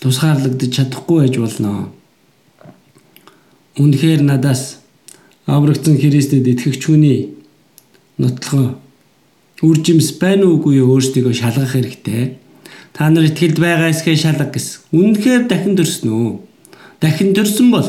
[0.00, 1.90] тусгаарлагдаж чадахгүй байж болно.
[3.82, 4.78] Үнэхээр надаас
[5.46, 7.34] аврагдсан Христэд итгэгч хүний
[8.18, 8.78] нотлохоо
[9.62, 12.38] үржимс байна уугүй өөрсдийгөө шалгах хэрэгтэй.
[12.92, 14.92] Та нар итгэлд байгаа эсгээ шалга гэсэн.
[14.92, 16.32] Үнэхээр дахин төрсөн үү?
[17.00, 17.88] Дахин төрсөн бол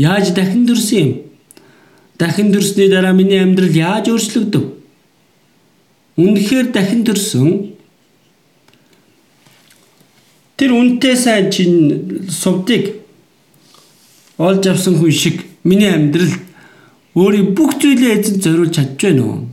[0.00, 1.10] яаж дахин төрсөн юм?
[2.18, 4.64] дахин төрсний дараа миний амьдрал яаж өөрчлөгдөв?
[6.16, 7.76] Үнэхээр дахин төрсөн
[10.56, 13.04] тэр үнтэй сайн чинь сувдыг
[14.38, 16.32] олж авсан хүн шиг миний амьдрал
[17.14, 19.44] өөрийн бүх зүйлээ эзэн зориулж чадж байна уу?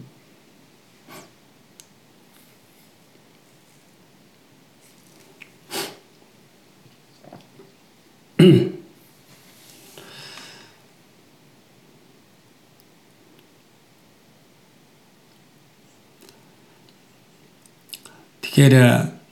[18.53, 18.77] Тэгэхээр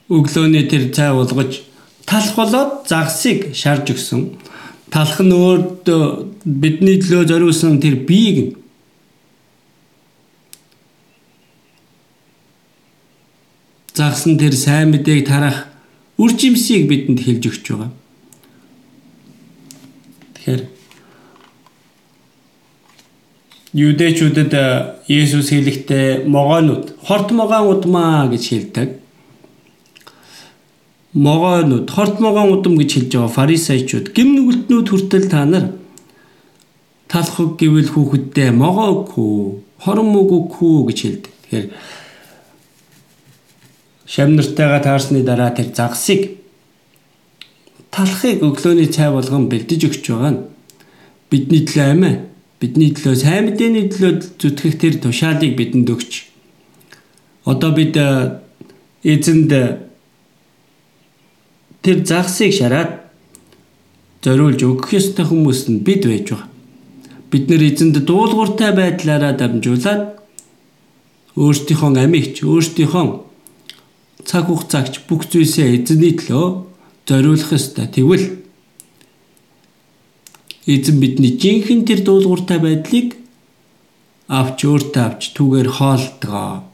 [0.10, 1.62] өглөөний тэр цай уулгаж
[2.10, 4.34] талх болоод загсыг шарж өгсөн.
[4.90, 5.86] Талх нь өөрт
[6.42, 8.58] бидний төлөө зориулсан тэр биеийг
[13.94, 15.70] загс нь тэр сайн мэдээг тарах
[16.18, 17.94] үр жимсийг бидэнд хэлж өгч байгаа.
[20.34, 20.64] Тэгэхээр
[23.78, 24.54] Юудэчүүдэд
[25.06, 29.01] Есүс хэлэхдээ могоонууд хорт могоон удмаа гэж хэлдэг
[31.14, 35.76] могоонууд, хорт могоон удам гэж хэлж байгаа фарисеучуд гим нүгэлтнүүд хүртэл та нар
[37.12, 41.34] талхаг гэвэл хүүхэдтэй могооггүй, хорон мөгөөггүй гэж хэлдэг.
[41.44, 41.68] Тэгэхээр
[44.08, 46.40] шамнартайгаа таарсны дараа тэр загсыг
[47.92, 50.42] талхыг өглөөний цай болгон бэлдэж өгч байгаа нь
[51.28, 52.14] бидний төлөө амиа
[52.64, 56.12] бидний төлөө сайн мэдээний төлөө зүтгэх тэр тушаалыг бидэнд өгч.
[57.44, 58.00] Одоо бид
[59.04, 59.52] эзэнд
[61.82, 62.92] тэр загсыг шараад
[64.22, 66.50] зориулж өгөх ёстой хүмүүс нь бид байж байгаа.
[67.32, 70.04] Бид нэр эзэнд дуулууртай байдлаараа дамжуулаад
[71.42, 73.06] өөрсдийнхөө амигч, өөрсдийнхөө
[74.30, 76.46] цаг хугацаагч бүх зүйлсээ эзний төлөө
[77.08, 77.88] зориулах ёстой.
[77.90, 78.26] Тэгвэл
[80.70, 83.18] эзэн бидний жинхэнэ тэр дуулууртай байдлыг
[84.30, 86.71] авч өөртөө авч түүгээр хоолтгоо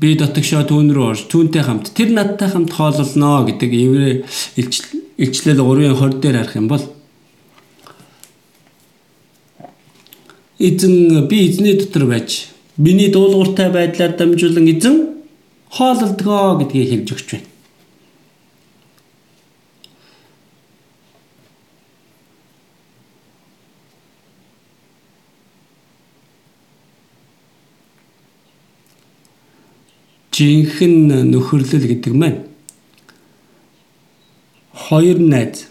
[0.00, 4.24] би дотгошоо түүн рүү орж түүнтэй хамт тэр надтай хамт хоололноо гэдэг еврей
[4.56, 6.84] илчлэл 3:20 дээр харах юм бол
[10.58, 14.96] эзэн би эзний дотор байж миний дуулууртай байдлаар дамжуулан эзэн
[15.68, 17.49] хоололдгоо гэдгийг хэлж өгч байна.
[30.40, 32.40] Жинхэнэ нөхөрлөл гэдэг маань
[34.72, 35.68] хоёр найз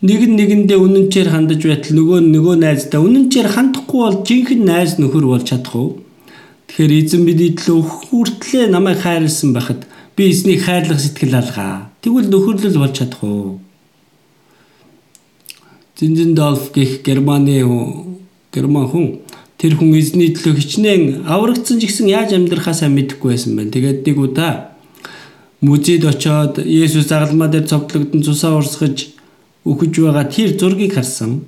[0.00, 5.24] нэг нь нэгэндээ үнэнчээр хандаж байтал нөгөө нөгөө найздаа үнэнчээр хандахгүй бол жинхэнэ найз нөхөр
[5.28, 6.00] болж чадах уу?
[6.72, 9.84] Тэгэхээр эзэн бидний төлөө хүртлээ намайг хайрлсан байхад
[10.16, 11.92] би эзнийг хайрлах сэтгэл алгаа.
[12.00, 13.60] Тэгвэл нөхөрлөл болж чадах уу?
[16.00, 17.60] Зинзендорф гэх Германы
[18.52, 19.06] герман хүн
[19.60, 23.68] тэр хүн эзний төлөө хичнээн аврагдсан ч гэсэн яаж амьдрахаа сайн мэдэхгүй байсан байна.
[23.68, 24.52] Тэгээд нэг удаа
[25.60, 29.12] музейд очоод Есүс загалмаа дээр цовдлогдсон цусаа урсгаж
[29.68, 31.44] өгөж байгаа тэр зургийг харсан.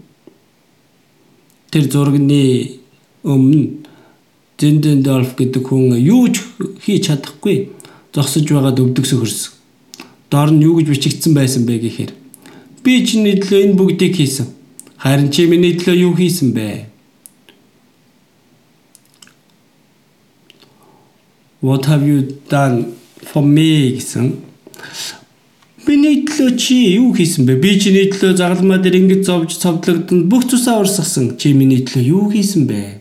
[1.72, 2.76] Тэр зургийн
[3.24, 3.80] өмнө
[4.60, 6.44] Зиндендорф гэдэг хүн юу ч
[6.84, 7.72] хийж чадахгүй
[8.14, 9.56] зогсож байгаад өвдөг сөхөрсөн.
[10.30, 12.12] Доор нь юу гэж бичигдсэн байсан бэ гэхээр
[12.84, 14.46] би чиний төлөө энэ бүгдийг хийсэн.
[15.02, 16.91] Харин чи миний төлөө юу хийсэн бэ?
[21.61, 22.93] What have you done
[23.25, 24.43] for me гэсэн
[25.87, 27.55] Миний төлөө чи юу хийсэн бэ?
[27.63, 31.37] Би чиний төлөө загалмаа дээр ингэж зовж цовдлогдсон бүх цусаа урсгасан.
[31.39, 32.99] Чи миний төлөө юу хийсэн бэ?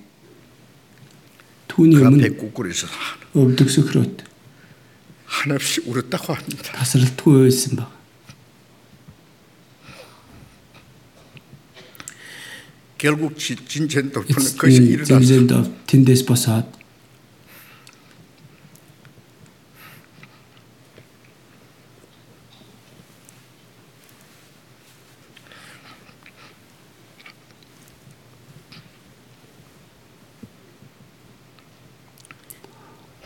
[1.67, 2.87] Түүний өмнө 국골에서
[3.35, 4.23] өвдөг сөхрөөд
[5.27, 6.71] 하나씩 울었다고 합니다.
[6.79, 7.91] тасралтгүй байсан баг.
[12.99, 15.55] 결국 진- 진전 돌파는 것이 Эцсийн 일어났습니다.
[15.55, 16.65] зэмзэнд тэндээс босоод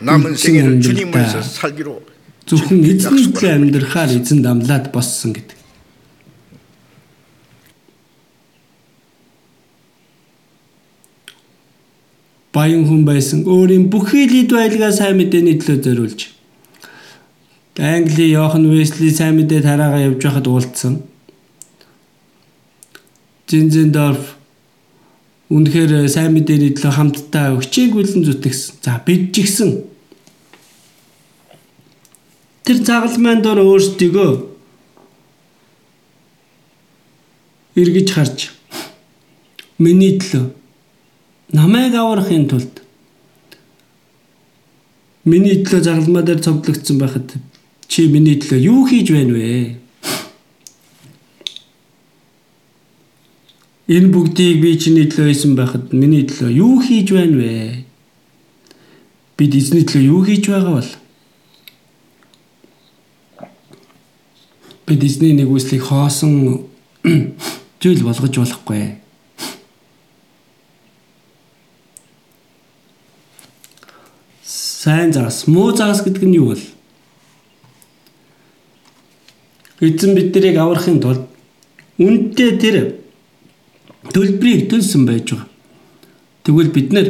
[0.05, 2.03] 남은 생애를 음, 주님에서 음, 살기로
[2.47, 5.59] зөвхөн 주님께 эзний 약속을 төлөө амьдрахаар эзэн дамлаад боссон гэдэг.
[12.53, 16.41] Баян хүн байсан өөрийн бүхий л эд байлгаа сайн мэдээний төлөө зориулж
[17.81, 21.01] Англи Йохан Весли сайн мэдээ тараагаа явж байхад уулзсан.
[23.49, 24.37] Зинзендорф
[25.49, 28.85] үнэхээр сайн мэдээний төлөө хамтдаа хичээглэн зүтгэсэн.
[28.85, 29.71] За бид ч гэсэн
[32.66, 34.32] тэр загалмайн дор өөрсдийгөө
[37.78, 38.48] эргэж харж
[39.78, 40.46] миний төлөө
[41.54, 42.82] намайг аврахын тулд
[45.30, 47.38] миний төлөө загалмаа дээр цовдлогдсон байхад
[47.88, 49.78] чи миний төлөө юу хийж байна вэ?
[53.94, 57.54] Энэ бүгдийг би чиний төлөө хийсэн байхад миний төлөө юу хийж байна вэ?
[59.38, 60.92] Бид эзний төлөө юу хийж байгаа бол?
[64.86, 66.70] Бид эзний нэгүслийг хоосон
[67.82, 68.84] зүйл болгож болохгүй.
[74.46, 76.62] Сайн загас, муу загас гэдэг нь юу вэ?
[79.82, 81.26] Эзэн биднийг аврахын тулд
[81.98, 82.78] үнэтэй тэр
[84.14, 85.50] төлбөрийг төлсөн байж байгаа.
[86.46, 87.08] Тэгвэл бид нэр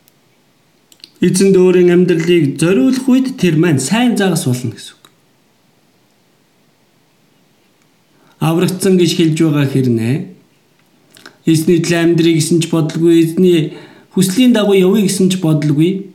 [1.28, 5.02] эзэн дөөрийн амьдралыг зориулах үед тэр маань сайн загас болно гэсэн үг.
[8.42, 10.16] Аврагдсан гэж хэлж байгаа хэрнээ
[11.46, 13.74] эзний төлөө амьдрий гэсэн ч бодлого эзний
[14.14, 16.10] хүслийн дагуу явъя гэсэн ч бодлого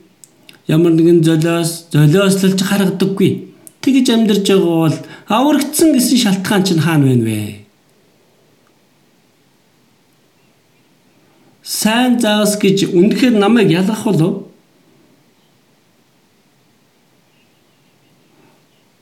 [0.68, 3.48] ямар нэгэн золиос золиослолж харагдаггүй.
[3.80, 4.96] Тэгж амьдарч байгаа бол
[5.28, 7.64] аврагдсан гэсэн шалтгаан чинь хаана вэ вэ?
[11.64, 14.48] Сайн заас гэж үнэхээр намайг ялгах болов?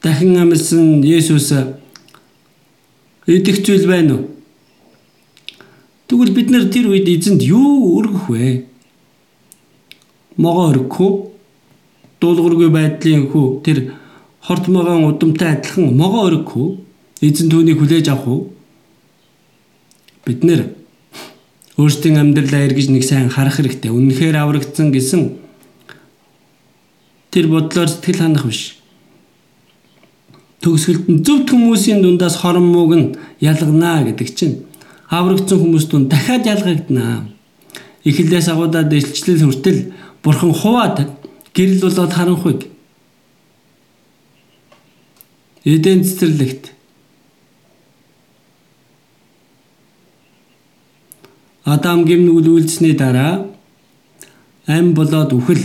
[0.03, 1.51] Дахин амьсан Есүс
[3.27, 4.25] идэх зүйл байна уу?
[6.07, 8.65] Тэгвэл бид нар тэр үед эзэнд юу өргөх вэ?
[10.39, 11.13] Могоо өргөх үү?
[12.23, 13.79] Дуулуургүй байдлын хүү тэр
[14.47, 16.71] хорт могоон удамтай адилхан могоо өргөх үү?
[17.27, 18.43] Эзэн түүнийг хүлээж авах уу?
[20.23, 20.71] Бид нэр
[21.77, 23.91] өөрсдийн амьдралаа эргэж нэг сайн харах хэрэгтэй.
[23.91, 25.43] Үнэхээр аврагдсан гэсэн
[27.35, 28.81] тэр бодлоор сэтгэл ханах биш.
[30.67, 34.67] Төгсгөлд нь зөвхт хүмүүсийн дундаас хорон мууг нь ялганаа гэдэг чинь
[35.07, 37.31] аврагдсан хүмүүс дунд дахиад ялгагдана.
[38.03, 39.95] Эхлээс агуудаад илчлэл хүртэл
[40.27, 40.97] бурхан хуваад
[41.55, 42.61] гэрэл болоод харанхуйг
[45.63, 46.75] Эден цэцэрлэгт
[51.63, 53.51] Адам гимнүгэл үйлдсэний дараа
[54.67, 55.63] ам болоод үхэл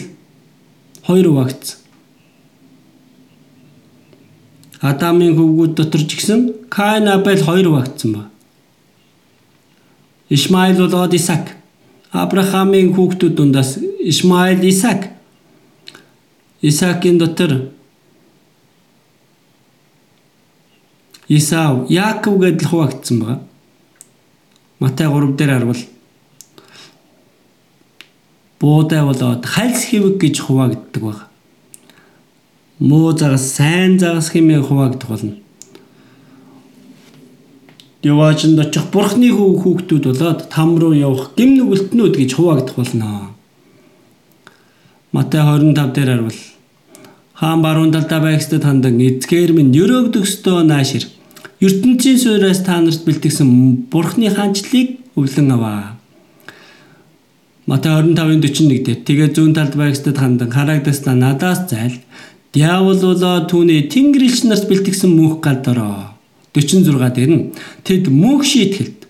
[1.06, 1.81] хоёр хуваагдсан.
[4.82, 8.24] Адамын хөвгүүд дотор ч гэсэн Каин Абель хоёр хуваагдсан ба.
[10.30, 11.54] Исмаил болоод Исаак.
[12.12, 15.14] Авраамийн хүүхдүүд дундаас Исмаил, Исаак.
[16.62, 17.70] Исаакийн дотор
[21.28, 23.40] Исав, Яаков гэдэл хуваагдсан байна.
[24.80, 25.82] Матай 3 дээр харвал
[28.60, 31.31] буудай болоод хальс хэвэг гэж хуваагддаг байна.
[32.82, 35.36] Муу загас, сайн загас хэмээн хуваагдах болно.
[38.02, 43.38] Яваачнд очих бурхны хүүхдүүд болоод там руу явах гим нүгэлтнүүд гэж хуваагдах болно.
[45.14, 46.40] Матай 25 дээр харвал
[47.38, 51.06] хаан баруун талдаа байгсдад хандан эзгээр минь өрөөгдөх ёстой наашир
[51.62, 53.50] ертөнцийн суйраас та нарт бэлтгэсэн
[53.94, 56.02] бурхны хаанчлалыг өвлөн аваа.
[57.70, 62.02] Матай 25:41 дээр тэгээ зүүн талд байгсдад хандан хараагдаснаа надаас зайл
[62.54, 66.16] диавол болоо түүний тэнгэрэлч нарт бэлтгэсэн мөнх гал дороо.
[66.54, 67.44] 46 дээр нь
[67.84, 69.02] тэд мөнх шийтгэлд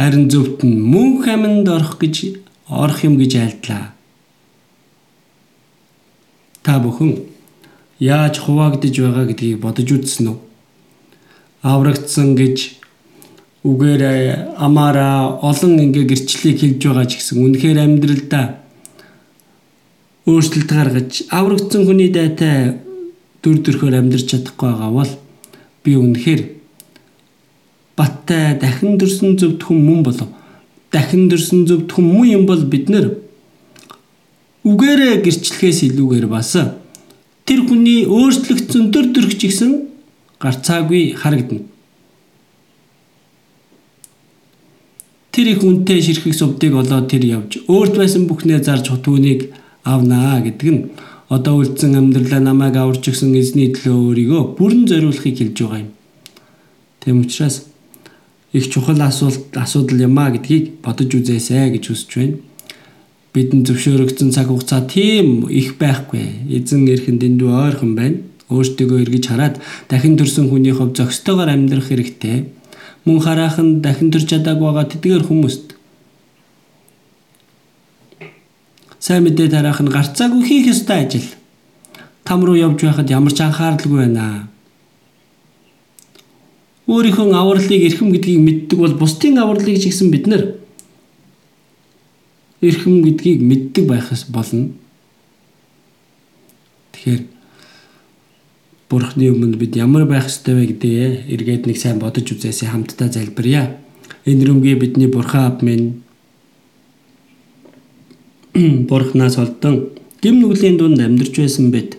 [0.00, 3.92] Харин зөвхт нь мөнх аминд орох гэж орох юм гэж айлдлаа.
[6.64, 7.26] Та бүхэн
[7.98, 10.38] яаж хуваагдж байгаа гэдгийг бодож үзсэн үү?
[11.60, 12.80] Аврагдсан гэж
[13.66, 14.02] үгээр
[14.56, 18.46] амаараа олон ингээ гэрчлэлийг хэлж байгаа ч гэсэн үнэхээр амьдралдаа
[20.30, 22.78] өөрчлөлт гаргаж аврагдсан хүний дайтай
[23.42, 25.12] дүр төрхөөр амьдрч чадахгүй байгаа бол
[25.84, 26.42] би үнэхээр
[27.96, 30.28] баттай дахин дөрсөн зөвдхөн мөн болов.
[30.92, 33.06] Дахин дөрсөн зөвдхөн мөн юм бол бид нэр
[34.64, 36.52] үгээрээ гэрчлэхээс илүүгээр бас
[37.48, 39.72] тэр хүний өөрчлөгдсөн төр төрх чигсэн
[40.40, 41.64] гарцаагүй харагдана.
[45.30, 49.48] Тэр их үнтэй ширхэг сувдыг олоод тэр явж өөрт байсан бүхнээ зарж түүнийг
[49.84, 50.82] авнаа гэдэг нь
[51.28, 55.90] одоо үлдсэн амьдралаа намайг аварч өгсөн эзний төлөө өөрийгөө бүрэн зориулахыг хэлж байгаа юм.
[57.00, 57.66] Тэм учраас
[58.52, 62.36] их чухал асуулт асуудал юм а гэдгийг бодож үзээсэй гэж хүсэж байна
[63.34, 66.50] бидэн зөвшөөрөгдсөн цаг хугацаа тийм их байхгүй.
[66.50, 68.26] Эзэн эрхэнд эндүү ойрхон байна.
[68.50, 72.50] Өөртөө эргэж хараад дахин төрсэн хүний хувь зөкстөгөр амьдрах хэрэгтэй.
[73.06, 75.69] Мөн хараахан дахин төрж чадаагүй байгаа тэдгээр хүмүүст
[79.00, 81.28] сайн мэдээ тараах нь гарцаагүй хийх ёстой ажил.
[82.22, 84.52] Там руу явж байхад ямар ч анхааралгүй байна.
[86.84, 90.60] Өөрийнхөө авралыг эрхэм гэдгийг мэддэг бол бусдын авралыг ч гэсэн бид нар
[92.60, 94.76] эрхэм гэдгийг мэддэг байхаас болно.
[96.92, 97.24] Тэгэхээр
[98.90, 103.78] Бурхны өмнө бид ямар байх ёстой вэ гэдгээ эргээд нэг сайн бодож үзээсэй хамтдаа залбирая.
[104.26, 106.02] Энэ рүмгээ бидний Бурхан ав минь
[108.88, 109.90] Бурханаас олдон
[110.22, 111.98] гим нүглийн дунд амьдарч байсан бид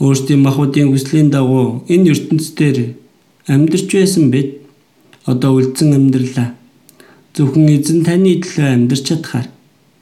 [0.00, 2.94] өөрсдийн махуудын хүслийн дагуу энэ ертөнцийн
[3.46, 4.48] амьдарч байсан бид
[5.26, 6.48] одоо үлдсэн амьдралаа
[7.34, 9.48] Зөвхөн эзэн таны төлөө амьдарч чадхаар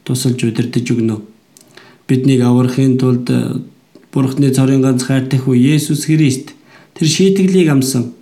[0.05, 1.17] тусалж удирдах өгнө.
[2.05, 3.25] Биднийг аврахын тулд
[4.13, 6.53] Бурхны цорын ганц хайртай хүү Есүс Христ
[6.93, 8.13] тэр шийтгэлийг амсан.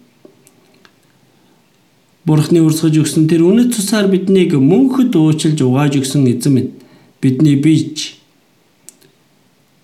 [2.25, 6.71] Бурхны урсгаж өгсөн тэр үнэт цусаар биднийг мөнхөд уучлж угааж өгсөн эзэн минь
[7.21, 8.21] бидний бийж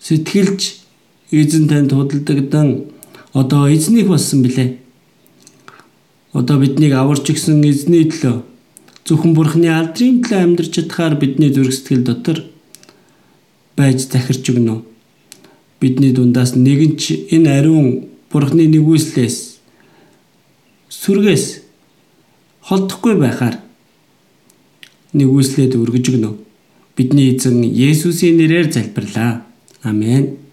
[0.05, 0.61] сэтгэлж
[1.33, 2.93] эзэн танд худалдагдан
[3.33, 4.77] одоо эзнийг болсон билээ.
[6.33, 8.45] Одоо биднийг аварч өгсөн эзний төлөө
[9.07, 12.43] Зөвхөн Бурхны алдрын төлөө амьдарч чадхаар бидний зүрх сэтгэл дотор
[13.79, 14.83] байж захирч өгнө.
[15.81, 19.37] Бидний дундаас нэгэн ч энэ ариун Бурхны нэгүслээс
[20.91, 21.65] сүргээс
[22.66, 23.56] холдохгүй байхаар
[25.14, 26.30] нэгүслээд өргөж өгнө.
[26.97, 29.47] Бидний эзэн Есүсийн нэрээр залбирлаа.
[29.82, 30.45] Амен.